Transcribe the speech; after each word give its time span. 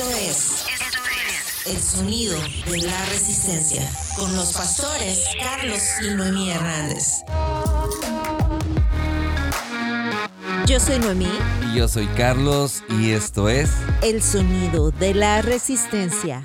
Esto 0.00 0.16
es, 0.16 0.64
el 1.66 1.78
sonido 1.78 2.34
de 2.70 2.78
la 2.78 3.04
resistencia 3.10 3.86
con 4.16 4.34
los 4.34 4.54
pastores 4.54 5.26
Carlos 5.38 5.82
y 6.00 6.14
Noemí 6.14 6.50
Hernández. 6.50 7.22
Yo 10.64 10.80
soy 10.80 11.00
Noemí. 11.00 11.28
Y 11.66 11.76
yo 11.76 11.86
soy 11.86 12.06
Carlos 12.16 12.82
y 12.88 13.10
esto 13.10 13.50
es 13.50 13.68
El 14.00 14.22
sonido 14.22 14.90
de 14.90 15.12
la 15.12 15.42
resistencia. 15.42 16.42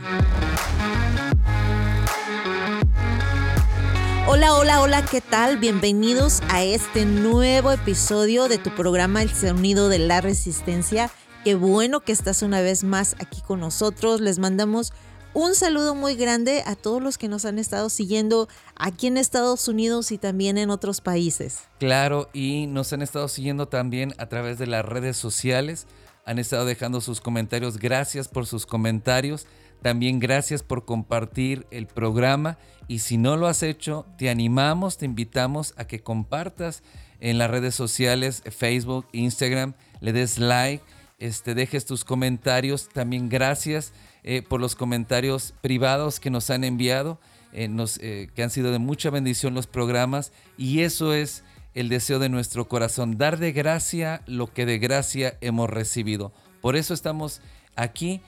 Hola, 4.28 4.56
hola, 4.56 4.82
hola, 4.82 5.06
¿qué 5.06 5.22
tal? 5.22 5.56
Bienvenidos 5.60 6.42
a 6.50 6.62
este 6.62 7.06
nuevo 7.06 7.72
episodio 7.72 8.50
de 8.50 8.58
tu 8.58 8.76
programa 8.76 9.22
El 9.22 9.34
sonido 9.34 9.88
de 9.88 10.00
la 10.00 10.20
resistencia. 10.20 11.10
Qué 11.46 11.54
bueno 11.54 12.00
que 12.00 12.12
estás 12.12 12.42
una 12.42 12.62
vez 12.62 12.84
más 12.84 13.16
aquí 13.20 13.40
con 13.40 13.60
nosotros. 13.60 14.20
Les 14.20 14.40
mandamos 14.40 14.94
un 15.36 15.54
saludo 15.54 15.94
muy 15.94 16.16
grande 16.16 16.64
a 16.66 16.76
todos 16.76 17.04
los 17.04 17.20
que 17.20 17.28
nos 17.28 17.46
han 17.46 17.60
estado 17.60 17.90
siguiendo 17.90 18.50
aquí 18.76 19.06
en 19.06 19.16
Estados 19.16 19.68
Unidos 19.68 20.12
y 20.12 20.18
también 20.18 20.58
en 20.58 20.72
otros 20.72 21.02
países. 21.02 21.60
Claro, 21.78 22.32
y 22.34 22.66
nos 22.66 22.92
han 22.94 23.04
estado 23.04 23.28
siguiendo 23.28 23.68
también 23.68 24.16
a 24.18 24.26
través 24.26 24.58
de 24.58 24.66
las 24.66 24.84
redes 24.84 25.18
sociales. 25.18 25.86
Han 26.26 26.40
estado 26.40 26.66
dejando 26.66 27.00
sus 27.00 27.22
comentarios. 27.22 27.78
Gracias 27.78 28.28
por 28.28 28.48
sus 28.48 28.66
comentarios. 28.66 29.46
También 29.84 30.20
gracias 30.20 30.64
por 30.64 30.84
compartir 30.84 31.68
el 31.70 31.86
programa. 31.86 32.58
Y 32.88 33.00
si 33.00 33.20
no 33.20 33.38
lo 33.38 33.46
has 33.46 33.62
hecho, 33.62 34.08
te 34.18 34.32
animamos, 34.32 34.98
te 34.98 35.06
invitamos 35.06 35.76
a 35.78 35.86
que 35.86 36.02
compartas 36.02 36.82
en 37.20 37.38
las 37.38 37.52
redes 37.52 37.76
sociales, 37.76 38.42
Facebook, 38.50 39.06
Instagram, 39.12 39.76
le 40.02 40.12
des 40.12 40.40
like 40.40 40.84
este, 41.18 41.56
dejes 41.56 41.86
tus 41.86 42.04
comentarios. 42.04 42.90
También 42.90 43.30
gracias 43.30 43.94
eh, 44.24 44.42
por 44.42 44.60
los 44.60 44.76
comentarios 44.76 45.54
privados 45.62 46.20
que 46.20 46.30
nos 46.30 46.50
han 46.50 46.64
enviado, 46.64 47.20
eh, 47.54 47.70
eh, 48.02 48.28
que 48.34 48.44
han 48.44 48.50
sido 48.50 48.72
de 48.72 48.80
mucha 48.80 49.10
bendición 49.10 49.54
los 49.54 49.68
programas. 49.68 50.32
Y 50.58 50.82
eso 50.82 51.14
es 51.14 51.44
el 51.74 51.90
deseo 51.90 52.20
de 52.20 52.30
nuestro 52.30 52.68
corazón, 52.68 53.18
dar 53.18 53.38
de 53.38 53.52
gracia 53.52 54.22
lo 54.28 54.52
que 54.54 54.66
de 54.66 54.80
gracia 54.80 55.38
hemos 55.42 55.70
recibido. 55.70 56.34
Por 56.62 56.76
eso 56.76 56.94
estamos 56.94 57.42
aquí 57.76 58.22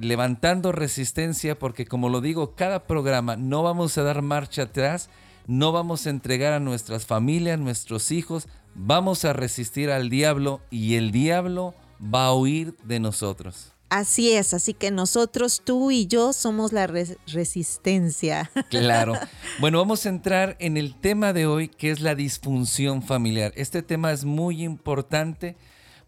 levantando 0.00 0.72
resistencia, 0.72 1.56
porque 1.56 1.84
como 1.84 2.08
lo 2.08 2.22
digo, 2.22 2.56
cada 2.56 2.86
programa 2.86 3.36
no 3.36 3.62
vamos 3.62 3.96
a 3.96 4.02
dar 4.02 4.22
marcha 4.22 4.62
atrás, 4.62 5.10
no 5.46 5.70
vamos 5.72 6.06
a 6.06 6.10
entregar 6.10 6.54
a 6.54 6.58
nuestras 6.58 7.06
familias, 7.06 7.60
nuestros 7.60 8.10
hijos, 8.10 8.48
vamos 8.74 9.24
a 9.24 9.34
resistir 9.34 9.90
al 9.90 10.08
diablo 10.08 10.62
y 10.70 10.96
el 10.96 11.12
diablo 11.12 11.74
va 12.02 12.26
a 12.26 12.34
huir 12.34 12.74
de 12.84 13.00
nosotros. 13.00 13.72
Así 13.90 14.32
es, 14.32 14.52
así 14.52 14.74
que 14.74 14.90
nosotros, 14.90 15.62
tú 15.64 15.90
y 15.90 16.06
yo, 16.06 16.34
somos 16.34 16.72
la 16.72 16.86
resistencia. 16.86 18.50
Claro. 18.68 19.14
Bueno, 19.60 19.78
vamos 19.78 20.04
a 20.04 20.10
entrar 20.10 20.56
en 20.60 20.76
el 20.76 20.94
tema 20.94 21.32
de 21.32 21.46
hoy, 21.46 21.68
que 21.68 21.90
es 21.90 22.00
la 22.00 22.14
disfunción 22.14 23.02
familiar. 23.02 23.52
Este 23.56 23.82
tema 23.82 24.12
es 24.12 24.26
muy 24.26 24.62
importante. 24.62 25.56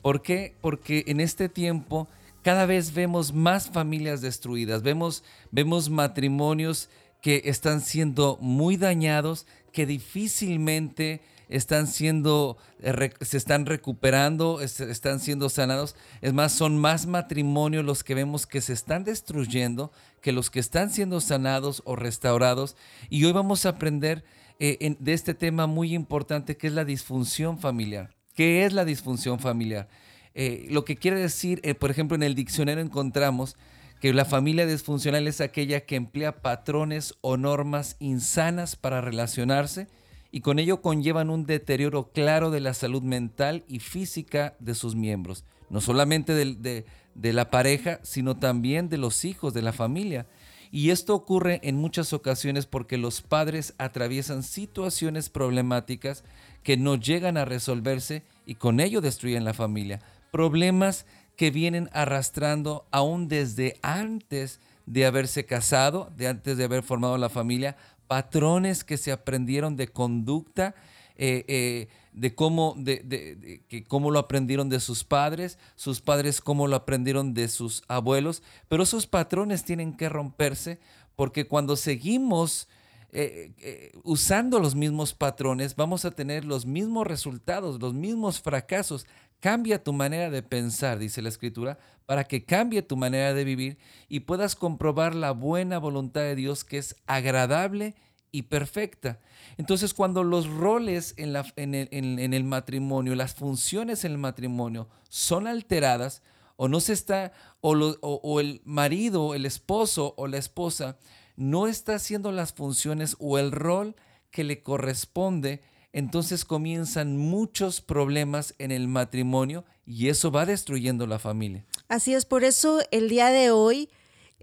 ¿Por 0.02 0.20
qué? 0.20 0.54
Porque 0.60 1.04
en 1.06 1.20
este 1.20 1.48
tiempo 1.48 2.06
cada 2.42 2.66
vez 2.66 2.92
vemos 2.92 3.32
más 3.32 3.70
familias 3.70 4.20
destruidas, 4.20 4.82
vemos, 4.82 5.24
vemos 5.50 5.90
matrimonios 5.90 6.88
que 7.22 7.42
están 7.44 7.80
siendo 7.80 8.38
muy 8.40 8.76
dañados, 8.76 9.46
que 9.72 9.86
difícilmente 9.86 11.20
están 11.50 11.88
siendo, 11.88 12.56
eh, 12.80 13.10
se 13.20 13.36
están 13.36 13.66
recuperando, 13.66 14.60
están 14.60 15.20
siendo 15.20 15.50
sanados. 15.50 15.96
Es 16.22 16.32
más, 16.32 16.52
son 16.52 16.78
más 16.78 17.06
matrimonios 17.06 17.84
los 17.84 18.04
que 18.04 18.14
vemos 18.14 18.46
que 18.46 18.60
se 18.60 18.72
están 18.72 19.04
destruyendo 19.04 19.92
que 20.22 20.32
los 20.32 20.48
que 20.48 20.60
están 20.60 20.90
siendo 20.90 21.20
sanados 21.20 21.82
o 21.84 21.96
restaurados. 21.96 22.76
Y 23.10 23.24
hoy 23.24 23.32
vamos 23.32 23.66
a 23.66 23.70
aprender 23.70 24.24
eh, 24.60 24.96
de 24.98 25.12
este 25.12 25.34
tema 25.34 25.66
muy 25.66 25.92
importante 25.92 26.56
que 26.56 26.68
es 26.68 26.72
la 26.72 26.84
disfunción 26.84 27.58
familiar. 27.58 28.14
¿Qué 28.34 28.64
es 28.64 28.72
la 28.72 28.84
disfunción 28.84 29.40
familiar? 29.40 29.88
Eh, 30.34 30.68
lo 30.70 30.84
que 30.84 30.96
quiere 30.96 31.18
decir, 31.18 31.60
por 31.80 31.90
ejemplo, 31.90 32.14
en 32.14 32.22
el 32.22 32.36
diccionario 32.36 32.82
encontramos 32.82 33.56
que 34.00 34.14
la 34.14 34.24
familia 34.24 34.66
disfuncional 34.66 35.26
es 35.26 35.40
aquella 35.40 35.80
que 35.80 35.96
emplea 35.96 36.40
patrones 36.40 37.14
o 37.20 37.36
normas 37.36 37.96
insanas 37.98 38.76
para 38.76 39.00
relacionarse 39.00 39.88
y 40.32 40.40
con 40.40 40.58
ello 40.58 40.80
conllevan 40.80 41.30
un 41.30 41.44
deterioro 41.44 42.10
claro 42.12 42.50
de 42.50 42.60
la 42.60 42.74
salud 42.74 43.02
mental 43.02 43.64
y 43.66 43.80
física 43.80 44.54
de 44.60 44.74
sus 44.74 44.94
miembros, 44.94 45.44
no 45.70 45.80
solamente 45.80 46.34
de, 46.34 46.84
de, 47.14 47.32
la 47.32 47.50
pareja, 47.50 48.00
sino 48.02 48.36
también 48.36 48.88
de 48.88 48.98
los 48.98 49.24
hijos, 49.24 49.54
de 49.54 49.62
la 49.62 49.72
familia. 49.72 50.26
Y 50.72 50.90
esto 50.90 51.16
ocurre 51.16 51.60
en 51.64 51.76
muchas 51.76 52.12
ocasiones 52.12 52.66
porque 52.66 52.96
los 52.96 53.22
padres 53.22 53.74
atraviesan 53.78 54.44
situaciones 54.44 55.28
problemáticas 55.28 56.22
que 56.62 56.76
no 56.76 56.94
llegan 56.94 57.36
a 57.36 57.44
resolverse 57.44 58.22
y 58.46 58.54
con 58.54 58.78
ello 58.78 59.00
destruyen 59.00 59.44
la 59.44 59.54
familia. 59.54 60.00
Problemas 60.30 61.06
que 61.34 61.50
vienen 61.50 61.90
arrastrando 61.92 62.86
aún 62.92 63.26
desde 63.26 63.78
antes 63.82 64.60
de 64.86 65.06
haberse 65.06 65.44
casado, 65.44 66.12
de 66.16 66.28
antes 66.28 66.56
de 66.56 66.64
haber 66.64 66.82
formado 66.82 67.16
la 67.16 67.28
familia, 67.28 67.76
patrones 68.10 68.82
que 68.82 68.96
se 68.96 69.12
aprendieron 69.12 69.76
de 69.76 69.86
conducta, 69.86 70.74
eh, 71.14 71.44
eh, 71.46 71.88
de, 72.12 72.34
cómo, 72.34 72.74
de, 72.76 73.62
que 73.68 73.84
cómo 73.84 74.10
lo 74.10 74.18
aprendieron 74.18 74.68
de 74.68 74.80
sus 74.80 75.04
padres, 75.04 75.60
sus 75.76 76.00
padres 76.00 76.40
cómo 76.40 76.66
lo 76.66 76.74
aprendieron 76.74 77.34
de 77.34 77.46
sus 77.46 77.84
abuelos, 77.86 78.42
pero 78.66 78.82
esos 78.82 79.06
patrones 79.06 79.62
tienen 79.62 79.96
que 79.96 80.08
romperse 80.08 80.80
porque 81.14 81.46
cuando 81.46 81.76
seguimos 81.76 82.66
eh, 83.12 83.92
usando 84.02 84.58
los 84.58 84.74
mismos 84.74 85.14
patrones, 85.14 85.76
vamos 85.76 86.04
a 86.04 86.10
tener 86.10 86.44
los 86.44 86.66
mismos 86.66 87.06
resultados, 87.06 87.80
los 87.80 87.94
mismos 87.94 88.40
fracasos. 88.40 89.06
Cambia 89.40 89.82
tu 89.82 89.92
manera 89.92 90.30
de 90.30 90.42
pensar, 90.42 90.98
dice 90.98 91.22
la 91.22 91.30
escritura, 91.30 91.78
para 92.06 92.24
que 92.24 92.44
cambie 92.44 92.82
tu 92.82 92.96
manera 92.96 93.32
de 93.34 93.44
vivir 93.44 93.78
y 94.08 94.20
puedas 94.20 94.54
comprobar 94.54 95.14
la 95.14 95.32
buena 95.32 95.78
voluntad 95.78 96.20
de 96.20 96.34
Dios 96.34 96.64
que 96.64 96.78
es 96.78 96.96
agradable 97.06 97.94
y 98.32 98.42
perfecta. 98.42 99.18
Entonces, 99.56 99.94
cuando 99.94 100.24
los 100.24 100.46
roles 100.48 101.14
en, 101.16 101.32
la, 101.32 101.46
en, 101.56 101.74
el, 101.74 102.44
matrimonio, 102.44 103.14
las 103.14 103.34
funciones 103.34 104.04
en 104.04 104.12
el 104.12 104.18
matrimonio 104.18 104.88
son 105.08 105.46
alteradas, 105.46 106.22
o 106.56 106.68
no 106.68 106.80
se 106.80 106.92
está, 106.92 107.32
o, 107.60 107.72
o 107.72 108.40
el 108.40 108.60
marido, 108.64 109.34
el 109.34 109.46
esposo 109.46 110.14
o 110.18 110.26
la 110.26 110.36
esposa 110.36 110.98
no 111.36 111.66
está 111.66 111.94
haciendo 111.94 112.32
las 112.32 112.52
funciones 112.52 113.16
o 113.18 113.38
el 113.38 113.50
rol 113.50 113.96
que 114.30 114.44
le 114.44 114.62
corresponde, 114.62 115.62
entonces 115.92 116.44
comienzan 116.44 117.16
muchos 117.16 117.80
problemas 117.80 118.54
en 118.58 118.70
el 118.70 118.88
matrimonio 118.88 119.64
y 119.84 120.08
eso 120.08 120.30
va 120.30 120.46
destruyendo 120.46 121.06
la 121.06 121.18
familia. 121.18 121.64
Así 121.88 122.14
es, 122.14 122.24
por 122.24 122.44
eso 122.44 122.80
el 122.90 123.08
día 123.08 123.28
de 123.28 123.50
hoy 123.50 123.88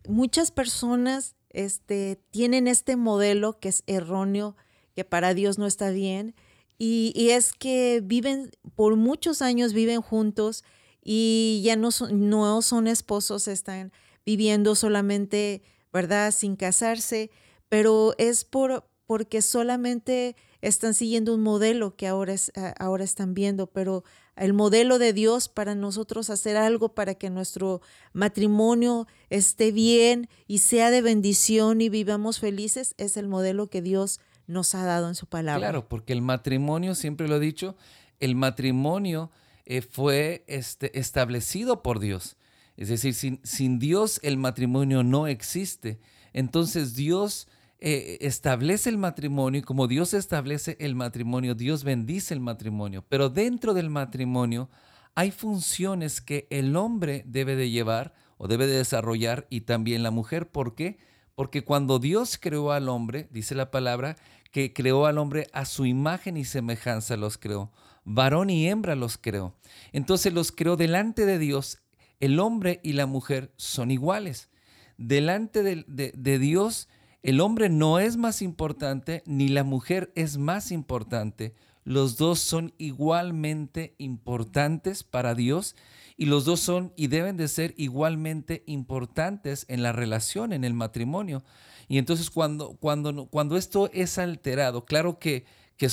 muchas 0.07 0.51
personas 0.51 1.35
este, 1.49 2.19
tienen 2.31 2.67
este 2.67 2.95
modelo 2.95 3.59
que 3.59 3.69
es 3.69 3.83
erróneo, 3.87 4.55
que 4.95 5.03
para 5.03 5.33
Dios 5.33 5.57
no 5.57 5.65
está 5.65 5.89
bien, 5.91 6.35
y, 6.79 7.29
es 7.31 7.53
que 7.53 8.01
viven, 8.03 8.51
por 8.75 8.97
muchos 8.97 9.41
años 9.41 9.73
viven 9.73 10.01
juntos 10.01 10.63
y 11.03 11.61
ya 11.63 11.75
no 11.75 11.89
son, 11.89 12.29
no 12.29 12.61
son 12.61 12.87
esposos, 12.87 13.47
están 13.47 13.91
viviendo 14.25 14.75
solamente, 14.75 15.63
¿verdad?, 15.91 16.31
sin 16.31 16.55
casarse, 16.55 17.31
pero 17.67 18.13
es 18.19 18.45
por, 18.45 18.87
porque 19.07 19.41
solamente 19.41 20.35
están 20.62 20.94
siguiendo 20.94 21.34
un 21.34 21.41
modelo 21.41 21.95
que 21.95 22.07
ahora, 22.07 22.34
es, 22.34 22.51
ahora 22.79 23.03
están 23.03 23.34
viendo, 23.34 23.68
pero 23.68 24.03
el 24.35 24.53
modelo 24.53 25.00
de 25.00 25.13
Dios 25.13 25.50
para 25.50 25.75
nosotros 25.75 26.29
hacer 26.29 26.57
algo 26.57 26.90
para 26.90 27.16
que 27.16 27.29
nuestro 27.29 27.81
matrimonio 28.13 29.07
esté 29.30 29.71
bien 29.71 30.30
y 30.48 30.59
sea 30.59 30.92
de 30.92 31.01
bendición 31.01 31.81
y 31.81 31.89
vivamos 31.89 32.39
felices 32.39 32.94
es 32.98 33.18
el 33.18 33.27
modelo 33.27 33.68
que 33.68 33.81
Dios 33.81 34.19
nos 34.45 34.75
ha 34.75 34.83
dado 34.86 35.09
en 35.09 35.15
su 35.15 35.25
palabra. 35.25 35.68
Claro, 35.68 35.89
porque 35.89 36.13
el 36.13 36.21
matrimonio, 36.21 36.95
siempre 36.95 37.27
lo 37.27 37.38
he 37.38 37.39
dicho, 37.39 37.75
el 38.19 38.36
matrimonio 38.36 39.31
eh, 39.65 39.81
fue 39.81 40.44
este, 40.48 40.98
establecido 40.98 41.83
por 41.83 42.00
Dios. 42.00 42.38
Es 42.77 42.89
decir, 42.89 43.13
sin, 43.13 43.39
sin 43.44 43.80
Dios 43.80 44.19
el 44.24 44.38
matrimonio 44.38 45.03
no 45.03 45.27
existe. 45.27 46.00
Entonces 46.31 46.95
Dios 46.95 47.48
eh, 47.79 48.18
establece 48.21 48.89
el 48.89 48.97
matrimonio 48.97 49.59
y 49.59 49.63
como 49.63 49.88
Dios 49.88 50.13
establece 50.13 50.77
el 50.79 50.95
matrimonio, 50.95 51.53
Dios 51.53 51.83
bendice 51.83 52.33
el 52.33 52.39
matrimonio. 52.39 53.06
Pero 53.07 53.29
dentro 53.29 53.74
del 53.74 53.89
matrimonio 53.89 54.69
hay 55.13 55.31
funciones 55.31 56.21
que 56.21 56.47
el 56.50 56.75
hombre 56.75 57.24
debe 57.27 57.56
de 57.56 57.69
llevar 57.69 58.13
o 58.38 58.47
debe 58.47 58.68
de 58.68 58.77
desarrollar 58.77 59.45
y 59.50 59.62
también 59.62 60.03
la 60.03 60.12
mujer. 60.12 60.50
¿Por 60.50 60.74
qué? 60.75 60.97
Porque 61.35 61.63
cuando 61.63 62.00
Dios 62.00 62.39
creó 62.39 62.71
al 62.71 62.89
hombre, 62.89 63.27
dice 63.31 63.53
la 63.53 63.69
palabra, 63.69 64.15
que 64.51 64.74
creó 64.74 65.06
al 65.06 65.19
hombre 65.19 65.47
a 65.53 65.65
su 65.65 65.85
imagen 65.85 66.35
y 66.38 66.45
semejanza 66.45 67.15
los 67.15 67.38
creó. 67.38 67.71
Varón 68.03 68.50
y 68.50 68.68
hembra 68.68 68.95
los 68.95 69.18
creó. 69.18 69.53
Entonces 69.91 70.33
los 70.33 70.51
creó 70.51 70.77
delante 70.77 71.25
de 71.25 71.38
Dios 71.38 71.79
el 72.19 72.39
hombre 72.39 72.79
y 72.81 72.94
la 72.94 73.06
mujer 73.06 73.53
son 73.57 73.91
iguales. 73.91 74.50
Delante 74.97 75.62
de, 75.62 75.83
de 75.88 76.39
Dios, 76.39 76.89
el 77.23 77.41
hombre 77.41 77.69
no 77.69 77.99
es 77.99 78.17
más 78.17 78.41
importante 78.41 79.23
ni 79.25 79.49
la 79.49 79.63
mujer 79.63 80.11
es 80.15 80.37
más 80.37 80.71
importante. 80.71 81.55
Los 81.83 82.17
dos 82.17 82.39
son 82.39 82.73
igualmente 82.77 83.95
importantes 83.97 85.03
para 85.03 85.35
Dios 85.35 85.75
y 86.17 86.25
los 86.25 86.45
dos 86.45 86.59
son 86.59 86.91
y 86.95 87.07
deben 87.07 87.37
de 87.37 87.47
ser 87.47 87.73
igualmente 87.77 88.63
importantes 88.65 89.65
en 89.69 89.83
la 89.83 89.93
relación, 89.93 90.51
en 90.51 90.63
el 90.63 90.73
matrimonio. 90.73 91.43
Y 91.87 91.97
entonces 91.97 92.29
cuando, 92.29 92.75
cuando, 92.75 93.27
cuando 93.27 93.55
esto 93.55 93.89
es 93.93 94.17
alterado, 94.17 94.83
claro 94.85 95.19
que, 95.19 95.45
que 95.77 95.89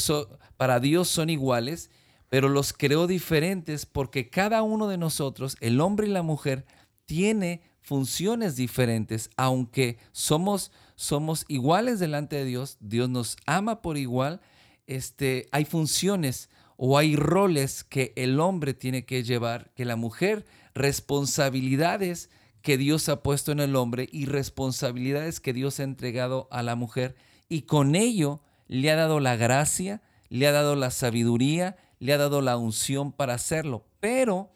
para 0.56 0.80
Dios 0.80 1.08
son 1.08 1.30
iguales, 1.30 1.90
pero 2.28 2.48
los 2.48 2.72
creó 2.72 3.06
diferentes 3.06 3.86
porque 3.86 4.30
cada 4.30 4.62
uno 4.62 4.88
de 4.88 4.98
nosotros, 4.98 5.56
el 5.60 5.80
hombre 5.80 6.08
y 6.08 6.10
la 6.10 6.22
mujer, 6.22 6.66
tiene 7.06 7.62
funciones 7.84 8.56
diferentes, 8.56 9.28
aunque 9.36 9.98
somos, 10.10 10.72
somos 10.96 11.44
iguales 11.48 12.00
delante 12.00 12.36
de 12.36 12.46
Dios, 12.46 12.78
Dios 12.80 13.10
nos 13.10 13.36
ama 13.44 13.82
por 13.82 13.98
igual, 13.98 14.40
este, 14.86 15.48
hay 15.52 15.66
funciones 15.66 16.48
o 16.78 16.96
hay 16.96 17.14
roles 17.14 17.84
que 17.84 18.14
el 18.16 18.40
hombre 18.40 18.72
tiene 18.72 19.04
que 19.04 19.22
llevar, 19.22 19.70
que 19.74 19.84
la 19.84 19.96
mujer, 19.96 20.46
responsabilidades 20.74 22.30
que 22.62 22.78
Dios 22.78 23.10
ha 23.10 23.22
puesto 23.22 23.52
en 23.52 23.60
el 23.60 23.76
hombre 23.76 24.08
y 24.10 24.24
responsabilidades 24.24 25.38
que 25.38 25.52
Dios 25.52 25.78
ha 25.78 25.82
entregado 25.82 26.48
a 26.50 26.62
la 26.62 26.76
mujer 26.76 27.14
y 27.50 27.62
con 27.62 27.96
ello 27.96 28.40
le 28.66 28.90
ha 28.90 28.96
dado 28.96 29.20
la 29.20 29.36
gracia, 29.36 30.00
le 30.30 30.46
ha 30.46 30.52
dado 30.52 30.74
la 30.74 30.90
sabiduría, 30.90 31.76
le 31.98 32.14
ha 32.14 32.16
dado 32.16 32.40
la 32.40 32.56
unción 32.56 33.12
para 33.12 33.34
hacerlo. 33.34 33.84
Pero 34.00 34.50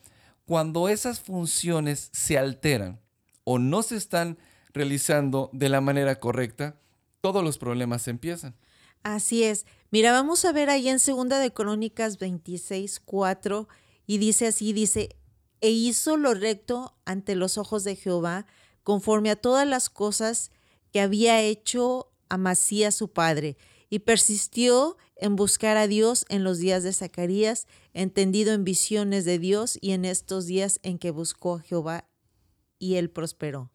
cuando 0.46 0.88
esas 0.88 1.20
funciones 1.20 2.08
se 2.12 2.38
alteran 2.38 3.00
o 3.50 3.58
no 3.58 3.82
se 3.82 3.96
están 3.96 4.36
realizando 4.74 5.48
de 5.54 5.70
la 5.70 5.80
manera 5.80 6.20
correcta, 6.20 6.78
todos 7.22 7.42
los 7.42 7.56
problemas 7.56 8.06
empiezan. 8.06 8.54
Así 9.02 9.42
es. 9.42 9.64
Mira, 9.90 10.12
vamos 10.12 10.44
a 10.44 10.52
ver 10.52 10.68
ahí 10.68 10.90
en 10.90 10.98
Segunda 10.98 11.38
de 11.38 11.50
Crónicas 11.50 12.18
26, 12.18 13.00
4, 13.00 13.66
y 14.06 14.18
dice 14.18 14.48
así, 14.48 14.74
dice, 14.74 15.16
e 15.62 15.70
hizo 15.70 16.18
lo 16.18 16.34
recto 16.34 16.94
ante 17.06 17.36
los 17.36 17.56
ojos 17.56 17.84
de 17.84 17.96
Jehová, 17.96 18.44
conforme 18.82 19.30
a 19.30 19.36
todas 19.36 19.66
las 19.66 19.88
cosas 19.88 20.50
que 20.92 21.00
había 21.00 21.40
hecho 21.40 22.12
Amasías 22.28 22.94
su 22.94 23.14
padre, 23.14 23.56
y 23.88 24.00
persistió 24.00 24.98
en 25.16 25.36
buscar 25.36 25.78
a 25.78 25.86
Dios 25.86 26.26
en 26.28 26.44
los 26.44 26.58
días 26.58 26.82
de 26.82 26.92
Zacarías, 26.92 27.66
entendido 27.94 28.52
en 28.52 28.64
visiones 28.64 29.24
de 29.24 29.38
Dios 29.38 29.78
y 29.80 29.92
en 29.92 30.04
estos 30.04 30.44
días 30.44 30.80
en 30.82 30.98
que 30.98 31.12
buscó 31.12 31.54
a 31.54 31.60
Jehová 31.60 32.07
y 32.78 32.96
él 32.96 33.10
prosperó. 33.10 33.70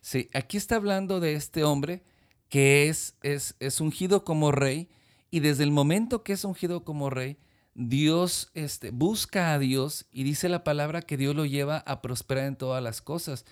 Sí, 0.00 0.28
aquí 0.32 0.56
está 0.56 0.76
hablando 0.76 1.20
de 1.20 1.34
este 1.34 1.64
hombre 1.64 2.02
que 2.48 2.88
es, 2.88 3.16
es, 3.22 3.56
es 3.58 3.80
ungido 3.80 4.24
como 4.24 4.52
rey 4.52 4.88
y 5.30 5.40
desde 5.40 5.64
el 5.64 5.72
momento 5.72 6.22
que 6.22 6.34
es 6.34 6.44
ungido 6.44 6.84
como 6.84 7.10
rey, 7.10 7.38
Dios 7.74 8.52
este, 8.54 8.90
busca 8.90 9.52
a 9.52 9.58
Dios 9.58 10.06
y 10.12 10.22
dice 10.22 10.48
la 10.48 10.62
palabra 10.62 11.02
que 11.02 11.16
Dios 11.16 11.34
lo 11.34 11.44
lleva 11.44 11.78
a 11.78 12.00
prosperar 12.02 12.44
en 12.44 12.56
todas 12.56 12.82
las 12.82 13.02
cosas. 13.02 13.44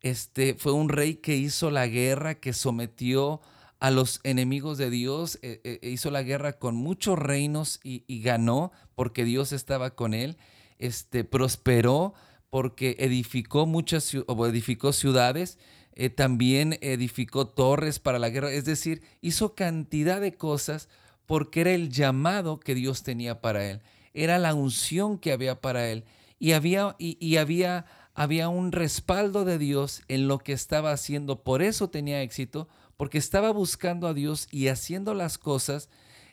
Este, 0.00 0.54
fue 0.54 0.72
un 0.72 0.88
rey 0.88 1.16
que 1.16 1.36
hizo 1.36 1.70
la 1.70 1.86
guerra, 1.86 2.36
que 2.36 2.54
sometió 2.54 3.42
a 3.78 3.90
los 3.90 4.20
enemigos 4.22 4.78
de 4.78 4.88
Dios, 4.88 5.38
e, 5.42 5.60
e, 5.62 5.78
e 5.82 5.90
hizo 5.90 6.10
la 6.10 6.22
guerra 6.22 6.54
con 6.54 6.74
muchos 6.74 7.18
reinos 7.18 7.80
y, 7.82 8.02
ganó 8.22 8.72
porque 8.94 9.24
Dios 9.24 9.52
estaba 9.52 9.90
con 9.90 10.14
él. 10.14 10.38
Este, 10.78 11.24
prosperó 11.24 12.14
porque 12.56 12.96
edificó 13.00 13.66
muchas 13.66 14.14
edificó 14.14 14.94
ciudades 14.94 15.58
eh, 15.92 16.08
también 16.08 16.78
edificó 16.80 17.48
torres 17.48 17.98
para 17.98 18.18
la 18.18 18.30
guerra, 18.30 18.50
es 18.50 18.64
decir, 18.64 19.02
hizo 19.20 19.54
cantidad 19.54 20.22
de 20.22 20.32
cosas 20.32 20.88
porque 21.26 21.60
era 21.60 21.72
el 21.72 21.90
llamado 21.90 22.58
que 22.58 22.74
Dios 22.74 23.02
tenía 23.02 23.42
para 23.42 23.68
él, 23.68 23.82
era 24.14 24.38
la 24.38 24.54
unción 24.54 25.18
que 25.18 25.32
había 25.32 25.60
para 25.60 25.90
él 25.90 26.04
y 26.38 26.52
había, 26.52 26.96
y, 26.98 27.36
había, 27.36 27.84
había 28.14 28.48
un 28.48 28.72
respaldo 28.72 29.44
de 29.44 29.58
Dios 29.58 30.00
en 30.08 30.26
lo 30.26 30.38
que 30.38 30.54
estaba 30.54 30.92
haciendo, 30.92 31.44
por 31.44 31.60
eso 31.60 31.90
tenía 31.90 32.22
éxito, 32.22 32.68
porque 32.96 33.18
estaba 33.18 33.50
buscando 33.50 34.08
a 34.08 34.14
Dios 34.14 34.48
y 34.50 34.68
haciendo 34.68 35.12
las 35.12 35.36
cosas 35.36 35.90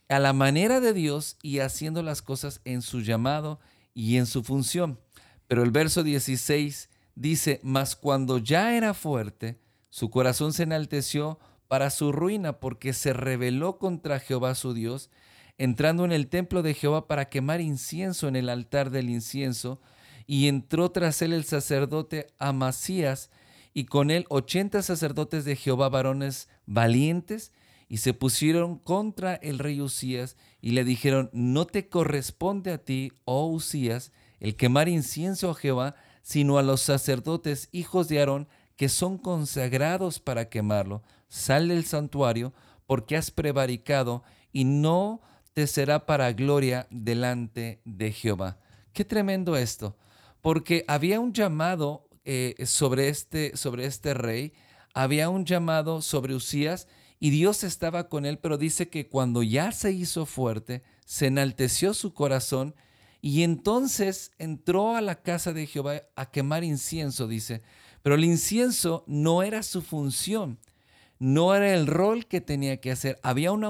a 0.08 0.20
la 0.20 0.32
manera 0.32 0.80
de 0.80 0.94
Dios 0.94 1.36
y 1.42 1.60
haciendo 1.60 2.02
las 2.02 2.22
cosas 2.22 2.62
en 2.64 2.82
su 2.82 3.02
llamado 3.02 3.60
y 3.94 4.16
en 4.16 4.26
su 4.26 4.42
función. 4.42 5.03
Pero 5.54 5.62
el 5.62 5.70
verso 5.70 6.02
16 6.02 6.90
dice, 7.14 7.60
mas 7.62 7.96
cuando 7.96 8.40
ya 8.40 8.76
era 8.76 8.96
fuerte, 8.96 9.60
su 9.92 10.10
corazón 10.10 10.52
se 10.52 10.64
enalteció 10.64 11.38
para 11.68 11.92
su 11.92 12.12
ruina 12.12 12.60
porque 12.60 12.92
se 12.92 13.14
rebeló 13.14 13.78
contra 13.78 14.20
Jehová 14.20 14.56
su 14.56 14.74
Dios, 14.74 15.12
entrando 15.60 16.06
en 16.06 16.12
el 16.12 16.28
templo 16.28 16.64
de 16.64 16.74
Jehová 16.74 17.06
para 17.08 17.30
quemar 17.30 17.62
incienso 17.62 18.28
en 18.28 18.36
el 18.36 18.50
altar 18.50 18.90
del 18.90 19.12
incienso, 19.12 19.80
y 20.26 20.48
entró 20.48 20.90
tras 20.90 21.22
él 21.22 21.34
el 21.34 21.44
sacerdote 21.44 22.34
Amasías, 22.40 23.30
y 23.76 23.86
con 23.86 24.10
él 24.10 24.26
ochenta 24.30 24.82
sacerdotes 24.82 25.46
de 25.46 25.56
Jehová 25.56 25.88
varones 25.88 26.50
valientes, 26.66 27.52
y 27.88 27.98
se 27.98 28.16
pusieron 28.16 28.80
contra 28.80 29.36
el 29.36 29.60
rey 29.60 29.82
Usías, 29.82 30.36
y 30.62 30.72
le 30.72 30.84
dijeron, 30.84 31.30
no 31.32 31.68
te 31.68 31.90
corresponde 31.90 32.72
a 32.72 32.80
ti, 32.80 33.12
oh 33.26 33.46
Usías, 33.46 34.12
el 34.44 34.58
quemar 34.58 34.90
incienso 34.90 35.50
a 35.50 35.56
Jehová, 35.56 35.96
sino 36.22 36.58
a 36.58 36.64
los 36.64 36.82
sacerdotes 36.82 37.70
hijos 37.72 38.10
de 38.10 38.20
Aarón, 38.20 38.50
que 38.76 38.90
son 38.90 39.18
consagrados 39.18 40.20
para 40.20 40.50
quemarlo. 40.50 41.02
Sal 41.30 41.70
del 41.70 41.86
santuario, 41.86 42.54
porque 42.86 43.16
has 43.16 43.32
prevaricado, 43.32 44.22
y 44.52 44.66
no 44.66 45.22
te 45.54 45.66
será 45.66 46.06
para 46.06 46.34
gloria 46.34 46.88
delante 46.92 47.82
de 47.86 48.12
Jehová. 48.12 48.60
Qué 48.92 49.06
tremendo 49.06 49.56
esto, 49.56 49.96
porque 50.42 50.84
había 50.90 51.22
un 51.22 51.32
llamado 51.32 52.10
eh, 52.26 52.56
sobre, 52.66 53.08
este, 53.08 53.56
sobre 53.56 53.86
este 53.86 54.14
rey, 54.14 54.52
había 54.94 55.30
un 55.30 55.46
llamado 55.46 56.02
sobre 56.02 56.36
Usías, 56.36 56.90
y 57.18 57.30
Dios 57.30 57.64
estaba 57.64 58.10
con 58.10 58.26
él, 58.26 58.40
pero 58.40 58.58
dice 58.58 58.90
que 58.90 59.08
cuando 59.08 59.42
ya 59.42 59.72
se 59.72 59.94
hizo 59.94 60.26
fuerte, 60.26 60.84
se 61.06 61.28
enalteció 61.28 61.94
su 61.94 62.14
corazón 62.14 62.76
y 63.26 63.44
entonces 63.44 64.34
entró 64.38 64.98
a 64.98 65.02
la 65.02 65.22
casa 65.22 65.54
de 65.54 65.66
Jehová 65.66 66.02
a 66.18 66.30
quemar 66.30 66.66
incienso, 66.66 67.26
dice. 67.26 67.62
Pero 68.02 68.16
el 68.16 68.26
incienso 68.26 69.06
no 69.08 69.44
era 69.44 69.64
su 69.64 69.82
función, 69.82 70.60
no 71.20 71.56
era 71.56 71.74
el 71.74 71.88
rol 71.88 72.26
que 72.26 72.42
tenía 72.42 72.82
que 72.82 72.92
hacer. 72.92 73.22
Había 73.24 73.54
una, 73.54 73.70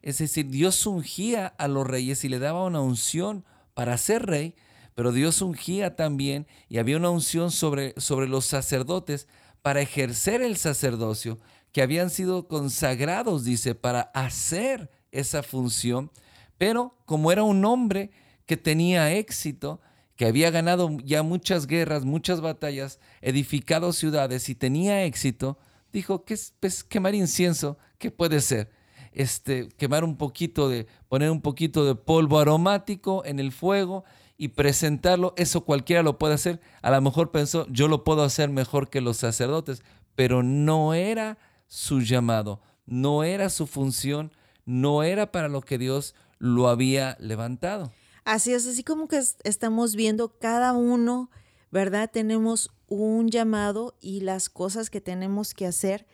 es 0.00 0.16
decir, 0.16 0.48
Dios 0.48 0.86
ungía 0.86 1.48
a 1.48 1.68
los 1.68 1.86
reyes 1.86 2.24
y 2.24 2.30
le 2.30 2.38
daba 2.38 2.64
una 2.64 2.80
unción 2.80 3.44
para 3.74 3.98
ser 3.98 4.24
rey, 4.24 4.54
pero 4.94 5.12
Dios 5.12 5.42
ungía 5.42 5.96
también 5.96 6.46
y 6.70 6.78
había 6.78 6.96
una 6.96 7.10
unción 7.10 7.50
sobre, 7.50 7.92
sobre 7.98 8.26
los 8.26 8.46
sacerdotes 8.46 9.28
para 9.60 9.82
ejercer 9.82 10.40
el 10.40 10.56
sacerdocio, 10.56 11.38
que 11.72 11.82
habían 11.82 12.08
sido 12.08 12.48
consagrados, 12.48 13.44
dice, 13.44 13.74
para 13.74 14.00
hacer 14.14 14.90
esa 15.12 15.42
función. 15.42 16.10
Pero 16.56 16.96
como 17.04 17.32
era 17.32 17.42
un 17.42 17.66
hombre, 17.66 18.10
que 18.46 18.56
tenía 18.56 19.12
éxito, 19.12 19.80
que 20.16 20.26
había 20.26 20.50
ganado 20.50 20.90
ya 21.04 21.22
muchas 21.22 21.66
guerras, 21.66 22.04
muchas 22.04 22.40
batallas, 22.40 23.00
edificado 23.20 23.92
ciudades 23.92 24.48
y 24.48 24.54
tenía 24.54 25.04
éxito, 25.04 25.58
dijo, 25.92 26.24
¿qué 26.24 26.34
es 26.34 26.54
pues, 26.60 26.84
quemar 26.84 27.14
incienso? 27.14 27.78
¿Qué 27.98 28.10
puede 28.10 28.40
ser? 28.40 28.70
Este, 29.12 29.68
quemar 29.76 30.04
un 30.04 30.16
poquito 30.16 30.68
de, 30.68 30.86
poner 31.08 31.30
un 31.30 31.40
poquito 31.40 31.84
de 31.84 31.94
polvo 31.94 32.38
aromático 32.38 33.24
en 33.24 33.38
el 33.38 33.52
fuego 33.52 34.04
y 34.36 34.48
presentarlo, 34.48 35.34
eso 35.36 35.64
cualquiera 35.64 36.02
lo 36.02 36.18
puede 36.18 36.34
hacer. 36.34 36.60
A 36.82 36.90
lo 36.90 37.00
mejor 37.00 37.30
pensó, 37.30 37.66
yo 37.68 37.88
lo 37.88 38.04
puedo 38.04 38.24
hacer 38.24 38.50
mejor 38.50 38.90
que 38.90 39.00
los 39.00 39.18
sacerdotes, 39.18 39.82
pero 40.14 40.42
no 40.42 40.94
era 40.94 41.38
su 41.66 42.00
llamado, 42.00 42.60
no 42.86 43.24
era 43.24 43.48
su 43.48 43.66
función, 43.66 44.32
no 44.64 45.02
era 45.02 45.30
para 45.32 45.48
lo 45.48 45.60
que 45.60 45.78
Dios 45.78 46.14
lo 46.38 46.68
había 46.68 47.16
levantado. 47.20 47.92
Así 48.24 48.54
es, 48.54 48.66
así 48.66 48.82
como 48.82 49.06
que 49.06 49.22
estamos 49.44 49.94
viendo 49.94 50.38
cada 50.38 50.72
uno, 50.72 51.30
¿verdad? 51.70 52.10
Tenemos 52.10 52.70
un 52.88 53.28
llamado 53.28 53.96
y 54.00 54.20
las 54.20 54.48
cosas 54.48 54.88
que 54.88 55.00
tenemos 55.00 55.52
que 55.52 55.66
hacer, 55.66 56.06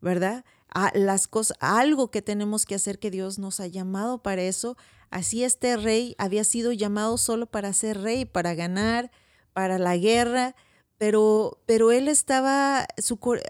¿verdad? 0.00 0.44
A 0.70 0.90
las 0.94 1.28
cosas, 1.28 1.56
algo 1.60 2.10
que 2.10 2.22
tenemos 2.22 2.64
que 2.64 2.74
hacer 2.74 2.98
que 2.98 3.10
Dios 3.10 3.38
nos 3.38 3.60
ha 3.60 3.66
llamado 3.66 4.22
para 4.22 4.42
eso. 4.42 4.76
Así 5.10 5.44
este 5.44 5.76
rey 5.76 6.14
había 6.18 6.44
sido 6.44 6.72
llamado 6.72 7.18
solo 7.18 7.46
para 7.46 7.72
ser 7.72 8.00
rey, 8.00 8.24
para 8.24 8.54
ganar, 8.54 9.10
para 9.52 9.78
la 9.78 9.96
guerra, 9.96 10.54
pero, 10.98 11.60
pero 11.66 11.92
él 11.92 12.08
estaba, 12.08 12.86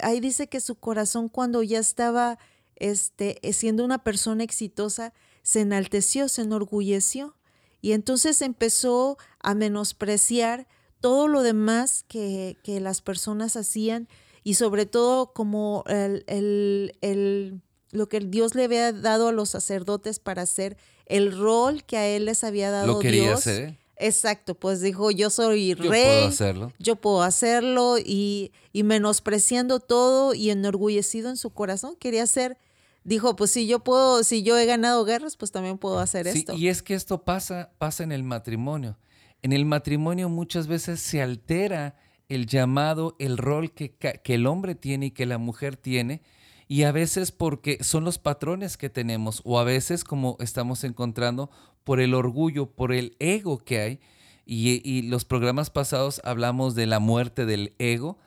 ahí 0.02 0.20
dice 0.20 0.48
que 0.48 0.60
su 0.60 0.74
corazón 0.74 1.28
cuando 1.28 1.62
ya 1.62 1.78
estaba 1.78 2.38
este, 2.76 3.40
siendo 3.52 3.84
una 3.84 4.04
persona 4.04 4.44
exitosa, 4.44 5.14
se 5.42 5.62
enalteció, 5.62 6.28
se 6.28 6.42
enorgulleció. 6.42 7.37
Y 7.80 7.92
entonces 7.92 8.42
empezó 8.42 9.18
a 9.40 9.54
menospreciar 9.54 10.66
todo 11.00 11.28
lo 11.28 11.42
demás 11.42 12.04
que, 12.08 12.56
que 12.64 12.80
las 12.80 13.00
personas 13.02 13.56
hacían 13.56 14.08
y 14.42 14.54
sobre 14.54 14.86
todo 14.86 15.32
como 15.32 15.84
el, 15.86 16.24
el, 16.26 16.96
el, 17.02 17.60
lo 17.92 18.08
que 18.08 18.20
Dios 18.20 18.54
le 18.54 18.64
había 18.64 18.92
dado 18.92 19.28
a 19.28 19.32
los 19.32 19.50
sacerdotes 19.50 20.18
para 20.18 20.42
hacer 20.42 20.76
el 21.06 21.38
rol 21.38 21.84
que 21.84 21.96
a 21.98 22.06
él 22.08 22.24
les 22.26 22.44
había 22.44 22.70
dado 22.70 22.86
Lo 22.86 22.98
quería 22.98 23.22
Dios. 23.28 23.38
hacer. 23.40 23.78
Exacto, 24.00 24.54
pues 24.54 24.80
dijo, 24.80 25.10
yo 25.10 25.28
soy 25.28 25.74
Yo 25.74 25.90
rey, 25.90 26.04
puedo 26.04 26.28
hacerlo. 26.28 26.72
yo 26.78 26.96
puedo 26.96 27.22
hacerlo 27.22 27.96
y, 27.98 28.52
y 28.72 28.84
menospreciando 28.84 29.80
todo 29.80 30.34
y 30.34 30.50
enorgullecido 30.50 31.30
en 31.30 31.36
su 31.36 31.50
corazón, 31.50 31.96
quería 31.96 32.22
hacer, 32.22 32.58
dijo, 33.04 33.36
pues 33.36 33.50
si 33.50 33.66
yo 33.66 33.80
puedo, 33.80 34.22
si 34.24 34.42
yo 34.42 34.56
he 34.58 34.66
ganado 34.66 35.04
guerras, 35.04 35.36
pues 35.36 35.50
también 35.50 35.78
puedo 35.78 35.98
hacer 35.98 36.26
Sí, 36.30 36.40
esto. 36.40 36.54
y 36.54 36.68
es 36.68 36.82
que 36.82 36.94
esto 36.94 37.24
pasa, 37.24 37.70
pasa 37.78 38.02
en 38.04 38.12
el 38.12 38.22
matrimonio. 38.22 38.98
En 39.42 39.52
el 39.52 39.64
matrimonio 39.64 40.28
muchas 40.28 40.66
veces 40.66 41.00
se 41.00 41.22
altera 41.22 41.96
el 42.28 42.46
llamado, 42.46 43.16
el 43.18 43.38
rol 43.38 43.72
que, 43.72 43.92
que 43.94 44.34
el 44.34 44.46
hombre 44.46 44.74
tiene 44.74 45.06
y 45.06 45.10
que 45.12 45.26
la 45.26 45.38
mujer 45.38 45.76
tiene, 45.76 46.22
y 46.66 46.82
a 46.82 46.92
veces 46.92 47.32
porque 47.32 47.82
son 47.82 48.04
los 48.04 48.18
patrones 48.18 48.76
que 48.76 48.90
tenemos, 48.90 49.40
o 49.44 49.58
a 49.58 49.64
veces 49.64 50.04
como 50.04 50.36
estamos 50.40 50.84
encontrando 50.84 51.50
por 51.84 52.00
el 52.00 52.12
orgullo, 52.12 52.66
por 52.66 52.92
el 52.92 53.16
ego 53.20 53.56
que 53.58 53.80
hay, 53.80 54.00
y, 54.44 54.82
y 54.84 55.02
los 55.02 55.24
programas 55.24 55.70
pasados 55.70 56.20
hablamos 56.24 56.74
de 56.74 56.86
la 56.86 56.98
muerte 56.98 57.46
del 57.46 57.74
ego, 57.78 58.18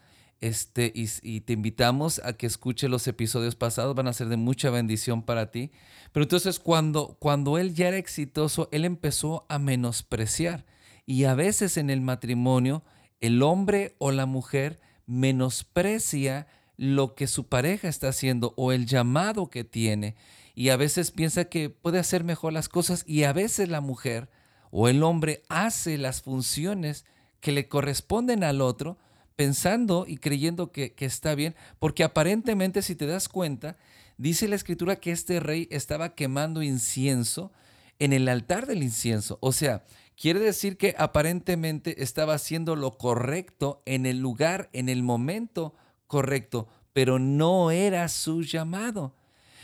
este, 0.41 0.91
y, 0.95 1.41
te 1.41 1.53
invitamos 1.53 2.19
a 2.25 2.33
que 2.33 2.47
escuche 2.47 2.89
los 2.89 3.07
episodios 3.07 3.55
pasados, 3.55 3.95
van 3.95 4.07
a 4.07 4.13
ser 4.13 4.27
de 4.27 4.37
mucha 4.37 4.71
bendición 4.71 5.21
para 5.21 5.51
ti. 5.51 5.71
Pero 6.11 6.23
entonces 6.23 6.59
cuando, 6.59 7.15
cuando 7.19 7.59
él 7.59 7.75
ya 7.75 7.89
era 7.89 7.97
exitoso, 7.97 8.67
él 8.71 8.83
empezó 8.83 9.45
a 9.49 9.59
menospreciar. 9.59 10.65
Y 11.05 11.25
a 11.25 11.35
veces 11.35 11.77
en 11.77 11.91
el 11.91 12.01
matrimonio, 12.01 12.83
el 13.19 13.43
hombre 13.43 13.95
o 13.99 14.11
la 14.11 14.25
mujer 14.25 14.79
menosprecia 15.05 16.47
lo 16.75 17.13
que 17.13 17.27
su 17.27 17.47
pareja 17.47 17.87
está 17.87 18.09
haciendo 18.09 18.55
o 18.57 18.71
el 18.71 18.87
llamado 18.87 19.51
que 19.51 19.63
tiene. 19.63 20.15
Y 20.55 20.69
a 20.69 20.75
veces 20.77 21.11
piensa 21.11 21.45
que 21.45 21.69
puede 21.69 21.99
hacer 21.99 22.23
mejor 22.23 22.51
las 22.51 22.67
cosas 22.67 23.03
y 23.05 23.23
a 23.23 23.33
veces 23.33 23.69
la 23.69 23.81
mujer 23.81 24.29
o 24.71 24.87
el 24.89 25.03
hombre 25.03 25.43
hace 25.49 25.99
las 25.99 26.23
funciones 26.23 27.05
que 27.41 27.51
le 27.51 27.67
corresponden 27.67 28.43
al 28.43 28.61
otro 28.61 28.97
pensando 29.41 30.05
y 30.07 30.17
creyendo 30.17 30.71
que, 30.71 30.93
está 30.99 31.33
bien, 31.33 31.55
porque 31.79 32.03
aparentemente 32.03 32.83
si 32.83 32.93
te 32.93 33.07
das 33.07 33.27
cuenta, 33.27 33.75
dice 34.19 34.47
la 34.47 34.55
escritura 34.55 34.97
que 34.97 35.11
este 35.11 35.39
rey 35.39 35.67
estaba 35.71 36.13
quemando 36.13 36.61
incienso 36.61 37.51
en 37.97 38.13
el 38.13 38.29
altar 38.29 38.67
del 38.67 38.83
incienso. 38.83 39.39
O 39.41 39.51
sea, 39.51 39.83
quiere 40.15 40.39
decir 40.39 40.77
que 40.77 40.93
aparentemente 40.95 42.03
estaba 42.03 42.35
haciendo 42.35 42.75
lo 42.75 42.99
correcto 42.99 43.81
en 43.87 44.05
el 44.05 44.19
lugar, 44.19 44.69
en 44.73 44.89
el 44.89 45.01
momento 45.01 45.73
correcto, 46.05 46.67
pero 46.93 47.17
no 47.17 47.71
era 47.71 48.09
su 48.09 48.43
llamado. 48.43 49.15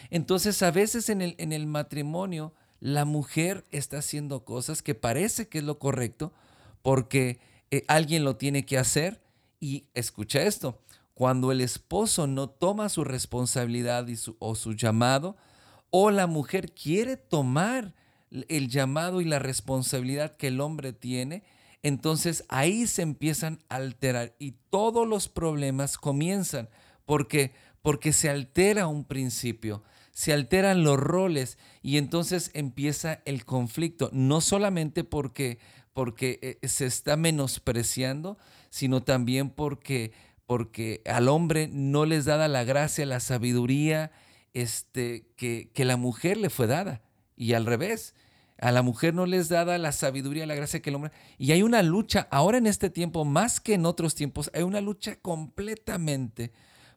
Entonces 0.09 0.63
a 0.63 0.71
veces 0.71 1.07
en 1.07 1.21
el, 1.21 1.35
en 1.37 1.53
el 1.53 1.67
matrimonio 1.67 2.51
la 2.79 3.05
mujer 3.05 3.63
está 3.69 3.99
haciendo 3.99 4.43
cosas 4.43 4.81
que 4.81 4.95
parece 4.95 5.49
que 5.49 5.59
es 5.59 5.63
lo 5.63 5.77
correcto 5.77 6.33
porque 6.81 7.39
eh, 7.69 7.83
alguien 7.87 8.23
lo 8.23 8.37
tiene 8.37 8.65
que 8.65 8.79
hacer 8.79 9.21
y 9.59 9.87
escucha 9.93 10.43
esto, 10.43 10.81
cuando 11.13 11.51
el 11.51 11.61
esposo 11.61 12.27
no 12.27 12.49
toma 12.49 12.89
su 12.89 13.03
responsabilidad 13.03 14.07
y 14.07 14.15
su- 14.15 14.35
o 14.39 14.55
su 14.55 14.73
llamado 14.73 15.35
o 15.89 16.11
la 16.11 16.27
mujer 16.27 16.73
quiere 16.73 17.17
tomar 17.17 17.95
el 18.29 18.67
llamado 18.69 19.21
y 19.21 19.25
la 19.25 19.39
responsabilidad 19.39 20.35
que 20.35 20.47
el 20.47 20.59
hombre 20.61 20.93
tiene, 20.93 21.43
entonces 21.81 22.43
ahí 22.49 22.85
se 22.87 23.01
empiezan 23.01 23.63
a 23.69 23.75
alterar 23.77 24.35
y 24.37 24.51
todos 24.69 25.07
los 25.07 25.29
problemas 25.29 25.97
comienzan. 25.97 26.69
Porque 27.05 27.53
porque 27.81 28.11
se 28.11 28.29
altera 28.29 28.87
un 28.87 29.05
principio, 29.05 29.81
se 30.11 30.33
alteran 30.33 30.83
los 30.83 30.99
roles 30.99 31.57
y 31.81 31.95
entonces 31.97 32.51
empieza 32.53 33.21
el 33.23 33.45
conflicto, 33.45 34.09
no 34.11 34.41
solamente 34.41 35.05
porque 35.05 35.57
porque 35.93 36.57
eh, 36.61 36.67
se 36.67 36.85
está 36.85 37.15
menospreciando, 37.15 38.37
sino 38.69 39.03
también 39.03 39.49
porque 39.49 40.11
porque 40.47 41.01
al 41.05 41.27
hombre 41.27 41.69
no 41.71 42.05
les 42.05 42.23
dada 42.25 42.47
la 42.47 42.63
gracia, 42.63 43.05
la 43.05 43.19
sabiduría 43.19 44.11
este, 44.53 45.27
que, 45.35 45.69
que 45.73 45.85
la 45.85 45.97
mujer 45.97 46.37
le 46.37 46.49
fue 46.49 46.67
dada. 46.67 47.01
Y 47.35 47.53
al 47.53 47.65
revés, 47.65 48.15
a 48.59 48.71
la 48.71 48.81
mujer 48.81 49.13
no 49.13 49.25
les 49.25 49.49
dada 49.49 49.77
la 49.77 49.91
sabiduría, 49.91 50.45
la 50.45 50.55
gracia 50.55 50.81
que 50.81 50.89
el 50.89 50.95
hombre. 50.95 51.11
Y 51.37 51.51
hay 51.51 51.63
una 51.63 51.83
lucha, 51.83 52.27
ahora 52.31 52.57
en 52.57 52.65
este 52.65 52.89
tiempo, 52.89 53.25
más 53.25 53.59
que 53.59 53.73
en 53.73 53.85
otros 53.85 54.15
tiempos, 54.15 54.49
hay 54.53 54.63
una 54.63 54.79
lucha 54.79 55.17
completamente, 55.17 56.53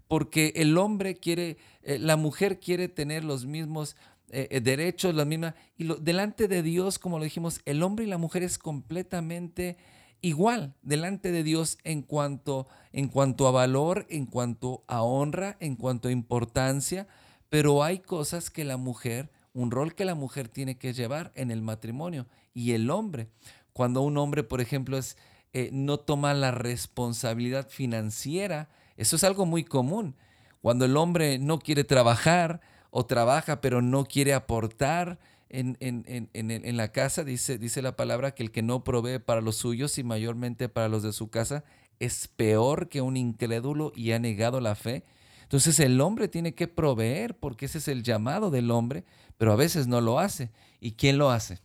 porque 0.07 0.53
el 0.57 0.79
hombre 0.79 1.17
quiere, 1.17 1.59
eh, 1.83 1.99
la 1.99 2.17
mujer 2.17 2.61
quiere 2.61 2.89
tener 2.89 3.25
los 3.25 3.47
mismos 3.47 3.97
eh, 4.31 4.47
eh, 4.51 4.61
derechos, 4.61 5.15
la 5.15 5.25
misma. 5.25 5.57
Y 5.77 5.89
delante 6.01 6.47
de 6.47 6.63
Dios, 6.63 7.01
como 7.01 7.19
lo 7.19 7.25
dijimos, 7.25 7.61
el 7.65 7.83
hombre 7.83 8.05
y 8.05 8.09
la 8.09 8.19
mujer 8.19 8.45
es 8.45 8.59
completamente 8.59 9.77
igual 10.23 10.75
delante 10.83 11.33
de 11.33 11.43
Dios 11.43 11.79
en 11.85 12.03
cuanto, 12.03 12.67
en 12.93 13.09
cuanto 13.09 13.47
a 13.47 13.51
valor, 13.51 14.07
en 14.09 14.27
cuanto 14.27 14.85
a 14.87 15.03
honra, 15.03 15.57
en 15.61 15.77
cuanto 15.77 16.09
a 16.09 16.13
importancia, 16.13 17.07
pero 17.49 17.83
hay 17.83 17.99
cosas 17.99 18.51
que 18.51 18.65
la 18.65 18.77
mujer, 18.77 19.31
un 19.53 19.71
rol 19.71 19.95
que 19.95 20.05
la 20.05 20.15
mujer 20.15 20.49
tiene 20.49 20.79
que 20.79 20.93
llevar 20.93 21.33
en 21.35 21.51
el 21.51 21.63
matrimonio 21.63 22.27
y 22.55 22.73
el 22.73 22.91
hombre. 22.91 23.29
Cuando 23.73 24.03
un 24.03 24.17
hombre, 24.19 24.43
por 24.43 24.61
ejemplo, 24.61 24.99
es, 24.99 25.17
eh, 25.53 25.71
no 25.73 25.99
toma 25.99 26.35
la 26.35 26.51
responsabilidad 26.51 27.69
financiera, 27.69 28.69
eso 28.97 29.17
es 29.17 29.25
algo 29.25 29.47
muy 29.47 29.65
común. 29.65 30.15
Cuando 30.61 30.85
el 30.85 30.97
hombre 30.97 31.39
no 31.39 31.59
quiere 31.59 31.85
trabajar 31.85 32.61
o 32.91 33.07
trabaja 33.07 33.61
pero 33.61 33.83
no 33.83 34.05
quiere 34.05 34.35
aportar, 34.35 35.19
en, 35.51 35.77
en- 35.81 36.31
en- 36.33 36.51
en 36.51 36.77
la 36.77 36.93
casa, 36.93 37.25
dice, 37.25 37.59
dice 37.59 37.83
la 37.83 37.97
palabra 37.97 38.33
que 38.35 38.43
el 38.43 38.51
que 38.51 38.63
no 38.63 38.85
provee 38.85 39.19
para 39.19 39.41
los 39.41 39.57
suyos 39.57 39.99
y 39.99 40.05
mayormente 40.05 40.69
para 40.69 40.89
los 40.89 41.03
de 41.03 41.13
su 41.13 41.29
casa 41.31 41.65
es 41.99 42.29
peor 42.29 42.89
que 42.89 43.01
un 43.03 43.17
incrédulo 43.17 43.93
y 43.95 44.13
ha 44.13 44.19
negado 44.19 44.61
la 44.61 44.75
fe. 44.75 45.05
Entonces 45.43 45.81
el 45.81 46.01
hombre 46.01 46.29
tiene 46.29 46.55
que 46.55 46.69
proveer 46.69 47.37
porque 47.37 47.67
ese 47.67 47.79
es 47.79 47.89
el 47.89 48.03
llamado 48.05 48.51
del 48.51 48.71
hombre, 48.71 49.05
pero 49.37 49.53
a 49.53 49.57
veces 49.57 49.87
no 49.87 50.01
lo 50.01 50.19
hace. 50.21 50.51
¿Y 50.81 50.93
quién 50.93 51.19
lo 51.19 51.31
hace? 51.31 51.59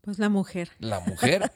Pues 0.00 0.18
la 0.18 0.28
mujer. 0.28 0.70
La 0.80 1.00
mujer. 1.00 1.52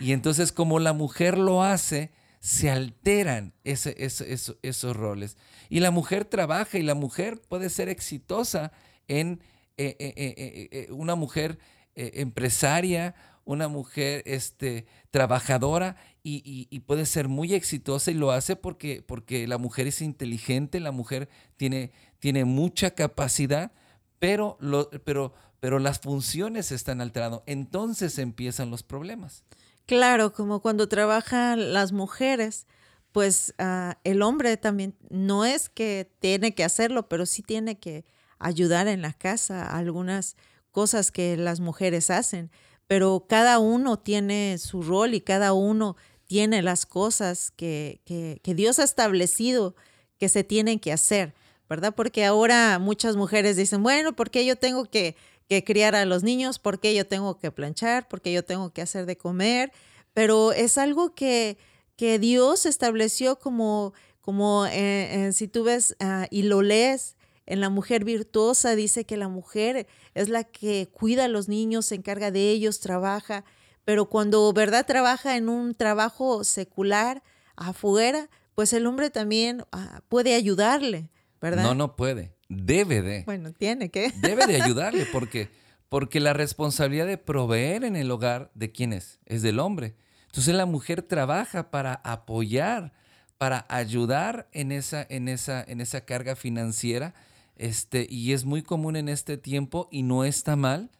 y 0.00 0.12
entonces 0.12 0.52
como 0.52 0.78
la 0.78 0.92
mujer 0.92 1.36
lo 1.36 1.62
hace, 1.62 2.10
se 2.40 2.70
alteran 2.70 3.52
ese- 3.62 3.94
ese- 3.98 4.32
eso- 4.32 4.56
esos 4.62 4.96
roles. 4.96 5.36
Y 5.68 5.80
la 5.80 5.90
mujer 5.90 6.24
trabaja 6.24 6.78
y 6.78 6.82
la 6.82 6.94
mujer 6.94 7.40
puede 7.48 7.68
ser 7.70 7.88
exitosa 7.88 8.72
en 9.06 9.40
eh, 9.76 9.96
eh, 9.98 10.68
eh, 10.70 10.88
una 10.92 11.14
mujer 11.14 11.58
empresaria, 11.94 13.14
una 13.44 13.68
mujer 13.68 14.22
este, 14.26 14.86
trabajadora 15.10 15.96
y, 16.22 16.68
y- 16.70 16.80
puede 16.80 17.06
ser 17.06 17.28
muy 17.28 17.54
exitosa 17.54 18.10
y 18.10 18.14
lo 18.14 18.30
hace 18.30 18.56
porque, 18.56 19.02
porque 19.06 19.46
la 19.46 19.58
mujer 19.58 19.86
es 19.88 20.00
inteligente, 20.00 20.80
la 20.80 20.92
mujer 20.92 21.28
tiene, 21.56 21.90
tiene 22.18 22.44
mucha 22.44 22.92
capacidad, 22.92 23.72
pero, 24.18 24.56
lo, 24.60 24.88
pero, 25.04 25.32
pero 25.60 25.78
las 25.80 25.98
funciones 25.98 26.70
están 26.72 27.00
alterando. 27.00 27.42
Entonces 27.46 28.18
empiezan 28.18 28.70
los 28.70 28.82
problemas. 28.82 29.44
Claro, 29.86 30.32
como 30.32 30.60
cuando 30.60 30.88
trabajan 30.88 31.72
las 31.74 31.90
mujeres, 31.92 32.66
pues 33.10 33.52
ah, 33.58 33.98
el 34.04 34.22
hombre 34.22 34.56
también 34.56 34.94
no 35.10 35.44
es 35.44 35.68
que 35.68 36.08
tiene 36.20 36.54
que 36.54 36.64
hacerlo, 36.64 37.08
pero 37.08 37.26
sí 37.26 37.42
tiene 37.42 37.78
que 37.78 38.04
ayudar 38.42 38.88
en 38.88 39.02
la 39.02 39.12
casa, 39.12 39.66
algunas 39.76 40.36
cosas 40.70 41.10
que 41.12 41.36
las 41.36 41.60
mujeres 41.60 42.10
hacen, 42.10 42.50
pero 42.86 43.26
cada 43.28 43.58
uno 43.58 43.98
tiene 43.98 44.58
su 44.58 44.82
rol 44.82 45.14
y 45.14 45.20
cada 45.20 45.52
uno 45.52 45.96
tiene 46.26 46.62
las 46.62 46.86
cosas 46.86 47.50
que, 47.50 48.00
que, 48.04 48.54
Dios 48.54 48.78
ha 48.78 48.84
establecido 48.84 49.74
que 50.18 50.28
se 50.28 50.44
tienen 50.44 50.78
que 50.78 50.92
hacer, 50.92 51.34
¿verdad? 51.68 51.94
Porque 51.94 52.24
ahora 52.24 52.78
muchas 52.78 53.16
mujeres 53.16 53.56
dicen, 53.56 53.82
bueno, 53.82 54.14
¿por 54.14 54.30
qué 54.30 54.44
yo 54.44 54.56
tengo 54.56 54.86
que, 54.86 55.14
que 55.48 55.62
criar 55.62 55.94
a 55.94 56.04
los 56.04 56.22
niños? 56.22 56.58
¿Por 56.58 56.80
qué 56.80 56.94
yo 56.94 57.06
tengo 57.06 57.38
que 57.38 57.50
planchar? 57.50 58.08
¿Por 58.08 58.20
qué 58.20 58.32
yo 58.32 58.44
tengo 58.44 58.72
que 58.72 58.82
hacer 58.82 59.06
de 59.06 59.16
comer? 59.16 59.72
Pero 60.14 60.52
es 60.52 60.78
algo 60.78 61.14
que, 61.14 61.58
que 61.96 62.18
Dios 62.18 62.66
estableció 62.66 63.38
como, 63.38 63.92
como 64.20 64.66
eh, 64.66 65.28
eh, 65.28 65.32
si 65.32 65.48
tú 65.48 65.64
ves 65.64 65.96
ah, 66.00 66.26
y 66.30 66.42
lo 66.42 66.62
lees 66.62 67.16
en 67.46 67.60
la 67.60 67.70
mujer 67.70 68.04
virtuosa, 68.04 68.74
dice 68.76 69.04
que 69.04 69.16
la 69.16 69.28
mujer 69.28 69.86
es 70.14 70.28
la 70.28 70.44
que 70.44 70.88
cuida 70.92 71.24
a 71.24 71.28
los 71.28 71.48
niños, 71.48 71.86
se 71.86 71.96
encarga 71.96 72.30
de 72.30 72.50
ellos, 72.50 72.80
trabaja, 72.80 73.44
pero 73.84 74.06
cuando, 74.06 74.52
¿verdad?, 74.52 74.86
trabaja 74.86 75.36
en 75.36 75.48
un 75.48 75.74
trabajo 75.74 76.44
secular 76.44 77.22
afuera, 77.56 78.28
pues 78.54 78.72
el 78.72 78.86
hombre 78.86 79.10
también 79.10 79.64
ah, 79.72 80.02
puede 80.08 80.34
ayudarle, 80.34 81.08
¿verdad? 81.40 81.64
No, 81.64 81.74
no 81.74 81.96
puede. 81.96 82.34
Debe 82.48 83.02
de. 83.02 83.24
Bueno, 83.24 83.52
tiene 83.52 83.90
que. 83.90 84.12
Debe 84.20 84.46
de 84.46 84.60
ayudarle 84.60 85.06
porque, 85.06 85.48
porque 85.88 86.20
la 86.20 86.32
responsabilidad 86.32 87.06
de 87.06 87.18
proveer 87.18 87.84
en 87.84 87.96
el 87.96 88.10
hogar, 88.10 88.50
¿de 88.54 88.70
quién 88.70 88.92
es? 88.92 89.20
Es 89.26 89.42
del 89.42 89.58
hombre. 89.58 89.94
Entonces 90.26 90.54
la 90.54 90.66
mujer 90.66 91.02
trabaja 91.02 91.70
para 91.70 91.94
apoyar, 92.04 92.92
para 93.38 93.66
ayudar 93.68 94.48
en 94.52 94.72
esa, 94.72 95.06
en 95.08 95.28
esa, 95.28 95.62
en 95.62 95.80
esa 95.80 96.02
carga 96.02 96.36
financiera. 96.36 97.14
Este, 97.62 98.08
y 98.10 98.32
es 98.32 98.44
muy 98.44 98.62
común 98.62 98.96
en 98.96 99.08
este 99.08 99.36
tiempo 99.36 99.88
y 99.92 100.02
no 100.02 100.24
está 100.24 100.56
mal 100.56 100.90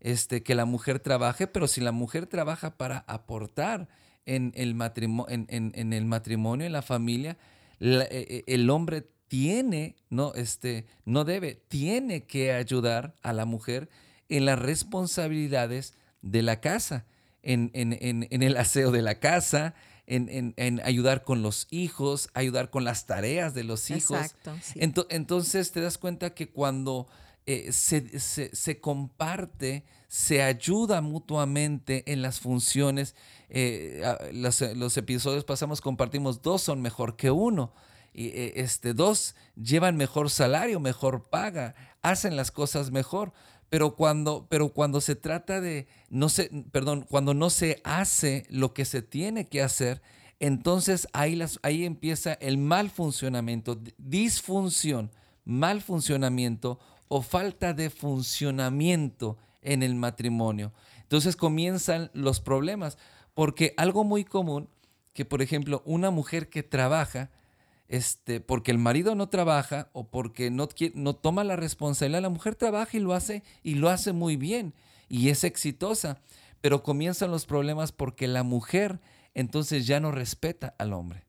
este, 0.00 0.42
que 0.42 0.56
la 0.56 0.64
mujer 0.64 0.98
trabaje, 0.98 1.46
pero 1.46 1.68
si 1.68 1.80
la 1.80 1.92
mujer 1.92 2.26
trabaja 2.26 2.76
para 2.76 3.04
aportar 3.06 3.86
en 4.26 4.50
el, 4.56 4.74
matrimonio, 4.74 5.46
en, 5.48 5.92
el 5.92 6.04
matrimonio, 6.06 6.66
en 6.66 6.72
la 6.72 6.82
familia, 6.82 7.36
e, 7.78 8.44
e, 8.48 8.52
el 8.52 8.68
hombre 8.68 9.06
tiene, 9.28 9.94
no, 10.10 10.34
este, 10.34 10.86
no 11.04 11.24
debe, 11.24 11.62
tiene 11.68 12.24
que 12.24 12.52
ayudar 12.52 13.14
a 13.22 13.32
la 13.32 13.44
mujer 13.44 13.88
en 14.28 14.44
las 14.44 14.58
responsabilidades 14.58 15.94
de 16.20 16.42
la 16.42 16.60
casa, 16.60 17.06
en, 17.44 17.70
el 17.72 18.56
aseo 18.56 18.90
de 18.90 19.02
la 19.02 19.20
casa, 19.20 19.76
en, 20.08 20.80
ayudar 20.84 21.24
con 21.24 21.42
los 21.42 21.66
hijos, 21.70 22.30
ayudar 22.34 22.70
con 22.70 22.84
las 22.84 23.06
tareas 23.06 23.54
de 23.54 23.64
los 23.64 23.90
hijos. 23.90 24.18
Exacto, 24.18 24.56
entonces 25.10 25.70
te 25.72 25.80
das 25.80 25.98
cuenta 25.98 26.34
que 26.34 26.48
cuando 26.50 27.06
eh, 27.46 27.72
se, 27.72 28.80
comparte, 28.80 29.84
se 30.08 30.42
ayuda 30.42 31.00
mutuamente 31.00 32.10
en 32.12 32.22
las 32.22 32.40
funciones, 32.40 33.14
eh, 33.48 34.02
los, 34.32 34.60
los, 34.60 34.96
episodios 34.96 35.44
pasamos 35.44 35.80
compartimos, 35.80 36.42
dos 36.42 36.62
son 36.62 36.82
mejor 36.82 37.16
que 37.16 37.30
uno. 37.30 37.72
Y, 38.12 38.26
eh, 38.28 38.52
este, 38.56 38.94
dos 38.94 39.34
llevan 39.56 39.96
mejor 39.96 40.28
salario, 40.28 40.80
mejor 40.80 41.28
paga, 41.30 41.74
hacen 42.02 42.36
las 42.36 42.50
cosas 42.50 42.90
mejor. 42.90 43.32
Pero 43.70 43.96
cuando, 43.96 44.46
pero 44.48 44.70
cuando 44.70 45.00
se 45.00 45.14
trata 45.14 45.60
de, 45.60 45.86
no 46.08 46.28
se, 46.28 46.50
perdón, 46.70 47.06
cuando 47.08 47.34
no 47.34 47.50
se 47.50 47.80
hace 47.84 48.46
lo 48.48 48.72
que 48.72 48.84
se 48.84 49.02
tiene 49.02 49.46
que 49.46 49.62
hacer, 49.62 50.00
entonces 50.40 51.08
ahí, 51.12 51.36
las, 51.36 51.58
ahí 51.62 51.84
empieza 51.84 52.34
el 52.34 52.58
mal 52.58 52.90
funcionamiento, 52.90 53.78
disfunción, 53.98 55.10
mal 55.44 55.82
funcionamiento 55.82 56.78
o 57.08 57.22
falta 57.22 57.74
de 57.74 57.90
funcionamiento 57.90 59.36
en 59.62 59.82
el 59.82 59.94
matrimonio. 59.94 60.72
Entonces 61.02 61.36
comienzan 61.36 62.10
los 62.14 62.40
problemas, 62.40 62.98
porque 63.34 63.74
algo 63.76 64.04
muy 64.04 64.24
común, 64.24 64.68
que 65.12 65.24
por 65.24 65.42
ejemplo 65.42 65.82
una 65.84 66.10
mujer 66.10 66.48
que 66.48 66.62
trabaja, 66.62 67.30
este, 67.88 68.40
porque 68.40 68.70
el 68.70 68.78
marido 68.78 69.14
no 69.14 69.28
trabaja 69.28 69.88
o 69.92 70.08
porque 70.10 70.50
no, 70.50 70.68
no 70.94 71.16
toma 71.16 71.42
la 71.42 71.56
responsabilidad, 71.56 72.22
la 72.22 72.28
mujer 72.28 72.54
trabaja 72.54 72.96
y 72.96 73.00
lo 73.00 73.14
hace 73.14 73.42
y 73.62 73.74
lo 73.74 73.88
hace 73.88 74.12
muy 74.12 74.36
bien 74.36 74.74
y 75.08 75.30
es 75.30 75.42
exitosa, 75.42 76.20
pero 76.60 76.82
comienzan 76.82 77.30
los 77.30 77.46
problemas 77.46 77.92
porque 77.92 78.28
la 78.28 78.42
mujer 78.42 79.00
entonces 79.34 79.86
ya 79.86 80.00
no 80.00 80.10
respeta 80.10 80.74
al 80.78 80.92
hombre, 80.92 81.24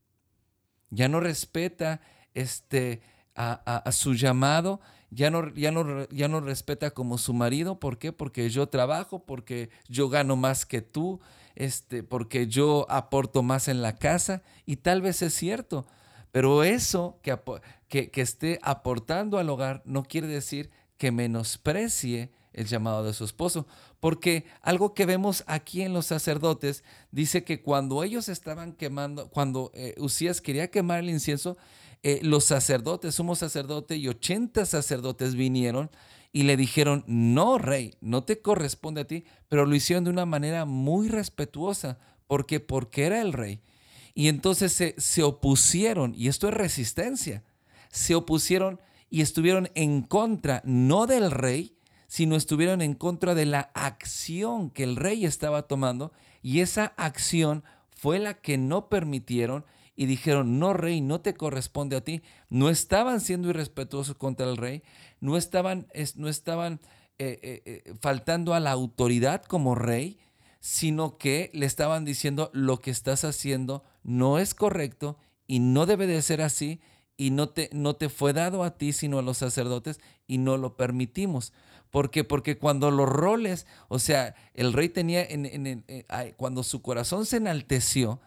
ya 0.89 1.07
no 1.07 1.19
respeta 1.19 2.01
este, 2.33 3.01
a, 3.35 3.91
su 3.91 4.15
llamado, 4.15 4.81
ya 5.11 5.31
no, 5.31 5.53
ya, 5.53 5.71
no, 5.71 6.07
ya 6.09 6.27
no 6.27 6.41
respeta 6.41 6.91
como 6.91 7.17
su 7.17 7.33
marido, 7.33 7.79
¿por 7.79 7.97
qué? 7.97 8.11
Porque 8.11 8.49
yo 8.49 8.67
trabajo, 8.67 9.23
porque 9.25 9.69
yo 9.87 10.09
gano 10.09 10.35
más 10.35 10.65
que 10.65 10.81
tú, 10.81 11.21
este, 11.55 12.03
porque 12.03 12.47
yo 12.47 12.85
aporto 12.89 13.43
más 13.43 13.67
en 13.69 13.81
la 13.81 13.95
casa 13.95 14.43
y 14.65 14.77
tal 14.77 15.01
vez 15.01 15.21
es 15.21 15.33
cierto, 15.33 15.87
pero 16.31 16.63
eso 16.63 17.19
que, 17.21 18.09
que, 18.09 18.21
esté 18.21 18.59
aportando 18.61 19.37
al 19.37 19.49
hogar 19.49 19.81
no 19.85 20.03
quiere 20.03 20.27
decir 20.27 20.69
que 20.97 21.11
menosprecie 21.11 22.31
el 22.53 22.67
llamado 22.67 23.03
de 23.03 23.13
su 23.13 23.23
esposo. 23.23 23.65
Porque 23.99 24.45
algo 24.61 24.93
que 24.93 25.05
vemos 25.05 25.43
aquí 25.47 25.81
en 25.81 25.93
los 25.93 26.05
sacerdotes 26.05 26.83
dice 27.11 27.43
que 27.43 27.61
cuando 27.61 28.03
ellos 28.03 28.29
estaban 28.29 28.73
quemando, 28.73 29.29
cuando 29.29 29.71
eh, 29.73 29.95
Usías 29.97 30.41
quería 30.41 30.69
quemar 30.69 30.99
el 30.99 31.09
incienso, 31.09 31.57
eh, 32.03 32.19
los 32.23 32.45
sacerdotes, 32.45 33.15
sumo 33.15 33.35
sacerdote 33.35 33.97
y 33.97 34.07
80 34.07 34.65
sacerdotes 34.65 35.35
vinieron 35.35 35.89
y 36.31 36.43
le 36.43 36.55
dijeron, 36.57 37.03
no, 37.07 37.57
rey, 37.57 37.95
no 38.01 38.23
te 38.23 38.41
corresponde 38.41 39.01
a 39.01 39.07
ti, 39.07 39.25
pero 39.47 39.65
lo 39.65 39.75
hicieron 39.75 40.03
de 40.03 40.11
una 40.11 40.25
manera 40.25 40.65
muy 40.65 41.09
respetuosa. 41.09 41.97
porque 42.27 42.59
Porque 42.59 43.05
era 43.05 43.21
el 43.21 43.33
rey. 43.33 43.61
Y 44.19 44.27
entonces 44.27 44.93
se, 44.97 45.23
opusieron, 45.23 46.13
y 46.13 46.27
esto 46.27 46.49
es 46.49 46.53
resistencia, 46.53 47.45
se 47.89 48.15
opusieron 48.15 48.81
y 49.09 49.21
estuvieron 49.21 49.69
en 49.75 50.01
contra, 50.01 50.61
no 50.65 51.07
del 51.07 51.31
rey, 51.31 51.77
sino 52.09 52.35
estuvieron 52.35 52.81
en 52.81 52.95
contra 52.95 53.33
de 53.33 53.45
la 53.45 53.71
acción 53.73 54.71
que 54.71 54.83
el 54.83 54.97
rey 54.97 55.23
estaba 55.23 55.69
tomando, 55.69 56.11
y 56.41 56.59
esa 56.59 56.87
acción 56.97 57.63
fue 57.91 58.19
la 58.19 58.33
que 58.33 58.57
no 58.57 58.89
permitieron 58.89 59.63
y 59.95 60.05
dijeron, 60.05 60.59
no 60.59 60.73
rey, 60.73 60.99
no 60.99 61.21
te 61.21 61.33
corresponde 61.33 61.95
a 61.95 62.03
ti. 62.03 62.21
No 62.49 62.69
estaban 62.69 63.21
siendo 63.21 63.47
irrespetuosos 63.47 64.17
contra 64.17 64.49
el 64.49 64.57
rey, 64.57 64.83
no 65.21 65.37
estaban, 65.37 65.87
no 66.17 66.27
estaban 66.27 66.81
eh, 67.19 67.39
eh, 67.41 67.61
eh, 67.63 67.93
faltando 68.01 68.53
a 68.53 68.59
la 68.59 68.71
autoridad 68.71 69.45
como 69.45 69.75
rey, 69.75 70.19
sino 70.59 71.17
que 71.17 71.49
le 71.53 71.65
estaban 71.65 72.03
diciendo 72.03 72.49
lo 72.53 72.79
que 72.79 72.91
estás 72.91 73.23
haciendo 73.23 73.85
no 74.03 74.39
es 74.39 74.53
correcto 74.53 75.17
y 75.47 75.59
no 75.59 75.85
debe 75.85 76.07
de 76.07 76.21
ser 76.21 76.41
así 76.41 76.79
y 77.17 77.31
no 77.31 77.49
te, 77.49 77.69
no 77.73 77.95
te 77.95 78.09
fue 78.09 78.33
dado 78.33 78.63
a 78.63 78.77
ti 78.77 78.93
sino 78.93 79.19
a 79.19 79.21
los 79.21 79.37
sacerdotes 79.37 79.99
y 80.27 80.37
no 80.37 80.57
lo 80.57 80.77
permitimos. 80.77 81.53
¿Por 81.89 82.11
qué? 82.11 82.23
Porque 82.23 82.57
cuando 82.57 82.91
los 82.91 83.09
roles, 83.09 83.65
o 83.87 83.99
sea, 83.99 84.35
el 84.53 84.73
rey 84.73 84.89
tenía, 84.89 85.23
en, 85.23 85.83
cuando 86.37 86.63
su 86.63 86.81
corazón 86.81 87.25
se 87.25 87.37
enalteció, 87.37 88.21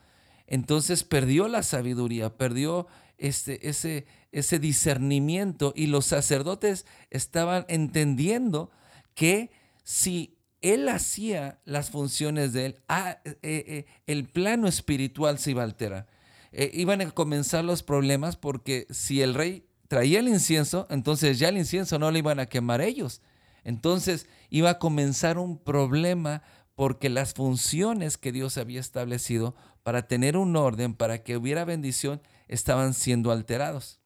entonces 0.47 1.05
perdió 1.05 1.49
la 1.49 1.63
sabiduría, 1.63 2.37
perdió 2.37 2.89
este, 3.19 3.69
ese, 3.69 4.07
ese 4.33 4.59
discernimiento 4.59 5.73
y 5.77 5.87
los 5.87 6.07
sacerdotes 6.07 6.87
estaban 7.11 7.65
entendiendo 7.69 8.71
que 9.15 9.51
si 9.85 10.37
él 10.63 10.89
hacía 10.89 11.59
las 11.65 11.91
funciones 11.91 12.53
de 12.53 12.67
él, 12.67 12.77
ah, 12.89 13.19
eh, 13.25 13.37
eh, 13.43 13.87
el 14.07 14.29
plano 14.29 14.69
espiritual 14.69 15.39
se 15.39 15.51
iba 15.51 15.63
a 15.63 15.67
alterar. 15.67 16.07
Eh, 16.53 16.71
iban 16.75 17.01
a 17.01 17.11
comenzar 17.11 17.65
los 17.65 17.83
problemas 17.83 18.37
porque 18.37 18.87
si 18.91 19.23
el 19.23 19.35
rey 19.35 19.67
traía 19.89 20.21
el 20.21 20.29
incienso, 20.29 20.87
entonces 20.91 21.39
ya 21.39 21.49
el 21.49 21.59
incienso 21.59 21.99
no 21.99 22.11
le 22.11 22.21
iban 22.21 22.41
a 22.41 22.47
quemar 22.47 22.81
ellos. 22.81 23.21
Entonces 23.65 24.27
iba 24.51 24.71
a 24.71 24.79
comenzar 24.79 25.39
un 25.39 25.59
problema 25.59 26.43
porque 26.75 27.09
las 27.09 27.35
funciones 27.35 28.17
que 28.17 28.33
Dios 28.33 28.57
había 28.57 28.81
establecido 28.81 29.55
para 29.83 30.07
tener 30.07 30.37
un 30.37 30.57
orden, 30.57 30.95
para 30.95 31.23
que 31.23 31.37
hubiera 31.37 31.65
bendición, 31.65 32.21
estaban 32.49 32.95
siendo 32.95 33.31
alterados. 33.33 34.02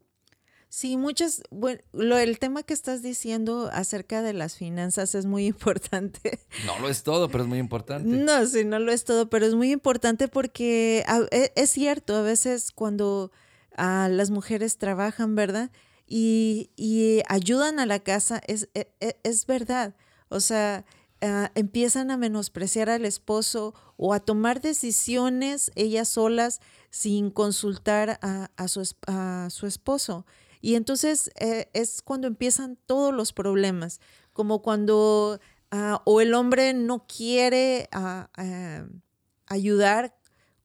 Sí, 0.68 0.96
muchas, 0.96 1.42
bueno, 1.50 1.81
lo, 1.92 2.18
el 2.18 2.38
tema 2.38 2.62
que 2.62 2.74
estás 2.74 3.02
diciendo 3.02 3.70
acerca 3.72 4.20
de 4.20 4.33
las 4.33 4.57
finanzas 4.57 5.14
es 5.14 5.24
muy 5.24 5.46
importante. 5.55 6.38
No 6.66 6.79
lo 6.81 6.88
es 6.88 7.02
todo, 7.02 7.29
pero 7.29 7.44
es 7.44 7.48
muy 7.48 7.59
importante. 7.59 8.09
No, 8.09 8.44
sí, 8.46 8.64
no 8.64 8.79
lo 8.79 8.92
es 8.92 9.05
todo, 9.05 9.31
pero 9.31 9.46
es 9.46 9.55
muy 9.55 9.72
importante 9.72 10.29
porque 10.29 11.05
e, 11.31 11.52
es, 11.57 11.70
cierto, 11.70 12.16
a 12.16 12.22
veces 12.22 12.72
cuando 12.72 13.31
las 13.76 14.31
mujeres 14.31 14.79
trabajan, 14.79 15.35
¿verdad? 15.35 15.70
Y, 16.07 16.70
ayudan 17.29 17.79
a 17.79 17.87
la 17.87 18.00
casa, 18.00 18.40
es, 18.46 18.68
e, 18.74 18.92
e, 19.00 19.18
es, 19.22 19.46
verdad. 19.46 19.94
O 20.29 20.40
sea, 20.40 20.85
ah, 21.20 21.50
empiezan 21.55 22.11
a 22.11 22.16
menospreciar 22.16 22.90
al 22.90 23.05
esposo 23.05 23.74
o 23.96 24.14
a 24.14 24.20
tomar 24.20 24.61
decisiones 24.61 25.70
ellas 25.74 26.09
solas 26.09 26.61
sin 26.90 27.31
consultar 27.31 28.18
a, 28.22 28.68
su, 28.68 28.83
a 29.07 29.48
su 29.50 29.66
esposo. 29.66 30.26
Y 30.66 30.74
entonces 30.74 31.31
eh, 31.38 31.70
es 31.74 32.02
cuando 32.02 32.26
empiezan 32.26 32.76
todos 32.87 33.14
los 33.14 33.33
problemas, 33.33 34.00
como 34.33 34.62
cuando 34.62 35.38
ah, 35.70 36.02
o 36.05 36.20
el 36.20 36.35
hombre 36.35 36.74
no 36.74 37.07
quiere 37.07 37.88
ah, 37.92 38.31
eh, 38.37 38.85
ayudar 39.46 40.16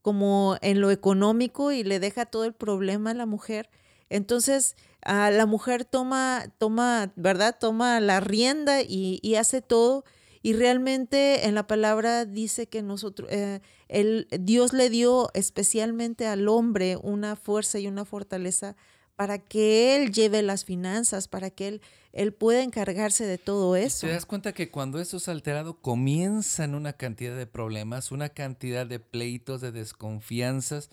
como 0.02 0.58
en 0.64 0.82
lo 0.82 0.90
económico 0.90 1.72
y 1.72 1.84
le 1.84 2.00
deja 2.00 2.26
todo 2.26 2.46
el 2.46 2.54
problema 2.54 3.12
a 3.12 3.14
la 3.14 3.28
mujer. 3.28 3.70
Entonces 4.10 4.76
ah, 5.06 5.30
la 5.30 5.46
mujer 5.46 5.86
toma, 5.86 6.46
toma, 6.58 7.14
¿verdad? 7.16 7.58
Toma 7.60 8.00
la 8.00 8.22
rienda 8.22 8.82
y, 8.82 9.36
hace 9.36 9.62
todo. 9.62 10.04
Y 10.42 10.54
realmente 10.54 11.46
en 11.46 11.54
la 11.54 11.68
palabra 11.68 12.26
dice 12.26 12.66
que 12.66 12.82
nosotros, 12.82 13.30
eh, 13.32 13.62
el, 13.88 14.28
Dios 14.32 14.74
le 14.74 14.90
dio 14.90 15.30
especialmente 15.36 16.26
al 16.26 16.48
hombre 16.48 16.98
una 16.98 17.36
fuerza 17.36 17.78
y 17.78 17.86
una 17.86 18.04
fortaleza 18.04 18.76
para 19.16 19.40
que 19.40 19.96
él 19.96 20.12
lleve 20.12 20.42
las 20.42 20.66
finanzas, 20.66 21.28
para 21.28 21.50
que 21.50 21.68
él, 21.68 21.82
él 22.12 22.34
pueda 22.34 22.64
encargarse 22.64 23.26
de 23.26 23.38
todo 23.38 23.76
eso. 23.76 24.08
Te 24.08 24.14
das 24.14 24.26
cuenta 24.26 24.54
que 24.54 24.70
cuando 24.70 25.00
eso 25.00 25.18
es 25.18 25.28
alterado 25.28 25.82
comienzan 25.82 26.76
una 26.76 26.94
cantidad 26.94 27.36
de 27.36 27.48
problemas, 27.48 28.12
una 28.12 28.30
cantidad 28.30 28.86
de 28.86 29.00
pleitos, 29.00 29.62
de 29.62 29.72
desconfianzas, 29.72 30.90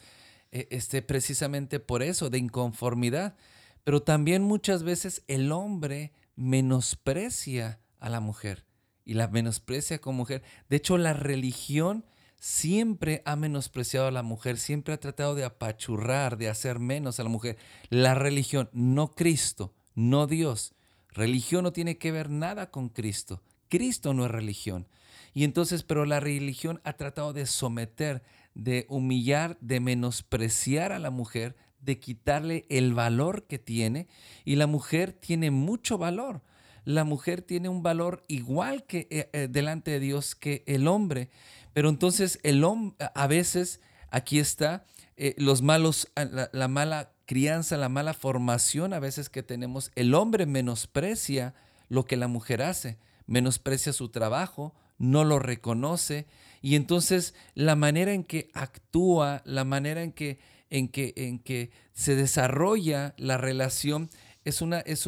eh, 0.53 0.69
este, 0.71 1.03
precisamente 1.03 1.81
por 1.81 2.03
eso, 2.03 2.31
de 2.31 2.39
inconformidad. 2.39 3.37
Pero 3.85 4.03
también 4.03 4.43
muchas 4.43 4.83
veces 4.83 5.23
el 5.29 5.53
hombre 5.53 6.13
menosprecia 6.37 7.81
a 7.99 8.09
la 8.09 8.21
mujer 8.21 8.65
y 9.05 9.15
la 9.15 9.29
menosprecia 9.29 9.99
como 9.99 10.19
mujer. 10.19 10.43
De 10.69 10.77
hecho, 10.77 10.99
la 10.99 11.15
religión 11.15 12.05
siempre 12.39 13.23
ha 13.25 13.37
menospreciado 13.37 14.07
a 14.07 14.13
la 14.13 14.23
mujer, 14.23 14.59
siempre 14.59 14.95
ha 14.95 15.01
tratado 15.01 15.35
de 15.35 15.45
apachurrar, 15.45 16.37
de 16.39 16.49
hacer 16.49 16.79
menos 16.79 17.19
a 17.19 17.25
la 17.25 17.29
mujer. 17.29 17.57
La 17.91 18.15
religión, 18.15 18.71
no 18.73 19.15
Cristo, 19.15 19.75
no 19.95 20.27
Dios. 20.27 20.75
Religión 21.09 21.65
no 21.65 21.73
tiene 21.73 21.99
que 21.99 22.13
ver 22.13 22.31
nada 22.31 22.71
con 22.71 22.89
Cristo. 22.89 23.43
Cristo 23.69 24.15
no 24.15 24.25
es 24.25 24.31
religión. 24.31 24.87
Y 25.35 25.45
entonces, 25.45 25.83
pero 25.83 26.05
la 26.05 26.21
religión 26.21 26.81
ha 26.85 26.95
tratado 26.95 27.33
de 27.33 27.47
someter, 27.47 28.23
de 28.55 28.87
humillar, 28.89 29.59
de 29.61 29.81
menospreciar 29.81 30.93
a 30.93 30.99
la 30.99 31.11
mujer, 31.11 31.57
de 31.81 31.99
quitarle 31.99 32.67
el 32.71 32.95
valor 32.95 33.47
que 33.47 33.59
tiene. 33.59 34.09
Y 34.45 34.57
la 34.57 34.67
mujer 34.67 35.13
tiene 35.13 35.51
mucho 35.51 35.99
valor. 35.99 36.43
La 36.85 37.05
mujer 37.05 37.43
tiene 37.43 37.69
un 37.69 37.83
valor 37.83 38.25
igual 38.29 38.85
que 38.85 39.07
eh, 39.11 39.29
eh, 39.33 39.49
delante 39.51 39.91
de 39.91 40.01
Dios 40.01 40.35
que 40.35 40.65
el 40.67 40.89
hombre. 40.89 41.31
Pero 41.79 41.91
entonces 41.91 42.41
el 42.43 42.65
hombre, 42.65 42.97
a 43.15 43.29
veces, 43.29 43.81
aquí 44.11 44.41
está, 44.41 44.85
eh, 45.17 45.37
los 45.39 45.63
malos, 45.63 46.09
la 46.51 46.67
mala 46.67 47.13
crianza, 47.25 47.77
la 47.77 47.89
mala 47.89 48.15
formación 48.15 48.93
a 48.93 48.99
veces 48.99 49.31
que 49.31 49.45
tenemos, 49.45 49.93
el 49.95 50.13
hombre 50.15 50.45
menosprecia 50.45 51.55
lo 51.89 52.05
que 52.05 52.17
la 52.17 52.27
mujer 52.27 52.63
hace, 52.63 52.99
menosprecia 53.29 53.93
su 53.93 54.09
trabajo, 54.09 54.75
no 54.99 55.23
lo 55.23 55.39
reconoce. 55.39 56.27
Y 56.63 56.75
entonces 56.75 57.33
la 57.55 57.77
manera 57.77 58.13
en 58.13 58.25
que 58.25 58.51
actúa, 58.55 59.43
la 59.45 59.63
manera 59.63 60.03
en 60.03 60.11
que, 60.11 60.41
en 60.71 60.89
que, 60.89 61.13
en 61.15 61.39
que 61.39 61.71
se 61.93 62.17
desarrolla 62.17 63.15
la 63.19 63.37
relación 63.37 64.11
es, 64.45 64.63
una, 64.63 64.81
es, 64.81 65.07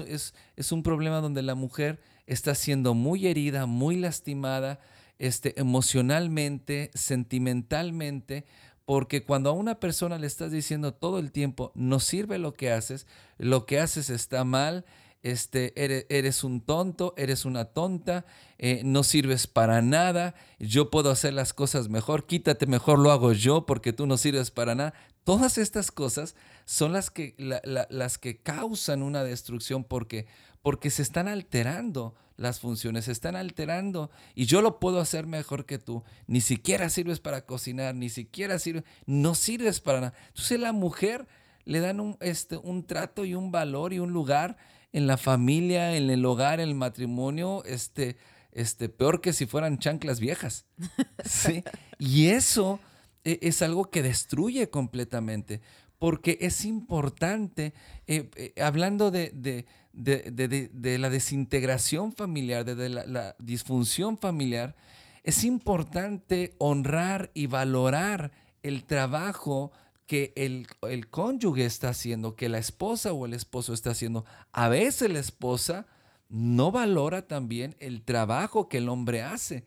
es 0.55 0.71
un 0.71 0.85
problema 0.85 1.21
donde 1.21 1.43
la 1.43 1.57
mujer 1.57 2.01
está 2.29 2.55
siendo 2.55 2.95
muy 2.95 3.27
herida, 3.27 3.67
muy 3.67 3.97
lastimada, 3.97 4.79
este, 5.21 5.61
emocionalmente, 5.61 6.91
sentimentalmente, 6.95 8.47
porque 8.87 9.23
cuando 9.23 9.51
a 9.51 9.53
una 9.53 9.79
persona 9.79 10.19
le 10.19 10.27
estás 10.27 10.51
diciendo 10.51 10.95
todo 10.95 11.19
el 11.19 11.31
tiempo, 11.31 11.73
no 11.75 12.01
sirve 12.01 12.39
lo 12.39 12.55
que 12.55 12.73
haces, 12.73 13.07
lo 13.37 13.67
que 13.67 13.79
haces 13.79 14.09
está 14.09 14.45
mal, 14.45 14.87
este, 15.23 15.75
eres, 16.09 16.43
un 16.43 16.63
tonto, 16.63 17.13
eres 17.19 17.45
una 17.45 17.67
tonta, 17.67 18.25
eh, 18.57 18.81
no 18.83 19.03
sirves 19.03 19.47
para 19.47 19.83
nada, 19.83 20.35
yo 20.59 20.91
puedo 20.91 21.11
hacer 21.11 21.35
las 21.35 21.53
cosas 21.53 21.91
mejor, 21.91 22.27
quítate 22.27 22.67
mejor, 22.67 22.99
lo 22.99 23.13
hago 23.13 23.35
yo 23.35 23.67
porque 23.67 23.93
tú 23.93 24.07
no 24.07 24.17
sirves 24.17 24.51
para 24.51 24.75
nada. 24.75 24.95
Todas 25.25 25.59
estas 25.59 25.93
cosas 25.93 26.35
son 26.65 26.95
las 26.95 27.11
que, 27.11 27.35
las 27.37 28.17
que 28.17 28.39
causan 28.39 29.03
una 29.03 29.23
destrucción 29.23 29.85
porque, 29.85 30.27
porque 30.63 30.89
se 30.89 31.03
están 31.03 31.29
alterando 31.29 32.15
las 32.41 32.59
funciones, 32.59 33.05
se 33.05 33.13
están 33.13 33.37
alterando 33.37 34.11
y 34.35 34.47
yo 34.47 34.63
lo 34.63 34.81
puedo 34.81 34.99
hacer 34.99 35.27
mejor 35.27 35.67
que 35.67 35.79
tú. 35.79 36.03
Ni 36.27 36.41
siquiera 36.41 36.89
sirves 36.89 37.21
para 37.21 37.45
cocinar, 37.45 37.95
ni 37.95 38.09
siquiera 38.09 38.59
sirves, 38.59 38.85
no 39.05 39.35
sirves 39.35 39.81
para 39.81 40.01
nada. 40.01 40.15
Entonces 40.29 40.59
la 40.59 40.73
mujer 40.73 41.29
le 41.67 41.81
dan 41.81 42.01
un, 42.01 42.17
este, 42.21 42.57
un 42.57 42.87
trato 42.87 43.27
y 43.27 43.35
un 43.35 43.53
valor 43.53 43.93
y 43.93 43.99
un 43.99 44.13
lugar 44.13 44.57
en 44.91 45.07
la 45.07 45.19
familia, 45.19 45.95
en 45.95 46.09
el 46.09 46.25
hogar, 46.25 46.61
en 46.61 46.71
el 46.71 46.75
matrimonio, 46.75 47.63
este, 47.67 48.17
este, 48.53 48.89
peor 48.89 49.21
que 49.21 49.35
si 49.35 49.45
fueran 49.45 49.79
chanclas 49.79 50.19
viejas. 50.19 50.65
¿sí? 51.27 51.63
Y 51.99 52.29
eso 52.29 52.81
e, 53.23 53.39
es 53.43 53.61
algo 53.61 53.91
que 53.91 54.03
destruye 54.03 54.71
completamente, 54.71 55.61
porque 55.99 56.39
es 56.41 56.65
importante, 56.65 57.75
eh, 58.07 58.31
eh, 58.37 58.55
hablando 58.63 59.11
de, 59.11 59.31
de, 59.35 59.67
la 59.93 61.11
desintegración 61.11 62.13
familiar, 62.13 62.65
de, 62.65 62.89
la, 62.89 63.37
disfunción 63.39 64.19
familiar, 64.19 64.75
es 65.23 65.45
importante 65.45 66.55
honrar 66.59 67.31
y 67.35 67.47
valorar 67.47 68.33
el 68.63 68.85
trabajo 68.85 69.73
que 70.07 70.33
el, 70.37 70.67
el, 70.83 71.09
cónyuge 71.09 71.65
está 71.65 71.91
haciendo, 71.91 72.35
que 72.35 72.49
la 72.49 72.59
esposa 72.59 73.13
o 73.13 73.27
el 73.27 73.35
esposo 73.35 73.73
está 73.73 73.91
haciendo. 73.91 74.25
A 74.53 74.69
veces 74.69 75.11
la 75.11 75.21
esposa 75.21 75.87
no 76.29 76.71
valora 76.73 77.27
también 77.27 77.77
el 77.81 78.03
trabajo 78.03 78.69
que 78.69 78.79
el 78.79 78.89
hombre 78.89 79.23
hace, 79.23 79.65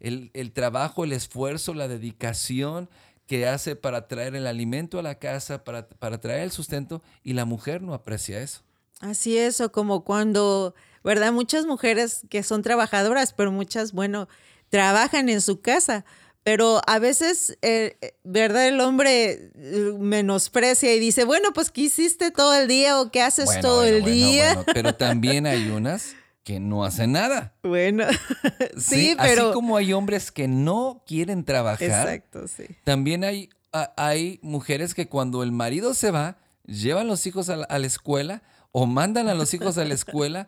el, 0.00 0.30
el 0.34 0.52
trabajo, 0.52 1.04
el 1.04 1.12
esfuerzo, 1.12 1.74
la 1.74 1.88
dedicación 1.88 2.88
que 3.26 3.46
hace 3.46 3.76
para 3.76 4.08
traer 4.08 4.34
el 4.34 4.46
alimento 4.46 4.98
a 4.98 5.02
la 5.02 5.16
casa, 5.16 5.62
para, 5.62 5.86
para 5.86 6.18
traer 6.18 6.42
el 6.42 6.50
sustento, 6.50 7.02
y 7.22 7.34
la 7.34 7.44
mujer 7.44 7.82
no 7.82 7.92
aprecia 7.92 8.40
eso. 8.40 8.62
Así 9.00 9.38
es, 9.38 9.60
o 9.60 9.70
como 9.70 10.04
cuando, 10.04 10.74
¿verdad? 11.04 11.32
Muchas 11.32 11.66
mujeres 11.66 12.22
que 12.28 12.42
son 12.42 12.62
trabajadoras, 12.62 13.32
pero 13.32 13.52
muchas, 13.52 13.92
bueno, 13.92 14.28
trabajan 14.70 15.28
en 15.28 15.40
su 15.40 15.60
casa, 15.60 16.04
pero 16.42 16.80
a 16.86 16.98
veces, 16.98 17.58
eh, 17.62 17.96
¿verdad? 18.24 18.68
El 18.68 18.80
hombre 18.80 19.50
eh, 19.54 19.92
menosprecia 19.98 20.94
y 20.94 20.98
dice, 20.98 21.24
bueno, 21.24 21.52
pues 21.52 21.70
¿qué 21.70 21.82
hiciste 21.82 22.30
todo 22.30 22.54
el 22.54 22.68
día 22.68 23.00
o 23.00 23.10
qué 23.10 23.22
haces 23.22 23.60
todo 23.60 23.84
el 23.84 24.04
día? 24.04 24.64
pero 24.72 24.94
también 24.94 25.46
hay 25.46 25.68
unas 25.70 26.14
que 26.44 26.58
no 26.58 26.84
hacen 26.84 27.12
nada. 27.12 27.54
Bueno, 27.62 28.04
sí, 28.78 29.14
pero... 29.20 29.48
Así 29.48 29.52
como 29.52 29.76
hay 29.76 29.92
hombres 29.92 30.32
que 30.32 30.48
no 30.48 31.02
quieren 31.06 31.44
trabajar, 31.44 32.08
Exacto, 32.08 32.48
sí. 32.48 32.64
también 32.84 33.24
hay, 33.24 33.50
hay 33.96 34.40
mujeres 34.42 34.94
que 34.94 35.08
cuando 35.08 35.42
el 35.42 35.52
marido 35.52 35.92
se 35.92 36.10
va, 36.10 36.38
llevan 36.64 37.06
los 37.06 37.26
hijos 37.26 37.50
a 37.50 37.78
la 37.78 37.86
escuela, 37.86 38.42
o 38.80 38.86
mandan 38.86 39.28
a 39.28 39.34
los 39.34 39.52
hijos 39.54 39.76
a 39.76 39.84
la 39.84 39.94
escuela 39.94 40.46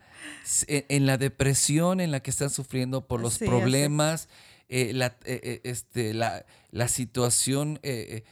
en, 0.68 1.04
la 1.04 1.18
depresión 1.18 2.00
en 2.00 2.12
la 2.12 2.20
que 2.20 2.30
están 2.30 2.48
sufriendo 2.48 3.08
por 3.08 3.20
los 3.20 3.38
problemas, 3.38 4.28
eh, 4.68 4.92
la, 4.94 5.06
eh, 5.24 5.40
eh, 5.42 5.60
este, 5.64 6.14
la, 6.14 6.46
la, 6.70 6.86
situación 6.86 7.80
en 7.82 8.22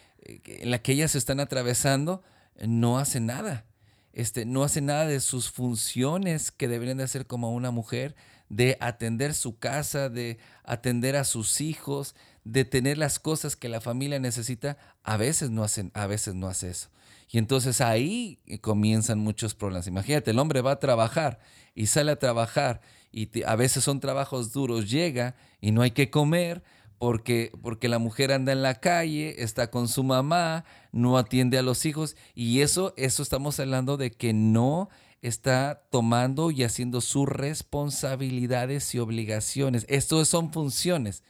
la 0.70 0.78
que 0.78 0.92
ellas 0.92 1.16
están 1.16 1.40
atravesando, 1.40 2.22
no 2.64 3.00
hacen 3.00 3.26
nada. 3.26 3.64
Este, 4.12 4.44
no 4.46 4.62
hacen 4.62 4.86
nada 4.86 5.04
de 5.04 5.18
sus 5.18 5.50
funciones 5.50 6.52
que 6.52 6.68
deberían 6.68 6.98
de 6.98 7.04
hacer 7.04 7.26
como 7.26 7.52
una 7.52 7.72
mujer, 7.72 8.14
de 8.48 8.76
atender 8.78 9.34
su 9.34 9.58
casa, 9.58 10.08
de 10.08 10.38
atender 10.62 11.16
a 11.16 11.24
sus 11.24 11.60
hijos, 11.60 12.14
de 12.44 12.64
tener 12.64 12.98
las 12.98 13.18
cosas 13.18 13.56
que 13.56 13.68
la 13.68 13.80
familia 13.80 14.20
necesita, 14.20 14.78
a 15.02 15.16
veces 15.16 15.50
no 15.50 15.64
hacen, 15.64 15.90
a 15.94 16.06
veces 16.06 16.36
no 16.36 16.46
hace 16.46 16.70
eso. 16.70 16.88
Y 17.30 17.38
entonces 17.38 17.80
ahí 17.80 18.38
comienzan 18.60 19.18
muchos 19.18 19.54
problemas. 19.54 19.86
Imagínate, 19.86 20.30
el 20.30 20.38
hombre 20.38 20.62
va 20.62 20.72
a 20.72 20.78
trabajar 20.78 21.40
y 21.74 21.86
sale 21.86 22.12
a 22.12 22.18
trabajar 22.18 22.80
y 23.12 23.42
a 23.44 23.56
veces 23.56 23.84
son 23.84 24.00
trabajos 24.00 24.52
duros, 24.52 24.90
llega 24.90 25.34
y 25.60 25.72
no 25.72 25.82
hay 25.82 25.90
que 25.90 26.10
comer 26.10 26.62
porque, 26.98 27.52
porque 27.62 27.88
la 27.88 27.98
mujer 27.98 28.32
anda 28.32 28.52
en 28.52 28.62
la 28.62 28.74
calle, 28.74 29.42
está 29.42 29.70
con 29.70 29.88
su 29.88 30.02
mamá, 30.02 30.64
no 30.92 31.16
atiende 31.16 31.58
a 31.58 31.62
los 31.62 31.86
hijos 31.86 32.16
y 32.34 32.60
eso, 32.60 32.94
eso 32.96 33.22
estamos 33.22 33.60
hablando 33.60 33.96
de 33.96 34.10
que 34.10 34.32
no 34.32 34.88
está 35.22 35.82
tomando 35.90 36.50
y 36.50 36.64
haciendo 36.64 37.00
sus 37.00 37.28
responsabilidades 37.28 38.94
y 38.94 38.98
obligaciones. 38.98 39.84
Estos 39.88 40.28
son 40.28 40.52
funciones. 40.52 41.22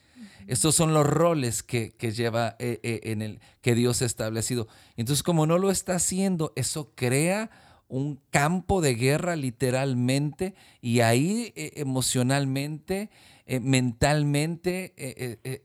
Estos 0.46 0.74
son 0.74 0.94
los 0.94 1.06
roles 1.06 1.62
que, 1.62 1.92
lleva 1.98 2.56
eh, 2.58 2.80
eh, 2.82 3.00
en 3.04 3.22
el 3.22 3.40
que 3.60 3.74
Dios 3.74 4.02
ha 4.02 4.06
establecido. 4.06 4.66
Entonces, 4.96 5.22
como 5.22 5.46
no 5.46 5.58
lo 5.58 5.70
está 5.70 5.96
haciendo, 5.96 6.52
eso 6.56 6.92
crea 6.94 7.50
un 7.88 8.20
campo 8.30 8.80
de 8.80 8.94
guerra 8.94 9.36
literalmente 9.36 10.54
y 10.80 11.00
ahí 11.00 11.52
eh, 11.56 11.72
emocionalmente, 11.76 13.10
mentalmente, 13.46 14.94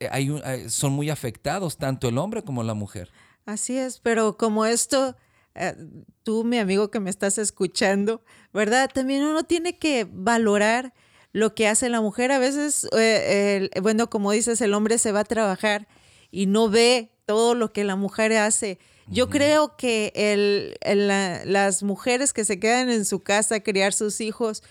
hay 0.10 0.34
son 0.70 0.94
muy 0.94 1.10
afectados 1.10 1.76
tanto 1.76 2.08
el 2.08 2.18
hombre 2.18 2.42
como 2.42 2.64
la 2.64 2.74
mujer. 2.74 3.10
Así 3.46 3.78
es, 3.78 4.00
pero 4.00 4.38
como 4.38 4.66
esto, 4.66 5.18
tú, 6.24 6.46
mi 6.46 6.60
amigo 6.60 6.90
que 6.90 7.02
me 7.02 7.10
estás 7.10 7.38
escuchando, 7.38 8.24
¿verdad? 8.54 8.90
También 8.94 9.24
uno 9.24 9.44
tiene 9.44 9.78
que 9.78 10.08
valorar 10.10 10.94
lo 11.34 11.56
que 11.56 11.68
hace 11.68 11.90
la 11.90 12.00
mujer. 12.00 12.32
A 12.32 12.40
veces, 12.40 12.88
eh, 12.96 13.70
bueno, 13.82 14.10
como 14.10 14.32
dices, 14.32 14.62
el 14.62 14.74
hombre 14.74 14.98
se 14.98 15.12
va 15.12 15.22
a 15.22 15.26
trabajar 15.26 15.88
y 16.32 16.46
no 16.46 16.70
ve 16.70 17.12
todo 17.26 17.56
lo 17.56 17.74
que 17.74 17.84
la 17.84 17.96
mujer 17.96 18.34
hace. 18.34 18.80
Yo 19.08 19.30
creo 19.30 19.76
que 19.76 20.14
el, 20.16 20.78
las 21.52 21.84
mujeres 21.84 22.32
que 22.32 22.46
se 22.46 22.60
quedan 22.60 22.90
en 22.90 23.04
su 23.04 23.20
casa 23.20 23.56
a 23.56 23.60
criar 23.60 23.92
sus 23.92 24.22
hijos 24.22 24.64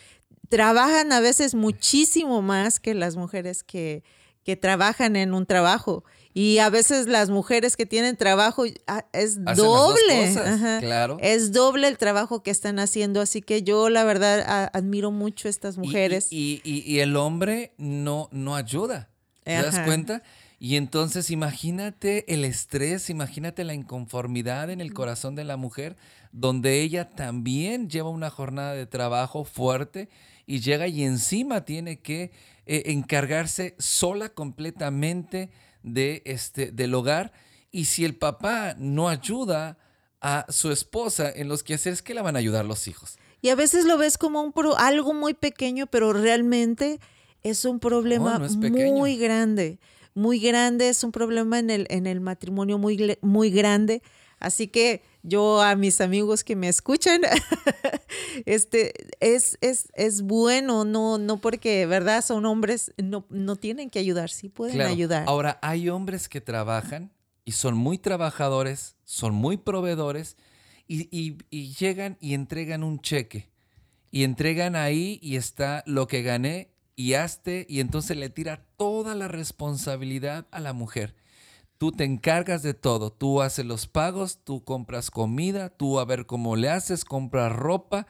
trabajan 0.48 1.12
a 1.12 1.20
veces 1.20 1.54
muchísimo 1.54 2.40
más 2.40 2.80
que 2.80 2.94
las 2.94 3.16
mujeres 3.16 3.62
que, 3.62 4.02
que 4.44 4.56
trabajan 4.56 5.16
en 5.16 5.34
un 5.34 5.46
trabajo. 5.46 6.04
Y 6.34 6.58
a 6.58 6.70
veces 6.70 7.06
las 7.06 7.28
mujeres 7.28 7.76
que 7.76 7.84
tienen 7.84 8.16
trabajo 8.16 8.64
ah, 8.86 9.04
es 9.12 9.44
doble. 9.44 10.34
claro. 10.80 11.18
Es 11.20 11.52
doble 11.52 11.88
el 11.88 11.98
trabajo 11.98 12.42
que 12.42 12.50
están 12.50 12.78
haciendo. 12.78 13.20
Así 13.20 13.42
que 13.42 13.62
yo 13.62 13.90
la 13.90 14.04
verdad 14.04 14.70
admiro 14.72 15.10
mucho 15.10 15.48
a 15.48 15.50
estas 15.50 15.76
mujeres. 15.76 16.28
Y, 16.30 17.00
el 17.00 17.16
hombre 17.16 17.74
no, 17.76 18.28
no 18.32 18.56
ayuda. 18.56 19.08
¿Te 19.44 19.52
das 19.54 19.80
cuenta? 19.80 20.22
Y 20.62 20.76
entonces 20.76 21.30
imagínate 21.30 22.32
el 22.32 22.44
estrés, 22.44 23.10
imagínate 23.10 23.64
la 23.64 23.74
inconformidad 23.74 24.70
en 24.70 24.80
el 24.80 24.94
corazón 24.94 25.34
de 25.34 25.42
la 25.42 25.56
mujer, 25.56 25.96
donde 26.30 26.82
ella 26.82 27.10
también 27.10 27.90
lleva 27.90 28.10
una 28.10 28.30
jornada 28.30 28.72
de 28.72 28.86
trabajo 28.86 29.42
fuerte 29.42 30.08
y 30.46 30.60
llega 30.60 30.86
y 30.86 31.02
encima 31.02 31.64
tiene 31.64 31.98
que 31.98 32.30
eh, 32.66 32.84
encargarse 32.86 33.74
sola 33.80 34.28
completamente 34.28 35.50
de 35.82 36.22
este, 36.24 36.70
del 36.70 36.94
hogar. 36.94 37.32
Y 37.70 37.86
si 37.86 38.04
el 38.04 38.16
papá 38.16 38.74
no 38.78 39.08
ayuda 39.08 39.78
a 40.20 40.46
su 40.48 40.70
esposa 40.70 41.30
en 41.30 41.48
los 41.48 41.62
quehaceres, 41.62 42.02
¿qué 42.02 42.14
le 42.14 42.22
van 42.22 42.36
a 42.36 42.38
ayudar 42.38 42.64
los 42.64 42.86
hijos? 42.86 43.18
Y 43.40 43.48
a 43.48 43.56
veces 43.56 43.84
lo 43.84 43.98
ves 43.98 44.18
como 44.18 44.40
un 44.40 44.52
pro, 44.52 44.78
algo 44.78 45.14
muy 45.14 45.34
pequeño, 45.34 45.88
pero 45.88 46.12
realmente 46.12 47.00
es 47.42 47.64
un 47.64 47.80
problema 47.80 48.38
muy 48.38 49.16
grande, 49.16 49.80
muy 50.14 50.38
grande, 50.38 50.88
es 50.88 51.02
un 51.02 51.10
problema 51.10 51.58
en 51.58 51.70
el, 51.70 51.86
en 51.90 52.06
el 52.06 52.20
matrimonio 52.20 52.78
muy, 52.78 53.18
muy 53.20 53.50
grande. 53.50 54.00
Así 54.42 54.66
que 54.66 55.02
yo 55.22 55.62
a 55.62 55.76
mis 55.76 56.00
amigos 56.00 56.42
que 56.42 56.56
me 56.56 56.68
escuchan, 56.68 57.20
este, 58.44 58.92
es, 59.20 59.56
es, 59.60 59.88
es, 59.94 60.22
bueno, 60.22 60.84
no, 60.84 61.16
no 61.16 61.40
porque, 61.40 61.86
¿verdad? 61.86 62.24
Son 62.24 62.44
hombres, 62.44 62.92
no, 62.96 63.24
no 63.30 63.56
tienen 63.56 63.88
que 63.88 64.00
ayudar, 64.00 64.30
sí 64.30 64.48
pueden 64.48 64.80
ayudar. 64.80 65.24
Ahora, 65.28 65.58
hay 65.62 65.88
hombres 65.88 66.28
que 66.28 66.40
trabajan 66.40 67.12
y 67.44 67.52
son 67.52 67.76
muy 67.76 67.98
trabajadores, 67.98 68.96
son 69.04 69.34
muy 69.34 69.56
proveedores 69.56 70.36
y, 70.88 71.38
llegan 71.78 72.18
y 72.20 72.34
entregan 72.34 72.82
un 72.82 73.00
cheque. 73.00 73.50
Y 74.10 74.24
entregan 74.24 74.76
ahí 74.76 75.18
y 75.22 75.36
está 75.36 75.82
lo 75.86 76.06
que 76.06 76.22
gané 76.22 76.74
y 76.96 77.14
hazte 77.14 77.64
y 77.68 77.80
entonces 77.80 78.16
le 78.16 78.28
tira 78.28 78.66
toda 78.76 79.14
la 79.14 79.28
responsabilidad 79.28 80.46
a 80.50 80.60
la 80.60 80.72
mujer. 80.74 81.14
Tú 81.82 81.90
te 81.90 82.04
encargas 82.04 82.62
de 82.62 82.74
todo, 82.74 83.10
tú 83.10 83.42
haces 83.42 83.66
los 83.66 83.88
pagos, 83.88 84.38
tú 84.44 84.62
compras 84.62 85.10
comida, 85.10 85.68
tú 85.68 85.98
a 85.98 86.04
ver 86.04 86.26
cómo 86.26 86.54
le 86.54 86.70
haces, 86.70 87.04
compras 87.04 87.50
ropa 87.50 88.06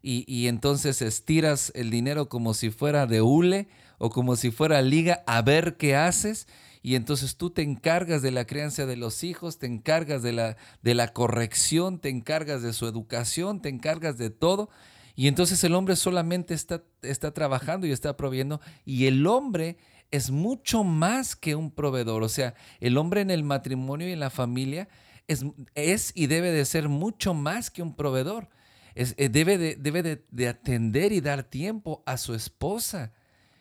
y, 0.00 0.24
y 0.32 0.46
entonces 0.46 1.02
estiras 1.02 1.72
el 1.74 1.90
dinero 1.90 2.28
como 2.28 2.54
si 2.54 2.70
fuera 2.70 3.08
de 3.08 3.22
hule 3.22 3.66
o 3.98 4.10
como 4.10 4.36
si 4.36 4.52
fuera 4.52 4.80
liga 4.80 5.24
a 5.26 5.42
ver 5.42 5.76
qué 5.76 5.96
haces 5.96 6.46
y 6.82 6.94
entonces 6.94 7.36
tú 7.36 7.50
te 7.50 7.62
encargas 7.62 8.22
de 8.22 8.30
la 8.30 8.46
crianza 8.46 8.86
de 8.86 8.94
los 8.94 9.24
hijos, 9.24 9.58
te 9.58 9.66
encargas 9.66 10.22
de 10.22 10.32
la, 10.32 10.56
de 10.82 10.94
la 10.94 11.08
corrección, 11.08 11.98
te 11.98 12.10
encargas 12.10 12.62
de 12.62 12.72
su 12.72 12.86
educación, 12.86 13.60
te 13.60 13.70
encargas 13.70 14.18
de 14.18 14.30
todo. 14.30 14.70
Y 15.16 15.26
entonces 15.26 15.64
el 15.64 15.74
hombre 15.74 15.96
solamente 15.96 16.54
está, 16.54 16.84
está 17.02 17.32
trabajando 17.32 17.88
y 17.88 17.90
está 17.90 18.16
proveyendo. 18.16 18.60
Y 18.84 19.06
el 19.06 19.26
hombre 19.26 19.78
es 20.10 20.30
mucho 20.30 20.84
más 20.84 21.36
que 21.36 21.54
un 21.54 21.70
proveedor. 21.70 22.22
O 22.22 22.28
sea, 22.28 22.54
el 22.80 22.96
hombre 22.98 23.20
en 23.20 23.30
el 23.30 23.44
matrimonio 23.44 24.08
y 24.08 24.12
en 24.12 24.20
la 24.20 24.30
familia 24.30 24.88
es, 25.28 25.44
es 25.74 26.12
y 26.14 26.26
debe 26.26 26.52
de 26.52 26.64
ser 26.64 26.88
mucho 26.88 27.34
más 27.34 27.70
que 27.70 27.82
un 27.82 27.94
proveedor. 27.94 28.48
Es, 28.94 29.14
eh, 29.18 29.28
debe 29.28 29.58
de, 29.58 29.76
debe 29.76 30.02
de, 30.02 30.24
de, 30.30 30.48
atender 30.48 31.12
y 31.12 31.20
dar 31.20 31.44
tiempo 31.44 32.02
a 32.06 32.16
su 32.16 32.34
esposa. 32.34 33.12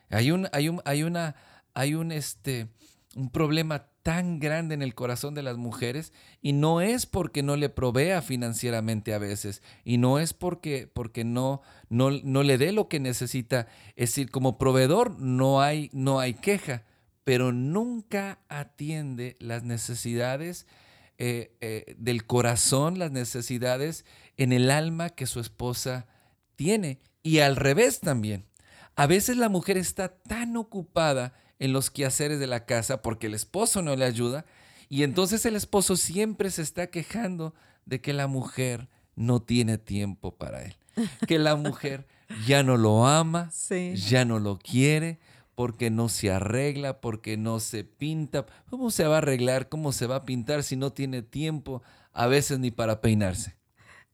Hay 0.09 0.31
un, 0.31 0.47
hay 0.53 0.69
un, 0.69 0.81
hay 0.85 1.03
una, 1.03 1.35
hay 1.73 1.95
un, 1.95 2.11
este, 2.11 2.69
un 3.15 3.29
problema 3.29 3.87
tan 4.03 4.39
grande 4.39 4.75
en 4.75 4.81
el 4.81 4.93
corazón 4.93 5.33
de 5.33 5.41
las 5.41 5.57
mujeres 5.57 6.13
y 6.41 6.53
no 6.53 6.81
es 6.81 7.05
porque 7.05 7.41
no 7.41 7.55
le 7.55 7.69
provea 7.69 8.21
financieramente 8.21 9.13
a 9.13 9.17
veces 9.17 9.63
y 9.83 9.97
no 9.97 10.19
es 10.19 10.33
porque, 10.33 10.87
porque 10.93 11.23
no, 11.23 11.61
no, 11.89 12.11
no 12.11 12.43
le 12.43 12.57
dé 12.57 12.71
lo 12.71 12.87
que 12.87 12.99
necesita. 12.99 13.67
Es 13.95 14.11
decir, 14.11 14.29
como 14.29 14.57
proveedor 14.57 15.19
no 15.19 15.61
hay, 15.61 15.89
no 15.93 16.19
hay 16.19 16.35
queja, 16.35 16.83
pero 17.23 17.51
nunca 17.51 18.39
atiende 18.49 19.37
las 19.39 19.63
necesidades 19.63 20.67
eh, 21.17 21.55
eh, 21.61 21.95
del 21.97 22.25
corazón, 22.25 22.99
las 22.99 23.11
necesidades 23.11 24.05
en 24.35 24.51
el 24.51 24.69
alma 24.69 25.09
que 25.09 25.25
su 25.25 25.39
esposa 25.39 26.05
tiene. 26.57 26.99
Y 27.23 27.39
al 27.39 27.55
revés 27.55 28.01
también. 28.01 28.45
A 28.97 29.07
veces 29.07 29.37
la 29.37 29.49
mujer 29.49 29.77
está 29.77 30.09
tan 30.09 30.55
ocupada 30.57 31.33
en 31.59 31.73
los 31.73 31.89
quehaceres 31.89 32.39
de 32.39 32.47
la 32.47 32.65
casa 32.65 33.01
porque 33.01 33.27
el 33.27 33.33
esposo 33.33 33.81
no 33.81 33.95
le 33.95 34.05
ayuda 34.05 34.45
y 34.89 35.03
entonces 35.03 35.45
el 35.45 35.55
esposo 35.55 35.95
siempre 35.95 36.51
se 36.51 36.61
está 36.61 36.87
quejando 36.87 37.53
de 37.85 38.01
que 38.01 38.13
la 38.13 38.27
mujer 38.27 38.89
no 39.15 39.41
tiene 39.41 39.77
tiempo 39.77 40.35
para 40.35 40.63
él, 40.63 40.75
que 41.27 41.39
la 41.39 41.55
mujer 41.55 42.07
ya 42.47 42.63
no 42.63 42.77
lo 42.77 43.07
ama, 43.07 43.51
ya 43.95 44.25
no 44.25 44.39
lo 44.39 44.59
quiere, 44.59 45.19
porque 45.55 45.89
no 45.89 46.09
se 46.09 46.31
arregla, 46.31 46.99
porque 46.99 47.37
no 47.37 47.59
se 47.59 47.83
pinta. 47.85 48.45
¿Cómo 48.69 48.91
se 48.91 49.05
va 49.07 49.15
a 49.15 49.17
arreglar? 49.19 49.69
¿Cómo 49.69 49.93
se 49.93 50.05
va 50.05 50.17
a 50.17 50.25
pintar 50.25 50.63
si 50.63 50.75
no 50.75 50.91
tiene 50.91 51.21
tiempo 51.21 51.81
a 52.11 52.27
veces 52.27 52.59
ni 52.59 52.71
para 52.71 52.99
peinarse? 52.99 53.55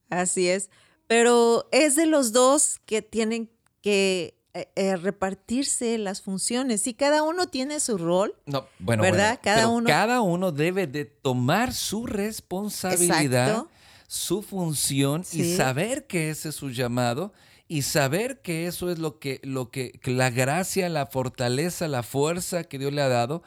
Así 0.10 0.48
es, 0.50 0.70
pero 1.08 1.68
es 1.72 1.96
de 1.96 2.06
los 2.06 2.32
dos 2.32 2.80
que 2.86 3.02
tienen 3.02 3.50
que 3.82 4.38
eh, 4.54 4.68
eh, 4.76 4.98
repartirse 4.98 5.98
las 5.98 6.22
funciones. 6.22 6.86
y 6.86 6.94
cada 6.94 7.24
uno 7.24 7.48
tiene 7.48 7.80
su 7.80 7.98
rol. 7.98 8.36
No, 8.46 8.68
bueno, 8.80 9.04
¿verdad? 9.04 9.40
cada, 9.42 9.70
uno... 9.70 9.88
cada 9.88 10.22
uno 10.22 10.52
debe 10.52 10.88
de 10.88 11.06
tomar 11.06 11.74
su 11.74 12.06
responsabilidad, 12.06 13.66
su 14.08 14.42
función 14.42 15.24
y 15.32 15.56
saber 15.56 16.06
que 16.06 16.30
ese 16.30 16.50
es 16.50 16.56
su 16.56 16.70
llamado 16.70 17.32
y 17.70 17.84
saber 17.84 18.42
que 18.42 18.68
eso 18.68 18.92
es 18.92 19.00
lo 19.00 19.20
que, 19.20 19.40
lo 19.44 19.72
que, 19.72 19.98
la 20.04 20.30
gracia, 20.30 20.90
la 20.90 21.06
fortaleza, 21.06 21.88
la 21.88 22.04
fuerza 22.04 22.66
que 22.66 22.78
Dios 22.78 22.92
le 22.92 23.02
ha 23.02 23.08
dado 23.08 23.44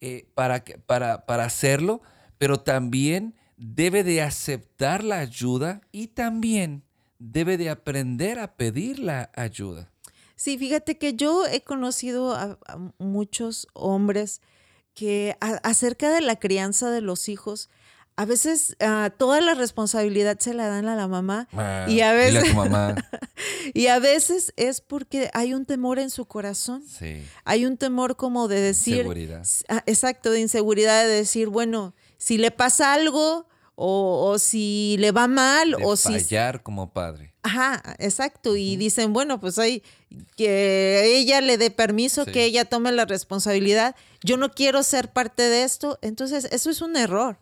eh, 0.00 0.28
para, 0.34 0.62
para, 0.86 1.26
para 1.26 1.44
hacerlo, 1.46 2.00
pero 2.38 2.60
también 2.60 3.34
debe 3.56 4.04
de 4.04 4.22
aceptar 4.22 5.02
la 5.02 5.18
ayuda 5.18 5.80
y 5.90 6.06
también 6.08 6.84
debe 7.18 7.56
de 7.56 7.70
aprender 7.70 8.38
a 8.38 8.56
pedir 8.56 9.00
la 9.00 9.32
ayuda. 9.34 9.90
Sí, 10.44 10.58
fíjate 10.58 10.98
que 10.98 11.14
yo 11.14 11.46
he 11.46 11.62
conocido 11.62 12.34
a, 12.34 12.58
muchos 12.98 13.66
hombres 13.72 14.42
que 14.92 15.38
acerca 15.40 16.10
de 16.10 16.20
la 16.20 16.36
crianza 16.36 16.90
de 16.90 17.00
los 17.00 17.30
hijos, 17.30 17.70
a 18.16 18.26
veces 18.26 18.76
ah, 18.80 19.10
toda 19.16 19.40
la 19.40 19.54
responsabilidad 19.54 20.38
se 20.38 20.52
la 20.52 20.68
dan 20.68 20.86
a 20.86 20.96
la 20.96 21.08
mamá 21.08 21.48
ah, 21.54 21.86
y 21.88 22.02
a 22.02 22.12
veces 22.12 22.44
y 23.74 23.86
a 23.86 23.98
veces 24.00 24.52
es 24.56 24.82
porque 24.82 25.30
hay 25.32 25.54
un 25.54 25.64
temor 25.64 25.98
en 25.98 26.10
su 26.10 26.26
corazón. 26.26 26.82
Sí. 26.86 27.22
Hay 27.46 27.64
un 27.64 27.78
temor 27.78 28.16
como 28.16 28.46
de 28.46 28.60
decir 28.60 28.96
inseguridad. 28.96 29.46
Ah, 29.70 29.82
exacto, 29.86 30.30
de 30.30 30.40
inseguridad 30.40 31.04
de 31.04 31.10
decir, 31.10 31.48
bueno, 31.48 31.94
si 32.18 32.36
le 32.36 32.50
pasa 32.50 32.92
algo 32.92 33.46
o, 33.76 34.36
si 34.38 34.96
le 34.98 35.10
va 35.10 35.26
mal 35.26 35.74
o 35.82 35.96
si 35.96 36.12
fallar 36.12 36.62
como 36.62 36.92
padre. 36.92 37.33
Ajá, 37.44 37.82
exacto. 37.98 38.56
Y 38.56 38.76
dicen, 38.76 39.12
bueno, 39.12 39.38
pues 39.38 39.58
hay 39.58 39.82
que 40.34 41.18
ella 41.18 41.42
le 41.42 41.58
dé 41.58 41.70
permiso, 41.70 42.24
que 42.24 42.44
ella 42.44 42.64
tome 42.64 42.90
la 42.90 43.04
responsabilidad. 43.04 43.94
Yo 44.22 44.38
no 44.38 44.50
quiero 44.50 44.82
ser 44.82 45.12
parte 45.12 45.42
de 45.42 45.62
esto. 45.62 45.98
Entonces, 46.00 46.46
eso 46.46 46.70
es 46.70 46.80
un 46.80 46.96
error. 46.96 47.36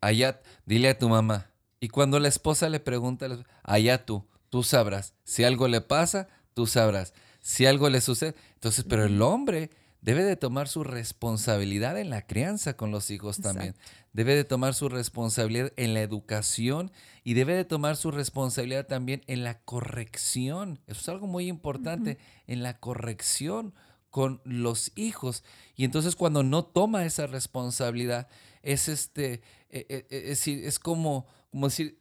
Allá, 0.00 0.40
dile 0.66 0.88
a 0.88 0.98
tu 0.98 1.08
mamá. 1.08 1.52
Y 1.78 1.88
cuando 1.88 2.18
la 2.18 2.26
esposa 2.26 2.68
le 2.68 2.80
pregunta, 2.80 3.28
allá 3.62 4.04
tú, 4.04 4.26
tú 4.50 4.64
sabrás. 4.64 5.14
Si 5.22 5.44
algo 5.44 5.68
le 5.68 5.82
pasa, 5.82 6.26
tú 6.52 6.66
sabrás. 6.66 7.14
Si 7.40 7.64
algo 7.64 7.88
le 7.90 8.00
sucede. 8.00 8.34
Entonces, 8.54 8.84
pero 8.88 9.04
el 9.04 9.22
hombre 9.22 9.70
debe 10.00 10.24
de 10.24 10.34
tomar 10.34 10.66
su 10.66 10.82
responsabilidad 10.82 11.96
en 11.96 12.10
la 12.10 12.26
crianza 12.26 12.76
con 12.76 12.90
los 12.90 13.12
hijos 13.12 13.40
también. 13.40 13.76
Debe 14.12 14.34
de 14.34 14.42
tomar 14.42 14.74
su 14.74 14.88
responsabilidad 14.88 15.72
en 15.76 15.94
la 15.94 16.00
educación 16.00 16.90
y 17.28 17.34
debe 17.34 17.54
de 17.54 17.66
tomar 17.66 17.98
su 17.98 18.10
responsabilidad 18.10 18.86
también 18.86 19.22
en 19.26 19.44
la 19.44 19.60
corrección. 19.60 20.80
Eso 20.86 21.00
es 21.02 21.08
algo 21.10 21.26
muy 21.26 21.46
importante, 21.46 22.16
en 22.46 22.62
la 22.62 22.80
corrección 22.80 23.74
con 24.08 24.40
los 24.44 24.92
hijos. 24.96 25.44
Y 25.76 25.84
entonces 25.84 26.16
cuando 26.16 26.42
no 26.42 26.64
toma 26.64 27.04
esa 27.04 27.26
responsabilidad, 27.26 28.28
es 28.62 28.88
este, 28.88 29.42
eh, 29.68 29.84
eh, 29.90 30.06
eh, 30.08 30.22
es, 30.28 30.48
es 30.48 30.78
como, 30.78 31.26
como 31.50 31.66
decir, 31.66 31.98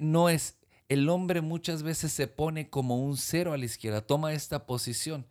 no 0.00 0.30
es, 0.30 0.56
el 0.88 1.10
hombre 1.10 1.42
muchas 1.42 1.82
veces 1.82 2.10
se 2.14 2.26
pone 2.26 2.70
como 2.70 3.04
un 3.04 3.18
cero 3.18 3.52
a 3.52 3.58
la 3.58 3.66
izquierda, 3.66 4.00
toma 4.00 4.32
esta 4.32 4.64
posición 4.64 5.26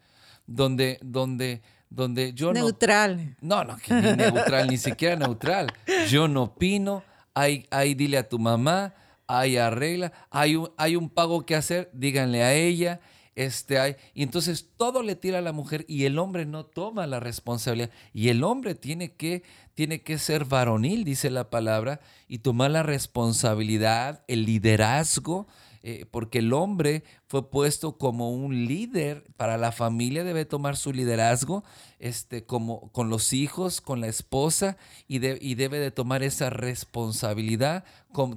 donde, 0.45 0.99
donde 1.01 1.63
donde 1.89 2.33
yo 2.33 2.53
neutral. 2.53 3.35
no... 3.41 3.63
No, 3.63 3.73
no, 3.73 3.77
ni 3.89 4.15
neutral, 4.15 4.67
ni 4.67 4.77
siquiera 4.77 5.15
neutral. 5.15 5.73
Yo 6.07 6.27
no 6.27 6.43
opino, 6.43 7.03
hay, 7.33 7.65
hay 7.71 7.95
dile 7.95 8.19
a 8.19 8.29
tu 8.29 8.38
mamá, 8.38 8.93
hay 9.29 9.57
arregla, 9.57 10.11
hay 10.31 10.55
un, 10.55 10.71
hay 10.75 10.95
un 10.95 11.07
pago 11.07 11.45
que 11.45 11.55
hacer, 11.55 11.91
díganle 11.93 12.41
a 12.41 12.55
ella. 12.55 12.99
Este 13.35 13.77
hay, 13.79 13.95
y 14.15 14.23
entonces 14.23 14.71
todo 14.75 15.03
le 15.03 15.15
tira 15.15 15.37
a 15.37 15.41
la 15.41 15.53
mujer 15.53 15.85
y 15.87 16.05
el 16.05 16.17
hombre 16.17 16.47
no 16.47 16.65
toma 16.65 17.05
la 17.05 17.19
responsabilidad. 17.19 17.91
Y 18.11 18.29
el 18.29 18.43
hombre 18.43 18.73
tiene 18.73 19.13
que, 19.13 19.43
tiene 19.75 20.01
que 20.01 20.17
ser 20.17 20.45
varonil, 20.45 21.03
dice 21.03 21.29
la 21.29 21.51
palabra, 21.51 22.01
y 22.27 22.39
tomar 22.39 22.71
la 22.71 22.81
responsabilidad, 22.81 24.23
el 24.27 24.45
liderazgo, 24.45 25.47
eh, 25.81 26.05
porque 26.09 26.39
el 26.39 26.53
hombre 26.53 27.03
fue 27.27 27.49
puesto 27.49 27.97
como 27.97 28.31
un 28.31 28.65
líder 28.65 29.25
para 29.37 29.57
la 29.57 29.71
familia, 29.71 30.23
debe 30.23 30.45
tomar 30.45 30.75
su 30.75 30.91
liderazgo 30.91 31.63
este, 31.99 32.45
como, 32.45 32.91
con 32.91 33.09
los 33.09 33.33
hijos, 33.33 33.81
con 33.81 34.01
la 34.01 34.07
esposa, 34.07 34.77
y, 35.07 35.25
y 35.25 35.55
debe 35.55 35.79
de 35.79 35.91
tomar 35.91 36.23
esa 36.23 36.49
responsabilidad 36.49 37.83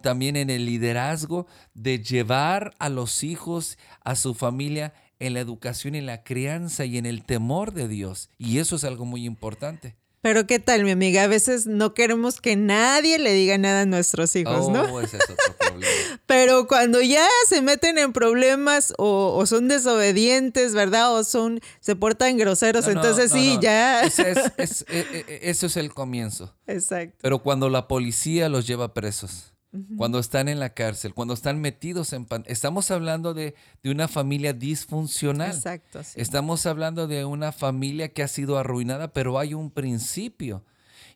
también 0.02 0.36
en 0.36 0.50
el 0.50 0.66
liderazgo 0.66 1.46
de 1.74 2.02
llevar 2.02 2.74
a 2.78 2.88
los 2.88 3.24
hijos, 3.24 3.78
a 4.04 4.16
su 4.16 4.34
familia, 4.34 4.92
en 5.18 5.34
la 5.34 5.40
educación, 5.40 5.94
en 5.94 6.06
la 6.06 6.24
crianza 6.24 6.84
y 6.84 6.98
en 6.98 7.06
el 7.06 7.24
temor 7.24 7.72
de 7.72 7.88
Dios. 7.88 8.28
Y 8.38 8.58
eso 8.58 8.76
es 8.76 8.84
algo 8.84 9.04
muy 9.04 9.24
importante. 9.24 9.94
Pero 10.22 10.46
qué 10.46 10.60
tal, 10.60 10.84
mi 10.84 10.92
amiga, 10.92 11.24
a 11.24 11.26
veces 11.26 11.66
no 11.66 11.94
queremos 11.94 12.40
que 12.40 12.54
nadie 12.54 13.18
le 13.18 13.32
diga 13.32 13.58
nada 13.58 13.80
a 13.80 13.86
nuestros 13.86 14.36
hijos, 14.36 14.68
¿no? 14.68 14.82
Oh, 14.84 15.00
ese 15.00 15.16
es 15.16 15.24
otro 15.24 15.56
problema. 15.58 15.92
Pero 16.26 16.68
cuando 16.68 17.00
ya 17.02 17.26
se 17.48 17.60
meten 17.60 17.98
en 17.98 18.12
problemas 18.12 18.94
o, 18.98 19.34
o 19.36 19.46
son 19.46 19.66
desobedientes, 19.66 20.74
¿verdad? 20.74 21.12
O 21.12 21.24
son, 21.24 21.60
se 21.80 21.96
portan 21.96 22.36
groseros, 22.38 22.86
No, 22.86 22.92
no, 22.94 23.00
entonces 23.00 23.30
no, 23.32 23.36
sí, 23.36 23.54
no. 23.56 23.60
ya. 23.62 24.04
Ese 24.04 24.30
es- 24.30 24.52
es- 24.58 24.82
eh, 24.88 25.06
eh, 25.12 25.40
eso 25.42 25.66
es 25.66 25.76
el 25.76 25.92
comienzo. 25.92 26.54
Exacto. 26.68 27.18
Pero 27.20 27.40
cuando 27.42 27.68
la 27.68 27.88
policía 27.88 28.48
los 28.48 28.64
lleva 28.66 28.94
presos, 28.94 29.51
cuando 29.96 30.18
están 30.18 30.48
en 30.48 30.60
la 30.60 30.74
cárcel, 30.74 31.14
cuando 31.14 31.32
están 31.34 31.60
metidos 31.60 32.12
en... 32.12 32.26
pan- 32.26 32.44
Estamos 32.46 32.90
hablando 32.90 33.32
de, 33.32 33.54
de 33.82 33.90
una 33.90 34.06
familia 34.06 34.52
disfuncional. 34.52 35.50
Exacto, 35.50 36.02
sí. 36.02 36.20
Estamos 36.20 36.66
hablando 36.66 37.06
de 37.06 37.24
una 37.24 37.52
familia 37.52 38.10
que 38.10 38.22
ha 38.22 38.28
sido 38.28 38.58
arruinada, 38.58 39.12
pero 39.12 39.38
hay 39.38 39.54
un 39.54 39.70
principio. 39.70 40.62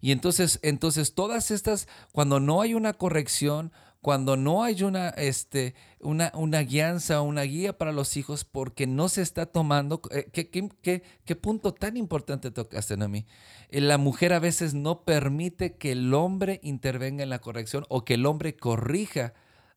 Y 0.00 0.12
entonces, 0.12 0.58
entonces 0.62 1.14
todas 1.14 1.50
estas, 1.50 1.86
cuando 2.12 2.40
no 2.40 2.62
hay 2.62 2.74
una 2.74 2.94
corrección, 2.94 3.72
cuando 4.06 4.36
no 4.36 4.62
hay 4.62 4.84
una, 4.84 5.08
este, 5.08 5.74
una, 5.98 6.30
una 6.36 6.60
guianza, 6.60 7.22
una 7.22 7.42
guía 7.42 7.76
para 7.76 7.90
los 7.90 8.16
hijos, 8.16 8.44
porque 8.44 8.86
no 8.86 9.08
se 9.08 9.20
está 9.20 9.46
tomando, 9.46 10.00
eh, 10.12 10.30
¿qué, 10.32 10.48
qué, 10.48 10.68
qué- 10.80 11.02
qué 11.24 11.34
punto 11.34 11.74
tan 11.74 11.96
importante 11.96 12.52
tocaste, 12.52 12.96
Nami? 12.96 13.26
Eh, 13.68 13.80
La 13.80 13.98
mujer 13.98 14.32
a 14.32 14.38
veces 14.38 14.74
no 14.74 15.02
permite 15.02 15.74
que 15.74 15.90
el 15.90 16.14
hombre 16.14 16.60
intervenga 16.62 17.24
en 17.24 17.30
la 17.30 17.40
corrección 17.40 17.84
o 17.88 18.04
que 18.04 18.14
el 18.14 18.26
hombre 18.26 18.54
corrija 18.54 19.34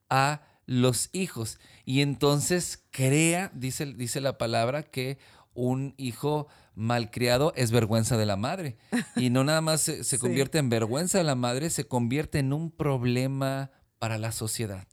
a 0.08 0.42
los 0.64 1.08
hijos. 1.12 1.58
Y 1.84 2.00
entonces 2.00 2.84
crea, 2.92 3.50
dice, 3.52 3.84
dice 3.84 4.20
la 4.20 4.38
palabra, 4.38 4.84
que 4.84 5.18
un 5.54 5.92
hijo 5.96 6.46
malcriado 6.76 7.52
es 7.56 7.72
vergüenza 7.72 8.16
de 8.16 8.26
la 8.26 8.36
madre. 8.36 8.76
Y 9.16 9.30
no 9.30 9.42
nada 9.42 9.60
más 9.60 9.80
se, 9.80 10.04
se 10.04 10.16
Sí. 10.18 10.20
convierte 10.20 10.58
en 10.58 10.68
vergüenza 10.68 11.18
de 11.18 11.24
la 11.24 11.34
madre, 11.34 11.68
se 11.68 11.88
convierte 11.88 12.38
en 12.38 12.52
un 12.52 12.70
problema 12.70 13.72
para 14.00 14.18
la 14.18 14.32
sociedad. 14.32 14.88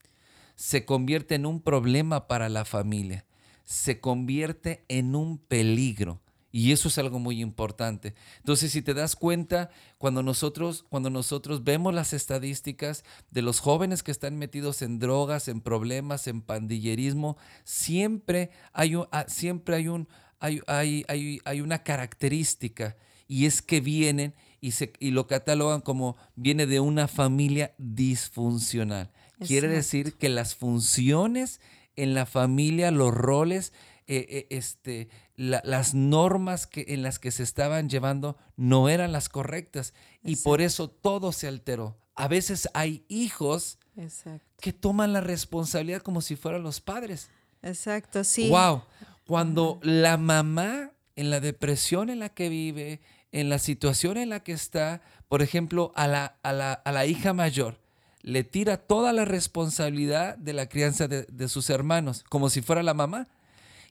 Se 0.55 0.85
convierte 0.85 1.33
en 1.33 1.47
un 1.47 1.61
problema 1.61 2.27
para 2.27 2.49
la 2.49 2.65
familia. 2.65 3.25
Se 3.63 3.99
convierte 3.99 4.85
en 4.89 5.15
un 5.15 5.39
peligro. 5.39 6.21
Y 6.51 6.71
eso 6.71 6.87
es 6.87 6.97
algo 6.97 7.19
muy 7.19 7.41
importante. 7.41 8.15
Entonces, 8.39 8.71
si 8.71 8.81
te 8.81 8.93
das 8.93 9.15
cuenta, 9.15 9.69
cuando 9.97 10.23
nosotros, 10.23 10.85
cuando 10.89 11.09
nosotros 11.09 11.63
vemos 11.63 11.93
las 11.93 12.13
estadísticas 12.13 13.03
de 13.31 13.41
los 13.41 13.59
jóvenes 13.59 14.03
que 14.03 14.11
están 14.11 14.37
metidos 14.37 14.81
en 14.81 14.99
drogas, 14.99 15.47
en 15.47 15.61
problemas, 15.61 16.27
en 16.27 16.41
pandillerismo, 16.41 17.37
siempre 17.63 18.51
hay 18.73 18.95
ah, 19.11 19.25
siempre 19.27 19.75
hay, 19.75 19.87
un 19.87 20.07
hay, 20.39 20.61
hay, 20.67 21.05
hay, 21.07 21.39
hay 21.45 21.61
una 21.61 21.83
característica 21.83 22.97
y 23.27 23.45
es 23.45 23.61
que 23.61 23.79
vienen 23.79 24.33
y, 24.61 24.71
se, 24.71 24.93
y 24.99 25.11
lo 25.11 25.27
catalogan 25.27 25.81
como 25.81 26.17
viene 26.35 26.65
de 26.65 26.79
una 26.79 27.07
familia 27.07 27.73
disfuncional. 27.77 29.11
Quiere 29.39 29.67
Exacto. 29.67 29.75
decir 29.75 30.13
que 30.17 30.29
las 30.29 30.55
funciones 30.55 31.61
en 31.95 32.13
la 32.13 32.25
familia, 32.25 32.91
los 32.91 33.13
roles, 33.13 33.73
eh, 34.07 34.25
eh, 34.29 34.47
este, 34.49 35.09
la- 35.35 35.61
las 35.65 35.93
normas 35.93 36.65
que, 36.67 36.85
en 36.89 37.03
las 37.03 37.19
que 37.19 37.31
se 37.31 37.43
estaban 37.43 37.89
llevando 37.89 38.37
no 38.55 38.89
eran 38.89 39.11
las 39.11 39.29
correctas 39.29 39.93
y 40.23 40.37
por 40.37 40.61
eso 40.61 40.89
todo 40.89 41.31
se 41.31 41.47
alteró. 41.47 41.97
A 42.15 42.27
veces 42.27 42.69
hay 42.73 43.05
hijos 43.09 43.77
Exacto. 43.95 44.45
que 44.61 44.73
toman 44.73 45.13
la 45.13 45.21
responsabilidad 45.21 46.01
como 46.01 46.21
si 46.21 46.35
fueran 46.35 46.63
los 46.63 46.81
padres. 46.81 47.29
Exacto, 47.61 48.23
sí. 48.23 48.49
Wow. 48.49 48.83
Cuando 49.27 49.79
la 49.83 50.17
mamá, 50.17 50.91
en 51.15 51.29
la 51.29 51.39
depresión 51.39 52.09
en 52.09 52.19
la 52.19 52.29
que 52.29 52.49
vive, 52.49 53.01
en 53.31 53.49
la 53.49 53.59
situación 53.59 54.17
en 54.17 54.29
la 54.29 54.41
que 54.41 54.53
está, 54.53 55.01
por 55.27 55.41
ejemplo, 55.41 55.91
a 55.95 56.07
la, 56.07 56.37
a 56.43 56.53
la, 56.53 56.73
a 56.73 56.91
la 56.91 57.05
hija 57.05 57.33
mayor, 57.33 57.77
le 58.21 58.43
tira 58.43 58.77
toda 58.77 59.13
la 59.13 59.25
responsabilidad 59.25 60.37
de 60.37 60.53
la 60.53 60.67
crianza 60.69 61.07
de, 61.07 61.23
de 61.23 61.47
sus 61.47 61.69
hermanos, 61.69 62.23
como 62.29 62.49
si 62.49 62.61
fuera 62.61 62.83
la 62.83 62.93
mamá. 62.93 63.27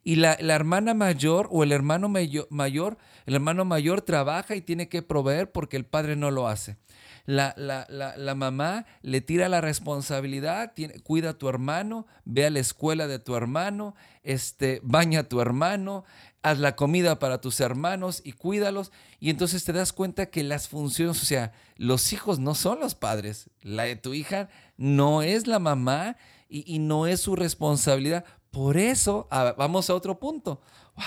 Y 0.05 0.17
la, 0.17 0.37
la 0.41 0.55
hermana 0.55 0.95
mayor 0.95 1.49
o 1.51 1.65
el 1.65 1.73
hermano 1.73 2.09
mayo- 2.09 2.47
mayor, 2.51 2.97
el 3.27 3.35
hermano 3.35 3.65
mayor 3.65 4.03
trabaja 4.03 4.55
y 4.55 4.61
tiene 4.61 4.89
que 4.89 5.03
proveer 5.03 5.51
porque 5.51 5.77
el 5.77 5.85
padre 5.85 6.15
no 6.15 6.31
lo 6.31 6.47
hace. 6.47 6.77
La, 7.25 7.55
la- 7.57 7.87
la- 7.89 8.17
la 8.17 8.35
mamá 8.37 8.87
le 9.03 9.21
tira 9.21 9.49
la 9.49 9.61
responsabilidad, 9.61 10.75
tiene- 10.75 11.01
cuida 11.01 11.31
a 11.31 11.39
tu 11.39 11.49
hermano, 11.49 12.07
ve 12.25 12.47
a 12.47 12.51
la 12.51 12.61
escuela 12.61 13.09
de 13.09 13.19
tu 13.19 13.35
hermano, 13.35 13.97
este, 14.23 14.81
baña 14.85 15.21
a 15.21 15.29
tu 15.29 15.41
hermano, 15.41 16.05
haz 16.47 16.61
la 16.61 16.77
comida 16.77 17.19
para 17.19 17.41
tus 17.41 17.59
hermanos 17.59 18.23
y 18.25 18.31
cuídalos. 18.31 18.93
Y 19.19 19.31
entonces 19.31 19.65
te 19.65 19.73
das 19.73 19.93
cuenta 19.93 20.27
que 20.27 20.45
las 20.45 20.69
funciones, 20.69 21.21
o 21.21 21.25
sea, 21.25 21.53
los 21.77 22.13
hijos 22.13 22.39
no 22.39 22.55
son 22.55 22.79
los 22.79 22.95
padres. 22.95 23.51
La 23.63 23.83
de 23.83 23.97
tu 23.97 24.15
hija 24.15 24.49
no 24.77 25.23
es 25.23 25.49
la 25.49 25.59
mamá 25.59 26.17
y, 26.49 26.73
y 26.73 26.79
no 26.79 27.09
es 27.09 27.21
su 27.21 27.35
responsabilidad. 27.35 28.25
Por 28.53 28.77
eso, 28.77 29.27
ah, 29.33 29.57
vamos 29.59 29.91
a 29.91 29.95
otro 29.95 30.21
punto. 30.21 30.61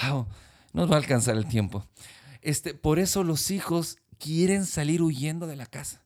Wow, 0.04 0.28
nos 0.74 0.92
va 0.92 0.96
a 0.96 1.00
alcanzar 1.00 1.38
el 1.38 1.48
tiempo. 1.48 1.86
Este, 2.42 2.74
por 2.74 3.00
eso 3.00 3.24
los 3.24 3.50
hijos 3.50 3.98
quieren 4.18 4.66
salir 4.66 5.02
huyendo 5.02 5.48
de 5.48 5.56
la 5.56 5.66
casa 5.66 6.04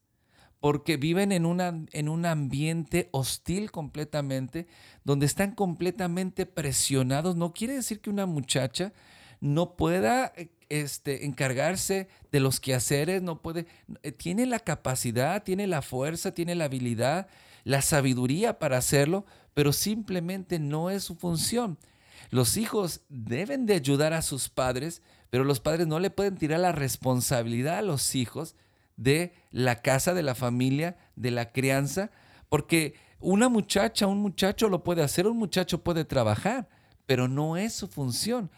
porque 0.60 0.96
viven 0.96 1.34
en, 1.34 1.46
una, 1.46 1.84
en 1.92 2.08
un 2.08 2.26
ambiente 2.26 3.10
hostil 3.12 3.70
completamente, 3.70 4.66
donde 5.04 5.26
están 5.26 5.56
completamente 5.56 6.46
presionados. 6.46 7.36
No 7.36 7.52
quiere 7.52 7.74
decir 7.74 8.00
que 8.00 8.10
una 8.10 8.26
muchacha 8.26 8.94
no 9.44 9.76
pueda 9.76 10.32
eh, 10.38 10.52
este, 10.70 11.26
encargarse 11.26 12.08
de 12.32 12.40
los 12.40 12.62
quehaceres, 12.62 13.22
no 13.22 13.42
puede, 13.42 13.68
eh, 14.02 14.14
tiene 14.14 14.46
la 14.46 14.60
capacidad, 14.60 15.44
tiene 15.44 15.68
la 15.68 15.82
fuerza, 15.82 16.34
tiene 16.34 16.56
la 16.56 16.66
habilidad, 16.66 17.28
la 17.66 17.82
sabiduría 17.82 18.58
para 18.58 18.78
hacerlo, 18.78 19.26
pero 19.54 19.74
simplemente 19.74 20.60
no 20.60 20.90
es 20.90 21.04
su 21.04 21.16
función. 21.16 21.78
Los 22.30 22.56
hijos 22.56 23.02
deben 23.10 23.66
de 23.66 23.74
ayudar 23.74 24.14
a 24.14 24.22
sus 24.22 24.48
padres, 24.48 25.02
pero 25.30 25.44
los 25.44 25.60
padres 25.60 25.88
no 25.88 26.00
le 26.00 26.10
pueden 26.10 26.38
tirar 26.38 26.62
la 26.62 26.72
responsabilidad 26.72 27.80
a 27.80 27.82
los 27.82 28.16
hijos 28.16 28.56
de 28.96 29.34
la 29.52 29.82
casa, 29.82 30.14
de 30.14 30.24
la 30.24 30.36
familia, 30.36 30.96
de 31.18 31.32
la 31.32 31.52
crianza, 31.52 32.12
porque 32.48 32.96
una 33.20 33.50
muchacha, 33.50 34.08
un 34.08 34.20
muchacho 34.20 34.70
lo 34.70 34.86
puede 34.86 35.04
hacer, 35.04 35.28
un 35.28 35.38
muchacho 35.38 35.84
puede 35.84 36.06
trabajar, 36.06 36.70
pero 37.06 37.28
no 37.28 37.58
es 37.58 37.74
su 37.74 37.88
función. 37.88 38.50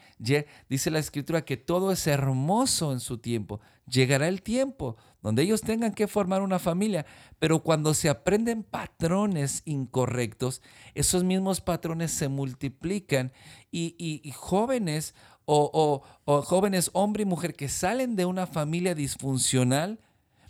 Dice 0.70 0.92
la 0.92 1.00
escritura 1.00 1.44
que 1.46 1.58
todo 1.58 1.92
es 1.92 2.06
hermoso 2.08 2.92
en 2.92 3.00
su 3.00 3.18
tiempo. 3.18 3.60
Llegará 3.88 4.28
el 4.28 4.42
tiempo 4.42 4.98
donde 5.22 5.44
ellos 5.44 5.62
tengan 5.62 5.94
que 5.94 6.08
formar 6.08 6.42
una 6.42 6.60
familia, 6.60 7.06
pero 7.40 7.62
cuando 7.64 7.94
se 7.94 8.10
aprenden 8.10 8.64
patrones 8.64 9.62
incorrectos, 9.66 10.62
esos 10.94 11.24
mismos 11.24 11.62
patrones 11.62 12.12
se 12.12 12.28
multiplican 12.30 13.32
y, 13.72 14.32
jóvenes 14.36 15.14
o- 15.46 16.02
o 16.26 16.42
jóvenes, 16.42 16.90
hombre 16.94 17.24
y 17.24 17.26
mujer, 17.26 17.54
que 17.56 17.70
salen 17.70 18.16
de 18.16 18.26
una 18.26 18.48
familia 18.48 18.96
disfuncional, 18.96 20.00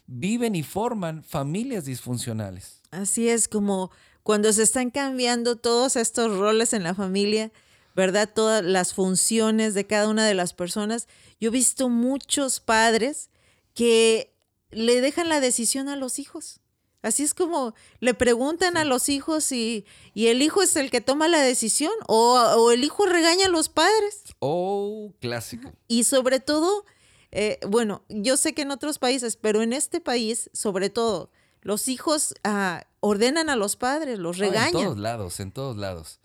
viven 0.07 0.55
y 0.55 0.63
forman 0.63 1.23
familias 1.23 1.85
disfuncionales. 1.85 2.81
Así 2.91 3.27
es 3.27 3.47
como 3.47 3.91
cuando 4.23 4.51
se 4.53 4.63
están 4.63 4.91
cambiando 4.91 5.55
todos 5.57 5.95
estos 5.97 6.37
roles 6.37 6.73
en 6.73 6.83
la 6.83 6.93
familia, 6.93 7.51
¿verdad? 7.95 8.29
Todas 8.33 8.63
las 8.63 8.93
funciones 8.93 9.73
de 9.73 9.87
cada 9.87 10.09
una 10.09 10.25
de 10.27 10.33
las 10.33 10.53
personas. 10.53 11.07
Yo 11.39 11.49
he 11.49 11.51
visto 11.51 11.89
muchos 11.89 12.59
padres 12.59 13.29
que 13.73 14.33
le 14.71 15.01
dejan 15.01 15.29
la 15.29 15.39
decisión 15.39 15.89
a 15.89 15.95
los 15.95 16.19
hijos. 16.19 16.59
Así 17.01 17.21
es 17.21 17.35
como 17.35 17.75
le 17.99 18.15
preguntan 18.15 18.77
a 18.77 18.83
los 18.83 19.09
hijos 19.09 19.51
y, 19.51 19.85
y 20.15 20.27
el 20.27 20.41
hijo 20.41 20.63
es 20.63 20.75
el 20.75 20.89
que 20.89 21.01
toma 21.01 21.27
la 21.27 21.39
decisión 21.39 21.91
o, 22.07 22.33
o 22.57 22.71
el 22.71 22.83
hijo 22.83 23.05
regaña 23.05 23.45
a 23.45 23.49
los 23.49 23.69
padres. 23.69 24.23
Oh, 24.39 25.13
clásico. 25.21 25.71
Y 25.87 26.05
sobre 26.05 26.39
todo, 26.39 26.83
eh, 27.31 27.59
bueno, 27.67 28.03
yo 28.09 28.37
sé 28.37 28.53
que 28.55 28.63
en 28.63 28.71
otros 28.71 28.97
países, 28.97 29.37
pero 29.37 29.61
en 29.61 29.71
este 29.71 30.01
país, 30.01 30.49
sobre 30.51 30.89
todo, 30.89 31.29
los 31.61 31.87
hijos 31.89 32.33
ah, 32.43 32.87
ordenan 33.01 33.51
a 33.51 33.55
los 33.55 33.75
padres, 33.75 34.17
los 34.17 34.39
Ah, 34.41 34.45
En 34.45 34.51
todos 34.51 34.71
regañan. 34.71 35.01
lados, 35.03 35.39
en 35.39 35.51
todos 35.51 35.77
lados. 35.77 36.19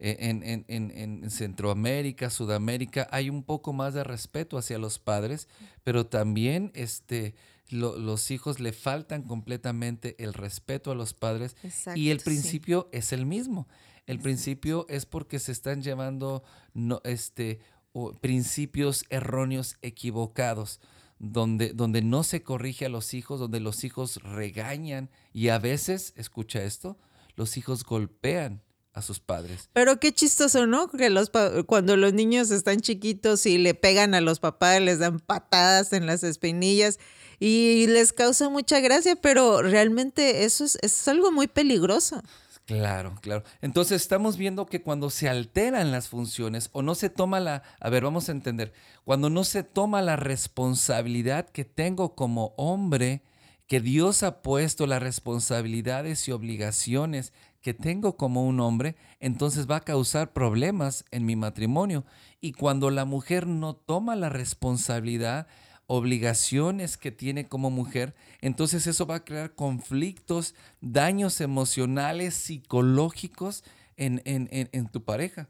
Eh, 0.00 0.16
En, 0.20 0.42
en- 0.44 0.64
en- 0.68 0.90
en 1.22 1.30
Centroamérica, 1.30 2.30
Sudamérica, 2.30 3.08
hay 3.10 3.30
un 3.30 3.42
poco 3.42 3.72
más 3.72 3.94
de 3.94 4.04
respeto 4.04 4.56
hacia 4.56 4.78
los 4.78 4.98
padres, 4.98 5.48
pero 5.82 6.06
también 6.06 6.70
este, 6.74 7.34
lo- 7.68 7.98
los 7.98 8.30
hijos 8.30 8.60
le 8.60 8.72
faltan 8.72 9.22
completamente 9.24 10.14
el 10.22 10.34
respeto 10.34 10.90
a 10.92 10.94
los 10.94 11.14
padres 11.14 11.56
y 11.96 12.10
el 12.10 12.20
sí. 12.20 12.24
principio 12.24 12.88
es 12.92 13.12
el 13.12 13.26
mismo. 13.26 13.66
El 14.06 14.20
principio 14.20 14.86
es 14.88 15.04
porque 15.04 15.38
se 15.38 15.52
están 15.52 15.82
llevando 15.82 16.42
no, 16.74 17.00
este, 17.04 17.58
o 17.92 18.12
principios 18.12 19.04
erróneos 19.10 19.76
equivocados, 19.82 20.80
donde, 21.18 21.72
donde 21.74 22.00
no 22.02 22.22
se 22.22 22.42
corrige 22.44 22.86
a 22.86 22.88
los 22.88 23.12
hijos, 23.14 23.40
donde 23.40 23.58
los 23.60 23.82
hijos 23.84 24.22
regañan 24.22 25.10
y 25.32 25.48
a 25.48 25.58
veces, 25.58 26.12
escucha 26.16 26.62
esto, 26.62 26.96
los 27.34 27.56
hijos 27.56 27.84
golpean 27.84 28.62
a 28.98 29.02
sus 29.02 29.20
padres. 29.20 29.68
Pero 29.72 29.98
qué 29.98 30.12
chistoso, 30.12 30.66
¿no? 30.66 30.88
Que 30.88 31.10
los 31.10 31.30
cuando 31.66 31.96
los 31.96 32.12
niños 32.12 32.50
están 32.50 32.80
chiquitos 32.80 33.46
y 33.46 33.58
le 33.58 33.74
pegan 33.74 34.14
a 34.14 34.20
los 34.20 34.40
papás, 34.40 34.80
les 34.80 34.98
dan 34.98 35.20
patadas 35.20 35.92
en 35.92 36.06
las 36.06 36.22
espinillas 36.22 36.98
y 37.40 37.86
les 37.86 38.12
causa 38.12 38.48
mucha 38.48 38.80
gracia, 38.80 39.16
pero 39.16 39.62
realmente 39.62 40.44
eso 40.44 40.64
es, 40.64 40.78
es 40.82 41.08
algo 41.08 41.32
muy 41.32 41.46
peligroso. 41.46 42.22
Claro, 42.68 43.14
claro. 43.22 43.44
Entonces 43.62 44.02
estamos 44.02 44.36
viendo 44.36 44.66
que 44.66 44.82
cuando 44.82 45.08
se 45.08 45.26
alteran 45.26 45.90
las 45.90 46.08
funciones 46.08 46.68
o 46.72 46.82
no 46.82 46.94
se 46.94 47.08
toma 47.08 47.40
la, 47.40 47.62
a 47.80 47.88
ver, 47.88 48.04
vamos 48.04 48.28
a 48.28 48.32
entender, 48.32 48.74
cuando 49.04 49.30
no 49.30 49.42
se 49.44 49.62
toma 49.62 50.02
la 50.02 50.16
responsabilidad 50.16 51.48
que 51.48 51.64
tengo 51.64 52.14
como 52.14 52.52
hombre, 52.58 53.22
que 53.68 53.80
Dios 53.80 54.22
ha 54.22 54.42
puesto 54.42 54.86
las 54.86 55.02
responsabilidades 55.02 56.28
y 56.28 56.32
obligaciones 56.32 57.32
que 57.60 57.74
tengo 57.74 58.16
como 58.16 58.46
un 58.46 58.60
hombre, 58.60 58.96
entonces 59.20 59.68
va 59.68 59.76
a 59.76 59.84
causar 59.84 60.32
problemas 60.32 61.04
en 61.10 61.26
mi 61.26 61.36
matrimonio. 61.36 62.04
Y 62.40 62.52
cuando 62.52 62.90
la 62.90 63.04
mujer 63.04 63.46
no 63.46 63.74
toma 63.74 64.16
la 64.16 64.28
responsabilidad, 64.28 65.48
obligaciones 65.86 66.96
que 66.98 67.10
tiene 67.10 67.48
como 67.48 67.70
mujer, 67.70 68.14
entonces 68.40 68.86
eso 68.86 69.06
va 69.06 69.16
a 69.16 69.24
crear 69.24 69.54
conflictos, 69.54 70.54
daños 70.80 71.40
emocionales, 71.40 72.34
psicológicos 72.34 73.64
en, 73.96 74.22
en, 74.24 74.88
tu 74.88 75.02
pareja. 75.02 75.48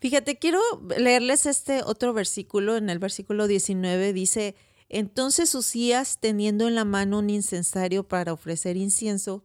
Fíjate, 0.00 0.38
quiero 0.38 0.60
leerles 0.96 1.46
este 1.46 1.82
otro 1.82 2.12
versículo. 2.12 2.76
En 2.76 2.88
el 2.88 2.98
versículo 2.98 3.46
19 3.46 4.12
dice, 4.12 4.56
entonces 4.88 5.54
Usías, 5.54 6.18
teniendo 6.18 6.66
en 6.66 6.74
la 6.74 6.84
mano 6.84 7.18
un 7.18 7.30
incensario 7.30 8.08
para 8.08 8.32
ofrecer 8.32 8.76
incienso, 8.76 9.44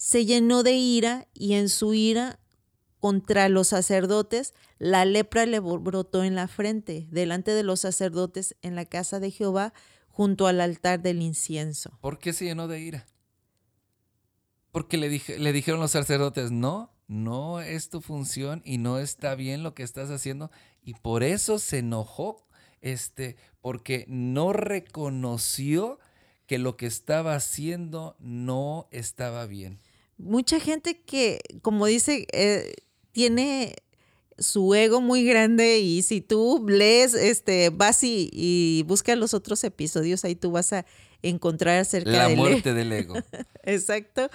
se 0.00 0.24
llenó 0.24 0.62
de 0.62 0.72
ira 0.72 1.28
y 1.34 1.52
en 1.52 1.68
su 1.68 1.92
ira 1.92 2.40
contra 3.00 3.50
los 3.50 3.68
sacerdotes, 3.68 4.54
la 4.78 5.04
lepra 5.04 5.44
le 5.44 5.60
brotó 5.60 6.24
en 6.24 6.34
la 6.34 6.48
frente, 6.48 7.06
delante 7.10 7.50
de 7.50 7.62
los 7.62 7.80
sacerdotes 7.80 8.56
en 8.62 8.76
la 8.76 8.86
casa 8.86 9.20
de 9.20 9.30
Jehová, 9.30 9.74
junto 10.08 10.46
al 10.46 10.62
altar 10.62 11.02
del 11.02 11.20
incienso. 11.20 11.98
¿Por 12.00 12.18
qué 12.18 12.32
se 12.32 12.46
llenó 12.46 12.66
de 12.66 12.80
ira? 12.80 13.06
Porque 14.72 14.96
le, 14.96 15.10
dije, 15.10 15.38
le 15.38 15.52
dijeron 15.52 15.80
los 15.80 15.90
sacerdotes, 15.90 16.50
no, 16.50 16.94
no 17.06 17.60
es 17.60 17.90
tu 17.90 18.00
función 18.00 18.62
y 18.64 18.78
no 18.78 18.98
está 18.98 19.34
bien 19.34 19.62
lo 19.62 19.74
que 19.74 19.82
estás 19.82 20.08
haciendo. 20.08 20.50
Y 20.82 20.94
por 20.94 21.22
eso 21.22 21.58
se 21.58 21.80
enojó, 21.80 22.46
este, 22.80 23.36
porque 23.60 24.06
no 24.08 24.54
reconoció 24.54 25.98
que 26.46 26.58
lo 26.58 26.78
que 26.78 26.86
estaba 26.86 27.34
haciendo 27.34 28.16
no 28.18 28.88
estaba 28.92 29.44
bien. 29.46 29.78
Mucha 30.22 30.60
gente 30.60 31.00
que, 31.00 31.40
como 31.62 31.86
dice, 31.86 32.26
eh, 32.32 32.74
tiene 33.12 33.74
su 34.38 34.74
ego 34.74 35.00
muy 35.00 35.24
grande 35.24 35.80
y 35.80 36.02
si 36.02 36.20
tú 36.20 36.64
lees, 36.68 37.14
este, 37.14 37.70
vas 37.70 38.02
y, 38.02 38.84
buscas 38.86 39.18
los 39.18 39.34
otros 39.34 39.62
episodios, 39.64 40.24
ahí 40.24 40.34
tú 40.34 40.50
vas 40.50 40.72
a 40.72 40.86
encontrar 41.22 41.78
acerca 41.78 42.10
La 42.10 42.28
muerte 42.30 42.72
del 42.72 42.90
ego. 42.92 43.14
Exacto. 43.64 44.30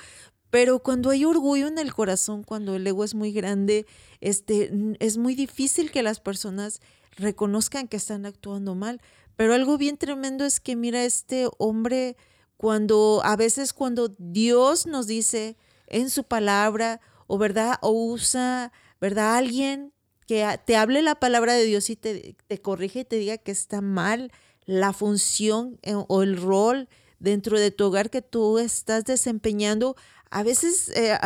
Pero 0.51 0.79
cuando 0.79 1.09
hay 1.09 1.25
orgullo 1.25 1.67
en 1.67 1.79
el 1.79 1.93
corazón, 1.93 2.43
cuando 2.43 2.75
el 2.75 2.85
ego 2.85 3.03
es 3.03 3.15
muy 3.15 3.31
grande, 3.31 3.85
este, 4.21 4.71
es 4.99 5.17
muy 5.17 5.35
difícil 5.35 5.91
que 5.91 6.03
las 6.03 6.19
personas 6.19 6.81
reconozcan 7.17 7.87
que 7.87 7.97
están 7.97 8.25
actuando 8.25 8.75
mal. 8.75 9.01
Pero 9.35 9.53
algo 9.53 9.77
bien 9.77 9.97
tremendo 9.97 10.45
es 10.45 10.59
que 10.59 10.75
mira 10.75 11.03
este 11.03 11.47
hombre 11.57 12.15
cuando 12.57 13.21
a 13.23 13.35
veces 13.35 13.73
cuando 13.73 14.15
Dios 14.17 14.85
nos 14.85 15.07
dice 15.07 15.57
en 15.87 16.09
su 16.09 16.23
palabra 16.23 17.01
o 17.27 17.37
verdad, 17.37 17.77
o 17.81 17.91
usa, 17.91 18.71
¿verdad? 19.01 19.35
Alguien 19.35 19.93
que 20.27 20.59
te 20.65 20.75
hable 20.75 21.01
la 21.01 21.15
palabra 21.15 21.53
de 21.53 21.63
Dios 21.63 21.89
y 21.89 21.95
te, 21.95 22.35
te 22.47 22.61
corrige 22.61 23.01
y 23.01 23.05
te 23.05 23.17
diga 23.17 23.37
que 23.37 23.51
está 23.51 23.81
mal 23.81 24.31
la 24.65 24.93
función 24.93 25.79
eh, 25.83 25.93
o 25.95 26.23
el 26.23 26.41
rol 26.41 26.89
dentro 27.19 27.59
de 27.59 27.71
tu 27.71 27.85
hogar 27.85 28.09
que 28.09 28.21
tú 28.21 28.59
estás 28.59 29.05
desempeñando, 29.05 29.95
a 30.29 30.43
veces 30.43 30.89
eh, 30.95 31.17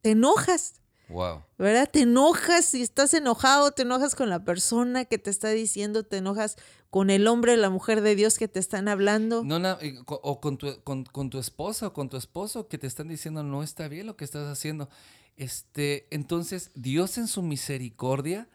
te 0.00 0.10
enojas. 0.10 0.80
Wow. 1.08 1.44
¿Verdad? 1.56 1.88
Te 1.90 2.00
enojas 2.00 2.64
si 2.64 2.82
estás 2.82 3.14
enojado, 3.14 3.70
te 3.70 3.82
enojas 3.82 4.16
con 4.16 4.28
la 4.28 4.44
persona 4.44 5.04
que 5.04 5.18
te 5.18 5.30
está 5.30 5.50
diciendo, 5.50 6.02
te 6.02 6.16
enojas 6.16 6.56
con 6.90 7.10
el 7.10 7.26
hombre 7.26 7.56
la 7.56 7.70
mujer 7.70 8.00
de 8.00 8.16
Dios 8.16 8.38
que 8.38 8.48
te 8.48 8.60
están 8.60 8.88
hablando. 8.88 9.44
No, 9.44 9.60
o 10.06 10.40
con 10.40 10.56
tu, 10.56 10.82
con, 10.82 11.04
tu 11.04 11.38
esposa 11.38 11.88
o 11.88 11.92
con 11.92 12.08
tu 12.08 12.16
esposo 12.16 12.68
que 12.68 12.78
te 12.78 12.86
están 12.86 13.08
diciendo 13.08 13.42
no 13.42 13.62
está 13.62 13.88
bien 13.88 14.06
lo 14.06 14.16
que 14.16 14.24
estás 14.24 14.46
haciendo. 14.46 14.88
Este, 15.36 16.06
entonces, 16.10 16.70
Dios 16.74 17.18
en 17.18 17.28
su 17.28 17.42
misericordia, 17.42 18.48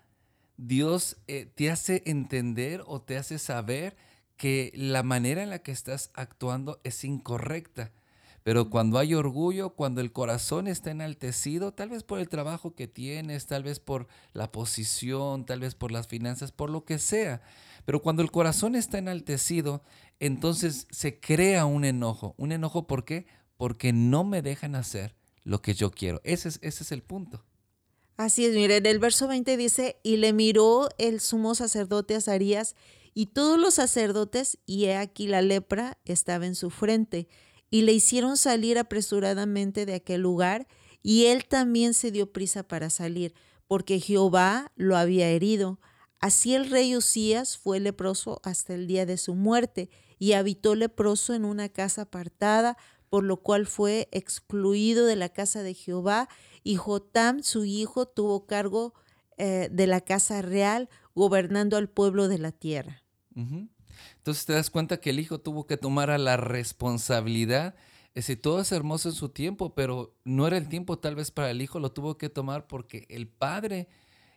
Dios 0.58 1.18
eh, 1.28 1.46
te 1.54 1.70
hace 1.70 2.04
entender 2.06 2.84
o 2.88 3.02
te 3.02 3.18
hace 3.18 3.40
saber 3.40 3.96
que 4.38 4.72
la 4.74 5.04
manera 5.04 5.44
en 5.44 5.52
la 5.52 5.60
que 5.60 5.72
estás 5.72 6.10
actuando 6.16 6.80
es 6.84 7.04
incorrecta. 7.04 7.92
Pero 8.44 8.70
cuando 8.70 8.98
hay 8.98 9.14
orgullo, 9.14 9.72
cuando 9.72 10.02
el 10.02 10.12
corazón 10.12 10.68
está 10.68 10.90
enaltecido, 10.92 11.74
tal 11.74 11.90
vez 11.90 12.04
por 12.04 12.20
el 12.20 12.28
trabajo 12.28 12.74
que 12.74 12.88
tienes, 12.88 13.46
tal 13.46 13.64
vez 13.64 13.80
por 13.80 14.08
la 14.34 14.52
posición, 14.52 15.46
tal 15.46 15.60
vez 15.60 15.76
por 15.76 15.92
las 15.92 16.08
finanzas, 16.08 16.52
por 16.52 16.70
lo 16.70 16.84
que 16.84 16.98
sea, 16.98 17.42
pero 17.86 18.02
cuando 18.02 18.22
el 18.22 18.32
corazón 18.32 18.76
está 18.76 18.98
enaltecido, 18.98 19.84
entonces 20.20 20.88
se 20.92 21.20
crea 21.20 21.66
un 21.66 21.86
enojo. 21.86 22.36
¿Un 22.38 22.52
enojo 22.52 22.88
por 22.88 23.06
qué? 23.06 23.26
Porque 23.58 23.94
no 23.94 24.24
me 24.24 24.42
dejan 24.42 24.76
hacer 24.76 25.16
lo 25.44 25.62
que 25.62 25.74
yo 25.74 25.92
quiero. 25.92 26.22
Ese 26.24 26.50
es, 26.50 26.60
ese 26.62 26.84
es 26.84 26.92
el 26.92 27.02
punto. 27.02 27.44
Así 28.18 28.46
es, 28.46 28.54
miren, 28.54 28.86
el 28.86 29.00
verso 29.00 29.28
20 29.28 29.58
dice, 29.58 30.00
y 30.04 30.18
le 30.18 30.32
miró 30.34 30.90
el 31.00 31.20
sumo 31.20 31.56
sacerdote 31.56 32.16
Azarías 32.16 32.76
y 33.14 33.28
todos 33.28 33.60
los 33.60 33.74
sacerdotes, 33.74 34.60
y 34.66 34.86
he 34.86 34.96
aquí 34.96 35.28
la 35.28 35.42
lepra 35.42 35.98
estaba 36.06 36.46
en 36.46 36.56
su 36.56 36.70
frente, 36.70 37.28
y 37.72 37.82
le 37.82 37.94
hicieron 37.94 38.38
salir 38.38 38.78
apresuradamente 38.78 39.88
de 39.88 39.96
aquel 39.96 40.22
lugar, 40.22 40.68
y 41.02 41.26
él 41.26 41.46
también 41.46 41.96
se 41.96 42.12
dio 42.12 42.32
prisa 42.32 42.62
para 42.62 42.92
salir, 42.92 43.34
porque 43.68 44.00
Jehová 44.00 44.72
lo 44.76 44.98
había 44.98 45.30
herido. 45.30 45.80
Así 46.20 46.54
el 46.54 46.70
rey 46.70 46.96
Usías 46.96 47.58
fue 47.58 47.80
leproso 47.80 48.40
hasta 48.44 48.76
el 48.76 48.86
día 48.86 49.08
de 49.08 49.18
su 49.18 49.34
muerte 49.34 49.90
y 50.20 50.34
habitó 50.34 50.76
leproso 50.76 51.34
en 51.34 51.46
una 51.46 51.70
casa 51.70 52.04
apartada, 52.04 52.78
por 53.10 53.24
lo 53.24 53.38
cual 53.38 53.66
fue 53.66 54.08
excluido 54.12 55.06
de 55.06 55.16
la 55.16 55.30
casa 55.30 55.64
de 55.64 55.74
Jehová, 55.74 56.30
y 56.64 56.76
Jotam, 56.76 57.42
su 57.42 57.66
hijo, 57.66 58.06
tuvo 58.06 58.46
cargo 58.46 58.94
eh, 59.38 59.70
de 59.72 59.88
la 59.88 60.02
casa 60.02 60.42
real, 60.44 60.90
gobernando 61.16 61.78
al 61.78 61.90
pueblo 61.90 62.28
de 62.28 62.38
la 62.38 62.52
tierra. 62.52 63.04
Entonces 64.22 64.46
te 64.46 64.54
das 64.54 64.70
cuenta 64.70 65.00
que 65.00 65.10
el 65.10 65.20
hijo 65.20 65.40
tuvo 65.40 65.66
que 65.66 65.78
tomar 65.78 66.12
a 66.12 66.20
la 66.20 66.38
responsabilidad. 66.38 67.74
Ese, 68.14 68.36
todo 68.36 68.62
es 68.62 68.72
hermoso 68.72 69.10
en 69.10 69.16
su 69.16 69.30
tiempo, 69.30 69.74
pero 69.74 70.14
no 70.24 70.46
era 70.46 70.58
el 70.58 70.70
tiempo 70.70 71.00
tal 71.00 71.16
vez 71.16 71.32
para 71.32 71.50
el 71.50 71.60
hijo, 71.60 71.80
lo 71.80 71.92
tuvo 71.92 72.20
que 72.20 72.30
tomar 72.30 72.68
porque 72.68 73.08
el 73.10 73.28
padre 73.28 73.88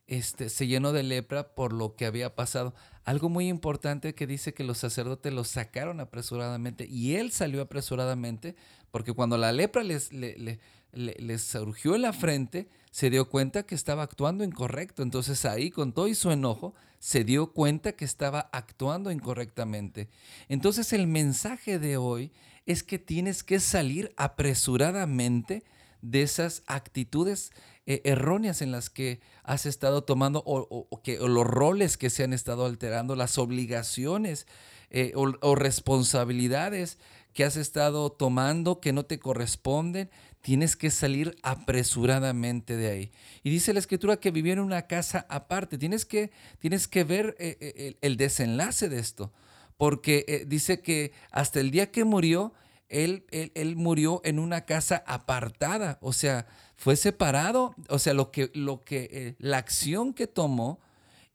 este, 0.06 0.48
se 0.48 0.66
llenó 0.66 0.94
de 0.94 1.02
lepra 1.02 1.54
por 1.54 1.74
lo 1.74 1.96
que 1.96 2.06
había 2.06 2.34
pasado. 2.34 2.74
Algo 3.04 3.28
muy 3.28 3.48
importante 3.48 4.14
que 4.14 4.26
dice 4.26 4.54
que 4.54 4.64
los 4.64 4.78
sacerdotes 4.78 5.34
lo 5.34 5.44
sacaron 5.44 6.00
apresuradamente 6.00 6.86
y 6.86 7.16
él 7.16 7.30
salió 7.30 7.60
apresuradamente 7.60 8.56
porque 8.90 9.12
cuando 9.12 9.36
la 9.36 9.52
lepra 9.52 9.82
les, 9.82 10.10
les 10.14 11.42
surgió 11.42 11.94
en 11.94 12.00
la 12.00 12.14
frente, 12.14 12.70
se 12.94 13.10
dio 13.10 13.28
cuenta 13.28 13.64
que 13.64 13.74
estaba 13.74 14.04
actuando 14.04 14.44
incorrecto. 14.44 15.02
Entonces 15.02 15.44
ahí 15.46 15.72
con 15.72 15.92
todo 15.92 16.06
y 16.06 16.14
su 16.14 16.30
enojo, 16.30 16.74
se 17.00 17.24
dio 17.24 17.52
cuenta 17.52 17.90
que 17.90 18.04
estaba 18.04 18.48
actuando 18.52 19.10
incorrectamente. 19.10 20.08
Entonces 20.48 20.92
el 20.92 21.08
mensaje 21.08 21.80
de 21.80 21.96
hoy 21.96 22.30
es 22.66 22.84
que 22.84 23.00
tienes 23.00 23.42
que 23.42 23.58
salir 23.58 24.14
apresuradamente 24.16 25.64
de 26.02 26.22
esas 26.22 26.62
actitudes 26.68 27.50
eh, 27.86 28.00
erróneas 28.04 28.62
en 28.62 28.70
las 28.70 28.90
que 28.90 29.20
has 29.42 29.66
estado 29.66 30.04
tomando 30.04 30.44
o, 30.46 31.02
que, 31.02 31.18
los 31.18 31.48
roles 31.48 31.96
que 31.96 32.10
se 32.10 32.22
han 32.22 32.32
estado 32.32 32.64
alterando, 32.64 33.16
las 33.16 33.38
obligaciones 33.38 34.46
eh, 34.90 35.14
o, 35.16 35.56
responsabilidades 35.56 36.98
que 37.32 37.42
has 37.42 37.56
estado 37.56 38.12
tomando 38.12 38.78
que 38.78 38.92
no 38.92 39.04
te 39.04 39.18
corresponden, 39.18 40.08
tienes 40.44 40.76
que 40.76 40.90
salir 40.90 41.38
apresuradamente 41.42 42.76
de 42.76 42.90
ahí. 42.90 43.12
Y 43.42 43.48
dice 43.48 43.72
la 43.72 43.78
escritura 43.78 44.18
que 44.18 44.30
vivió 44.30 44.52
en 44.52 44.58
una 44.58 44.86
casa 44.86 45.24
aparte. 45.30 45.78
Tienes 45.78 46.04
que, 46.04 46.32
tienes 46.58 46.86
que 46.86 47.02
ver 47.02 47.34
eh, 47.38 47.96
el, 48.02 48.18
desenlace 48.18 48.90
de 48.90 48.98
esto, 48.98 49.32
porque 49.78 50.44
dice 50.46 50.82
que 50.82 51.12
hasta 51.30 51.60
el 51.60 51.70
día 51.70 51.90
que 51.90 52.04
murió, 52.04 52.52
él, 52.90 53.24
él, 53.30 53.76
murió 53.76 54.20
en 54.22 54.38
una 54.38 54.66
casa 54.66 55.02
apartada, 55.06 55.96
o 56.02 56.12
sea, 56.12 56.46
fue 56.76 56.96
separado, 56.96 57.74
o 57.88 57.98
sea, 57.98 58.12
lo 58.12 58.30
que, 58.30 58.50
lo 58.52 58.84
que, 58.84 59.08
eh, 59.10 59.36
la 59.38 59.56
acción 59.56 60.12
que 60.12 60.26
tomó 60.26 60.78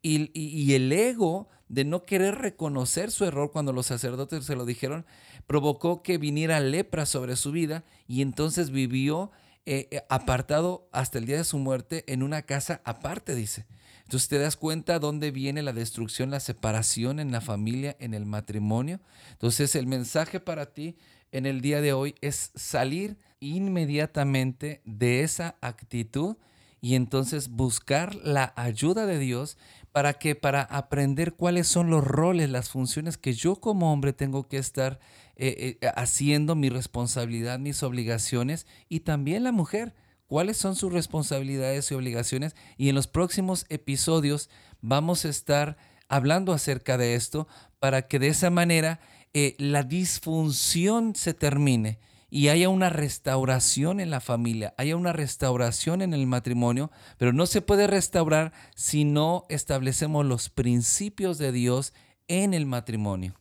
y, 0.04 0.30
y, 0.40 0.76
el 0.76 0.92
ego 0.92 1.50
de 1.68 1.84
no 1.84 2.06
querer 2.06 2.36
reconocer 2.36 3.10
su 3.10 3.26
error 3.26 3.52
cuando 3.52 3.74
los 3.74 3.88
sacerdotes 3.88 4.46
se 4.46 4.56
lo 4.56 4.66
dijeron, 4.66 5.06
provocó 5.50 6.04
que 6.04 6.20
viniera 6.20 6.60
lepra 6.60 7.08
sobre 7.08 7.36
su 7.36 7.52
vida 7.52 7.84
y 8.08 8.22
entonces 8.22 8.70
vivió 8.70 9.32
eh, 9.66 9.88
eh, 9.90 10.04
apartado 10.08 10.88
hasta 10.92 11.18
el 11.18 11.26
día 11.26 11.38
de 11.38 11.44
su 11.44 11.58
muerte 11.58 12.04
en 12.06 12.22
una 12.22 12.44
casa 12.44 12.82
aparte, 12.86 13.34
dice. 13.34 13.66
Entonces 14.04 14.30
te 14.30 14.38
das 14.38 14.56
cuenta 14.56 15.00
dónde 15.00 15.32
viene 15.32 15.64
la 15.64 15.74
destrucción, 15.74 16.30
la 16.30 16.40
separación 16.40 17.20
en 17.20 17.32
la 17.32 17.42
familia, 17.42 17.98
en 18.00 18.14
el 18.14 18.28
matrimonio. 18.28 19.00
Entonces 19.32 19.74
el 19.74 19.88
mensaje 19.88 20.40
para 20.40 20.68
ti 20.72 20.98
en 21.32 21.48
el 21.48 21.62
día 21.62 21.82
de 21.82 21.94
hoy 21.94 22.14
es 22.22 22.52
salir 22.54 23.18
inmediatamente 23.40 24.84
de 24.86 25.24
esa 25.24 25.56
actitud 25.62 26.38
y 26.80 26.94
entonces 26.94 27.50
buscar 27.50 28.14
la 28.14 28.54
ayuda 28.56 29.08
de 29.08 29.18
Dios 29.18 29.58
para 29.92 30.14
que 30.14 30.36
para 30.36 30.62
aprender 30.62 31.34
cuáles 31.34 31.68
son 31.68 31.90
los 31.90 32.04
roles, 32.06 32.52
las 32.52 32.70
funciones 32.70 33.18
que 33.18 33.34
yo 33.34 33.56
como 33.56 33.92
hombre 33.92 34.14
tengo 34.14 34.48
que 34.48 34.58
estar 34.58 35.00
eh, 35.42 35.78
eh, 35.82 35.92
haciendo, 35.96 36.54
mi 36.54 36.68
responsabilidad, 36.68 37.60
mis 37.60 37.82
obligaciones 37.82 38.68
y 38.90 39.00
también 39.00 39.46
la 39.46 39.54
mujer, 39.54 39.96
cuáles 40.28 40.58
son 40.58 40.76
sus 40.76 40.92
responsabilidades 40.92 41.90
y 41.90 41.96
obligaciones 41.96 42.58
y 42.76 42.90
en 42.90 42.96
los 42.96 43.08
próximos 43.08 43.66
episodios 43.70 44.50
vamos 44.82 45.24
a 45.24 45.30
estar 45.30 45.78
hablando 46.10 46.52
acerca 46.52 46.98
de 46.98 47.16
esto 47.16 47.48
para 47.80 48.02
que 48.02 48.20
de 48.20 48.28
esa 48.28 48.50
manera 48.50 49.00
eh, 49.34 49.56
la 49.60 49.84
disfunción 49.84 51.16
se 51.16 51.34
termine 51.34 52.00
y 52.30 52.50
haya 52.50 52.68
una 52.68 52.90
restauración 52.90 54.02
en 54.02 54.10
la 54.10 54.20
familia, 54.20 54.74
haya 54.78 54.98
una 54.98 55.14
restauración 55.14 56.02
en 56.02 56.14
el 56.14 56.28
matrimonio, 56.28 56.92
pero 57.18 57.32
no 57.32 57.46
se 57.46 57.62
puede 57.62 57.88
restaurar 57.88 58.52
si 58.76 59.06
no 59.06 59.46
establecemos 59.48 60.26
los 60.26 60.50
principios 60.50 61.38
de 61.38 61.54
Dios 61.54 61.94
en 62.28 62.54
el 62.54 62.66
matrimonio. 62.66 63.40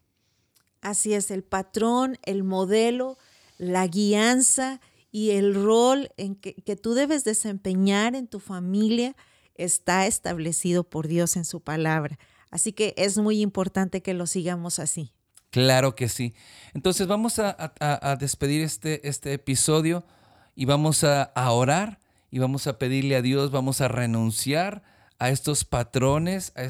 Así 0.81 1.15
es, 1.15 1.31
el 1.31 1.43
patrón, 1.43 2.19
el 2.25 2.45
modelo, 2.45 3.19
la 3.59 3.87
guianza 3.87 4.81
y 5.11 5.31
el 5.31 5.55
rol 5.55 6.11
en 6.17 6.37
que, 6.37 6.55
que 6.55 6.77
tú 6.77 6.95
debes 6.95 7.25
desempeñar 7.25 8.15
en 8.15 8.29
tu 8.29 8.41
familia 8.41 9.17
está 9.55 10.07
establecido 10.07 10.85
por 10.85 11.09
Dios 11.09 11.37
en 11.37 11.45
su 11.45 11.61
palabra. 11.61 12.19
Así 12.51 12.73
que 12.73 12.95
es 12.97 13.19
muy 13.19 13.41
importante 13.41 14.03
que 14.03 14.15
lo 14.15 14.27
sigamos 14.27 14.79
así. 14.79 15.13
Claro 15.51 15.95
que 15.95 16.09
sí. 16.09 16.35
Entonces 16.75 17.07
vamos 17.07 17.39
a, 17.39 18.17
despedir 18.21 18.63
este, 18.63 19.07
este, 19.09 19.33
episodio 19.33 20.05
y 20.55 20.67
vamos 20.67 21.05
a, 21.05 21.33
orar 21.51 22.01
y 22.31 22.39
vamos 22.39 22.67
a 22.67 22.79
pedirle 22.79 23.17
a 23.17 23.23
Dios, 23.23 23.51
vamos 23.51 23.81
a 23.81 23.89
renunciar 23.89 24.83
a 25.19 25.31
estos 25.31 25.65
patrones, 25.65 26.53
a 26.55 26.61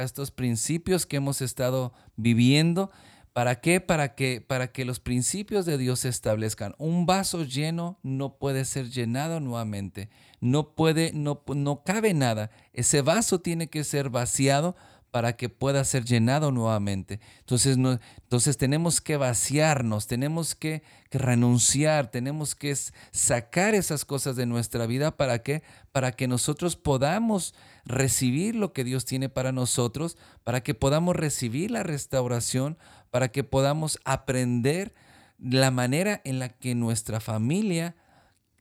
a 0.00 0.02
estos 0.02 0.30
principios 0.30 1.04
que 1.04 1.16
hemos 1.16 1.42
estado 1.42 1.92
viviendo. 2.16 2.90
¿Para 3.38 3.60
qué? 3.60 3.80
Para 3.80 4.16
que, 4.16 4.40
para 4.40 4.72
que 4.72 4.84
los 4.84 4.98
principios 4.98 5.64
de 5.64 5.78
Dios 5.78 6.00
se 6.00 6.08
establezcan. 6.08 6.74
Un 6.76 7.06
vaso 7.06 7.44
lleno 7.44 8.00
no 8.02 8.36
puede 8.36 8.64
ser 8.64 8.90
llenado 8.90 9.38
nuevamente. 9.38 10.10
No 10.40 10.74
puede, 10.74 11.12
no, 11.12 11.44
no 11.54 11.84
cabe 11.84 12.14
nada. 12.14 12.50
Ese 12.72 13.00
vaso 13.00 13.38
tiene 13.40 13.68
que 13.68 13.84
ser 13.84 14.10
vaciado 14.10 14.74
para 15.10 15.36
que 15.36 15.48
pueda 15.48 15.84
ser 15.84 16.04
llenado 16.04 16.50
nuevamente. 16.50 17.20
Entonces, 17.38 17.76
entonces 17.76 18.58
tenemos 18.58 19.00
que 19.00 19.16
vaciarnos, 19.16 20.06
tenemos 20.06 20.54
que, 20.54 20.82
renunciar, 21.10 22.10
tenemos 22.10 22.54
que 22.54 22.76
sacar 23.12 23.74
esas 23.74 24.04
cosas 24.04 24.36
de 24.36 24.44
nuestra 24.44 24.84
vida 24.86 25.16
para 25.16 25.42
que, 25.42 25.62
para 25.90 26.12
que 26.12 26.28
nosotros 26.28 26.76
podamos 26.76 27.54
recibir 27.86 28.54
lo 28.54 28.74
que 28.74 28.84
Dios 28.84 29.06
tiene 29.06 29.30
para 29.30 29.50
nosotros, 29.50 30.18
para 30.44 30.62
que 30.62 30.74
podamos 30.74 31.16
recibir 31.16 31.70
la 31.70 31.82
restauración, 31.82 32.76
para 33.10 33.28
que 33.28 33.44
podamos 33.44 33.98
aprender 34.04 34.94
la 35.38 35.70
manera 35.70 36.20
en 36.24 36.38
la 36.38 36.48
que 36.48 36.74
nuestra 36.74 37.20
familia 37.20 37.96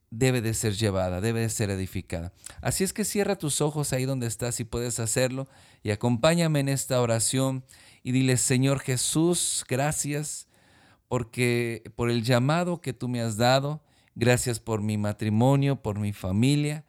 debe 0.09 0.41
de 0.41 0.53
ser 0.53 0.73
llevada, 0.73 1.21
debe 1.21 1.41
de 1.41 1.49
ser 1.49 1.69
edificada. 1.69 2.31
Así 2.61 2.83
es 2.83 2.93
que 2.93 3.03
cierra 3.03 3.37
tus 3.37 3.61
ojos 3.61 3.91
ahí 3.93 4.05
donde 4.05 4.27
estás 4.27 4.55
si 4.55 4.63
puedes 4.63 4.99
hacerlo 4.99 5.47
y 5.83 5.91
acompáñame 5.91 6.59
en 6.59 6.69
esta 6.69 7.01
oración 7.01 7.65
y 8.03 8.11
dile, 8.11 8.37
Señor 8.37 8.79
Jesús, 8.79 9.65
gracias 9.67 10.47
porque 11.07 11.91
por 11.95 12.09
el 12.09 12.23
llamado 12.23 12.81
que 12.81 12.93
tú 12.93 13.07
me 13.07 13.21
has 13.21 13.37
dado, 13.37 13.81
gracias 14.15 14.59
por 14.59 14.81
mi 14.81 14.97
matrimonio, 14.97 15.81
por 15.81 15.99
mi 15.99 16.13
familia. 16.13 16.85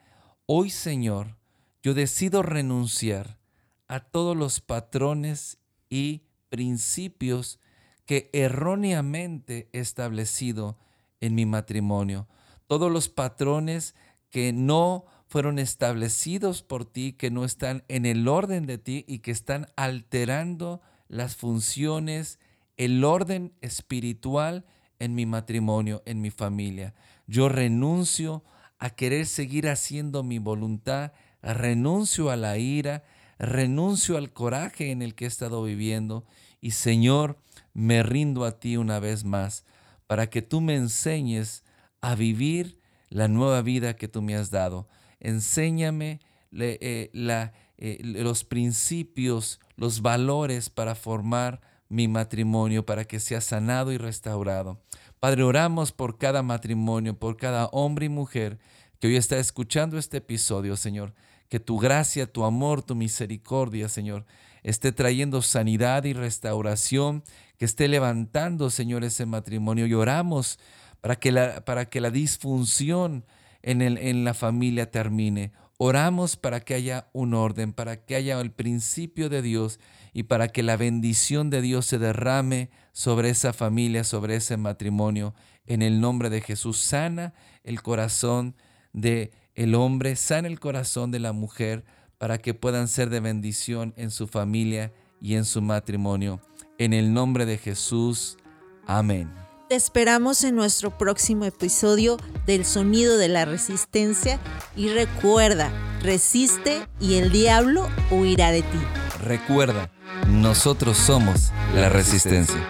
Hoy, 0.46 0.70
Señor, 0.70 1.36
yo 1.82 1.94
decido 1.94 2.42
renunciar 2.42 3.38
a 3.86 4.00
todos 4.00 4.36
los 4.36 4.60
patrones 4.60 5.58
y 5.88 6.22
principios 6.48 7.58
que 8.06 8.30
erróneamente 8.32 9.68
he 9.72 9.80
establecido 9.80 10.78
en 11.20 11.34
mi 11.34 11.46
matrimonio 11.46 12.28
todos 12.68 12.92
los 12.92 13.08
patrones 13.08 13.96
que 14.30 14.52
no 14.52 15.06
fueron 15.26 15.58
establecidos 15.58 16.62
por 16.62 16.84
ti, 16.84 17.14
que 17.14 17.30
no 17.30 17.44
están 17.44 17.82
en 17.88 18.06
el 18.06 18.28
orden 18.28 18.66
de 18.66 18.78
ti 18.78 19.04
y 19.08 19.18
que 19.18 19.30
están 19.30 19.66
alterando 19.76 20.80
las 21.08 21.34
funciones, 21.34 22.38
el 22.76 23.02
orden 23.04 23.52
espiritual 23.60 24.64
en 24.98 25.14
mi 25.14 25.26
matrimonio, 25.26 26.02
en 26.06 26.20
mi 26.20 26.30
familia. 26.30 26.94
Yo 27.26 27.48
renuncio 27.48 28.44
a 28.78 28.90
querer 28.90 29.26
seguir 29.26 29.68
haciendo 29.68 30.22
mi 30.22 30.38
voluntad, 30.38 31.12
renuncio 31.42 32.30
a 32.30 32.36
la 32.36 32.58
ira, 32.58 33.02
renuncio 33.38 34.16
al 34.16 34.32
coraje 34.32 34.90
en 34.90 35.02
el 35.02 35.14
que 35.14 35.24
he 35.24 35.28
estado 35.28 35.62
viviendo 35.62 36.24
y 36.60 36.72
Señor, 36.72 37.38
me 37.72 38.02
rindo 38.02 38.44
a 38.44 38.58
ti 38.58 38.76
una 38.76 38.98
vez 38.98 39.24
más 39.24 39.64
para 40.06 40.28
que 40.28 40.42
tú 40.42 40.60
me 40.60 40.74
enseñes 40.74 41.64
a 42.00 42.14
vivir 42.14 42.80
la 43.10 43.28
nueva 43.28 43.62
vida 43.62 43.96
que 43.96 44.08
tú 44.08 44.22
me 44.22 44.34
has 44.34 44.50
dado. 44.50 44.88
Enséñame 45.20 46.20
eh, 46.52 47.10
eh, 47.12 47.98
los 48.02 48.44
principios, 48.44 49.60
los 49.76 50.02
valores 50.02 50.70
para 50.70 50.94
formar 50.94 51.60
mi 51.88 52.08
matrimonio, 52.08 52.84
para 52.84 53.04
que 53.04 53.20
sea 53.20 53.40
sanado 53.40 53.92
y 53.92 53.98
restaurado. 53.98 54.80
Padre, 55.20 55.42
oramos 55.42 55.92
por 55.92 56.18
cada 56.18 56.42
matrimonio, 56.42 57.18
por 57.18 57.36
cada 57.36 57.66
hombre 57.66 58.06
y 58.06 58.10
mujer 58.10 58.58
que 58.98 59.08
hoy 59.08 59.16
está 59.16 59.38
escuchando 59.38 59.98
este 59.98 60.18
episodio, 60.18 60.76
Señor. 60.76 61.14
Que 61.48 61.60
tu 61.60 61.78
gracia, 61.78 62.30
tu 62.30 62.44
amor, 62.44 62.82
tu 62.82 62.94
misericordia, 62.94 63.88
Señor, 63.88 64.26
esté 64.62 64.92
trayendo 64.92 65.42
sanidad 65.42 66.04
y 66.04 66.12
restauración, 66.12 67.24
que 67.56 67.64
esté 67.64 67.88
levantando, 67.88 68.70
Señor, 68.70 69.04
ese 69.04 69.26
matrimonio. 69.26 69.86
Y 69.86 69.94
oramos 69.94 70.58
para 71.00 71.16
que 71.16 71.32
la, 71.32 71.64
para 71.64 71.88
que 71.88 72.00
la 72.00 72.10
disfunción 72.10 73.24
en, 73.62 73.82
el, 73.82 73.98
en 73.98 74.24
la 74.24 74.34
familia 74.34 74.90
termine. 74.90 75.52
Oramos 75.76 76.36
para 76.36 76.60
que 76.60 76.74
haya 76.74 77.08
un 77.12 77.34
orden, 77.34 77.72
para 77.72 78.04
que 78.04 78.16
haya 78.16 78.40
el 78.40 78.50
principio 78.50 79.28
de 79.28 79.42
Dios 79.42 79.78
y 80.12 80.24
para 80.24 80.48
que 80.48 80.64
la 80.64 80.76
bendición 80.76 81.50
de 81.50 81.62
Dios 81.62 81.86
se 81.86 81.98
derrame 81.98 82.70
sobre 82.92 83.30
esa 83.30 83.52
familia, 83.52 84.02
sobre 84.02 84.34
ese 84.34 84.56
matrimonio. 84.56 85.34
En 85.66 85.82
el 85.82 86.00
nombre 86.00 86.30
de 86.30 86.40
Jesús, 86.40 86.78
sana 86.78 87.32
el 87.62 87.80
corazón 87.80 88.56
de 88.92 89.30
el 89.58 89.74
hombre, 89.74 90.14
sana 90.14 90.46
el 90.46 90.60
corazón 90.60 91.10
de 91.10 91.18
la 91.18 91.32
mujer 91.32 91.84
para 92.16 92.38
que 92.38 92.54
puedan 92.54 92.86
ser 92.86 93.10
de 93.10 93.18
bendición 93.18 93.92
en 93.96 94.12
su 94.12 94.28
familia 94.28 94.92
y 95.20 95.34
en 95.34 95.44
su 95.44 95.60
matrimonio. 95.60 96.40
En 96.78 96.92
el 96.92 97.12
nombre 97.12 97.44
de 97.44 97.58
Jesús. 97.58 98.38
Amén. 98.86 99.28
Te 99.68 99.74
esperamos 99.74 100.44
en 100.44 100.54
nuestro 100.54 100.96
próximo 100.96 101.44
episodio 101.44 102.18
del 102.46 102.64
Sonido 102.64 103.18
de 103.18 103.26
la 103.26 103.46
Resistencia 103.46 104.38
y 104.76 104.90
recuerda, 104.90 105.72
resiste 106.02 106.86
y 107.00 107.14
el 107.14 107.32
diablo 107.32 107.88
huirá 108.12 108.52
de 108.52 108.62
ti. 108.62 108.78
Recuerda, 109.24 109.90
nosotros 110.28 110.96
somos 110.96 111.50
la 111.74 111.88
resistencia. 111.88 112.64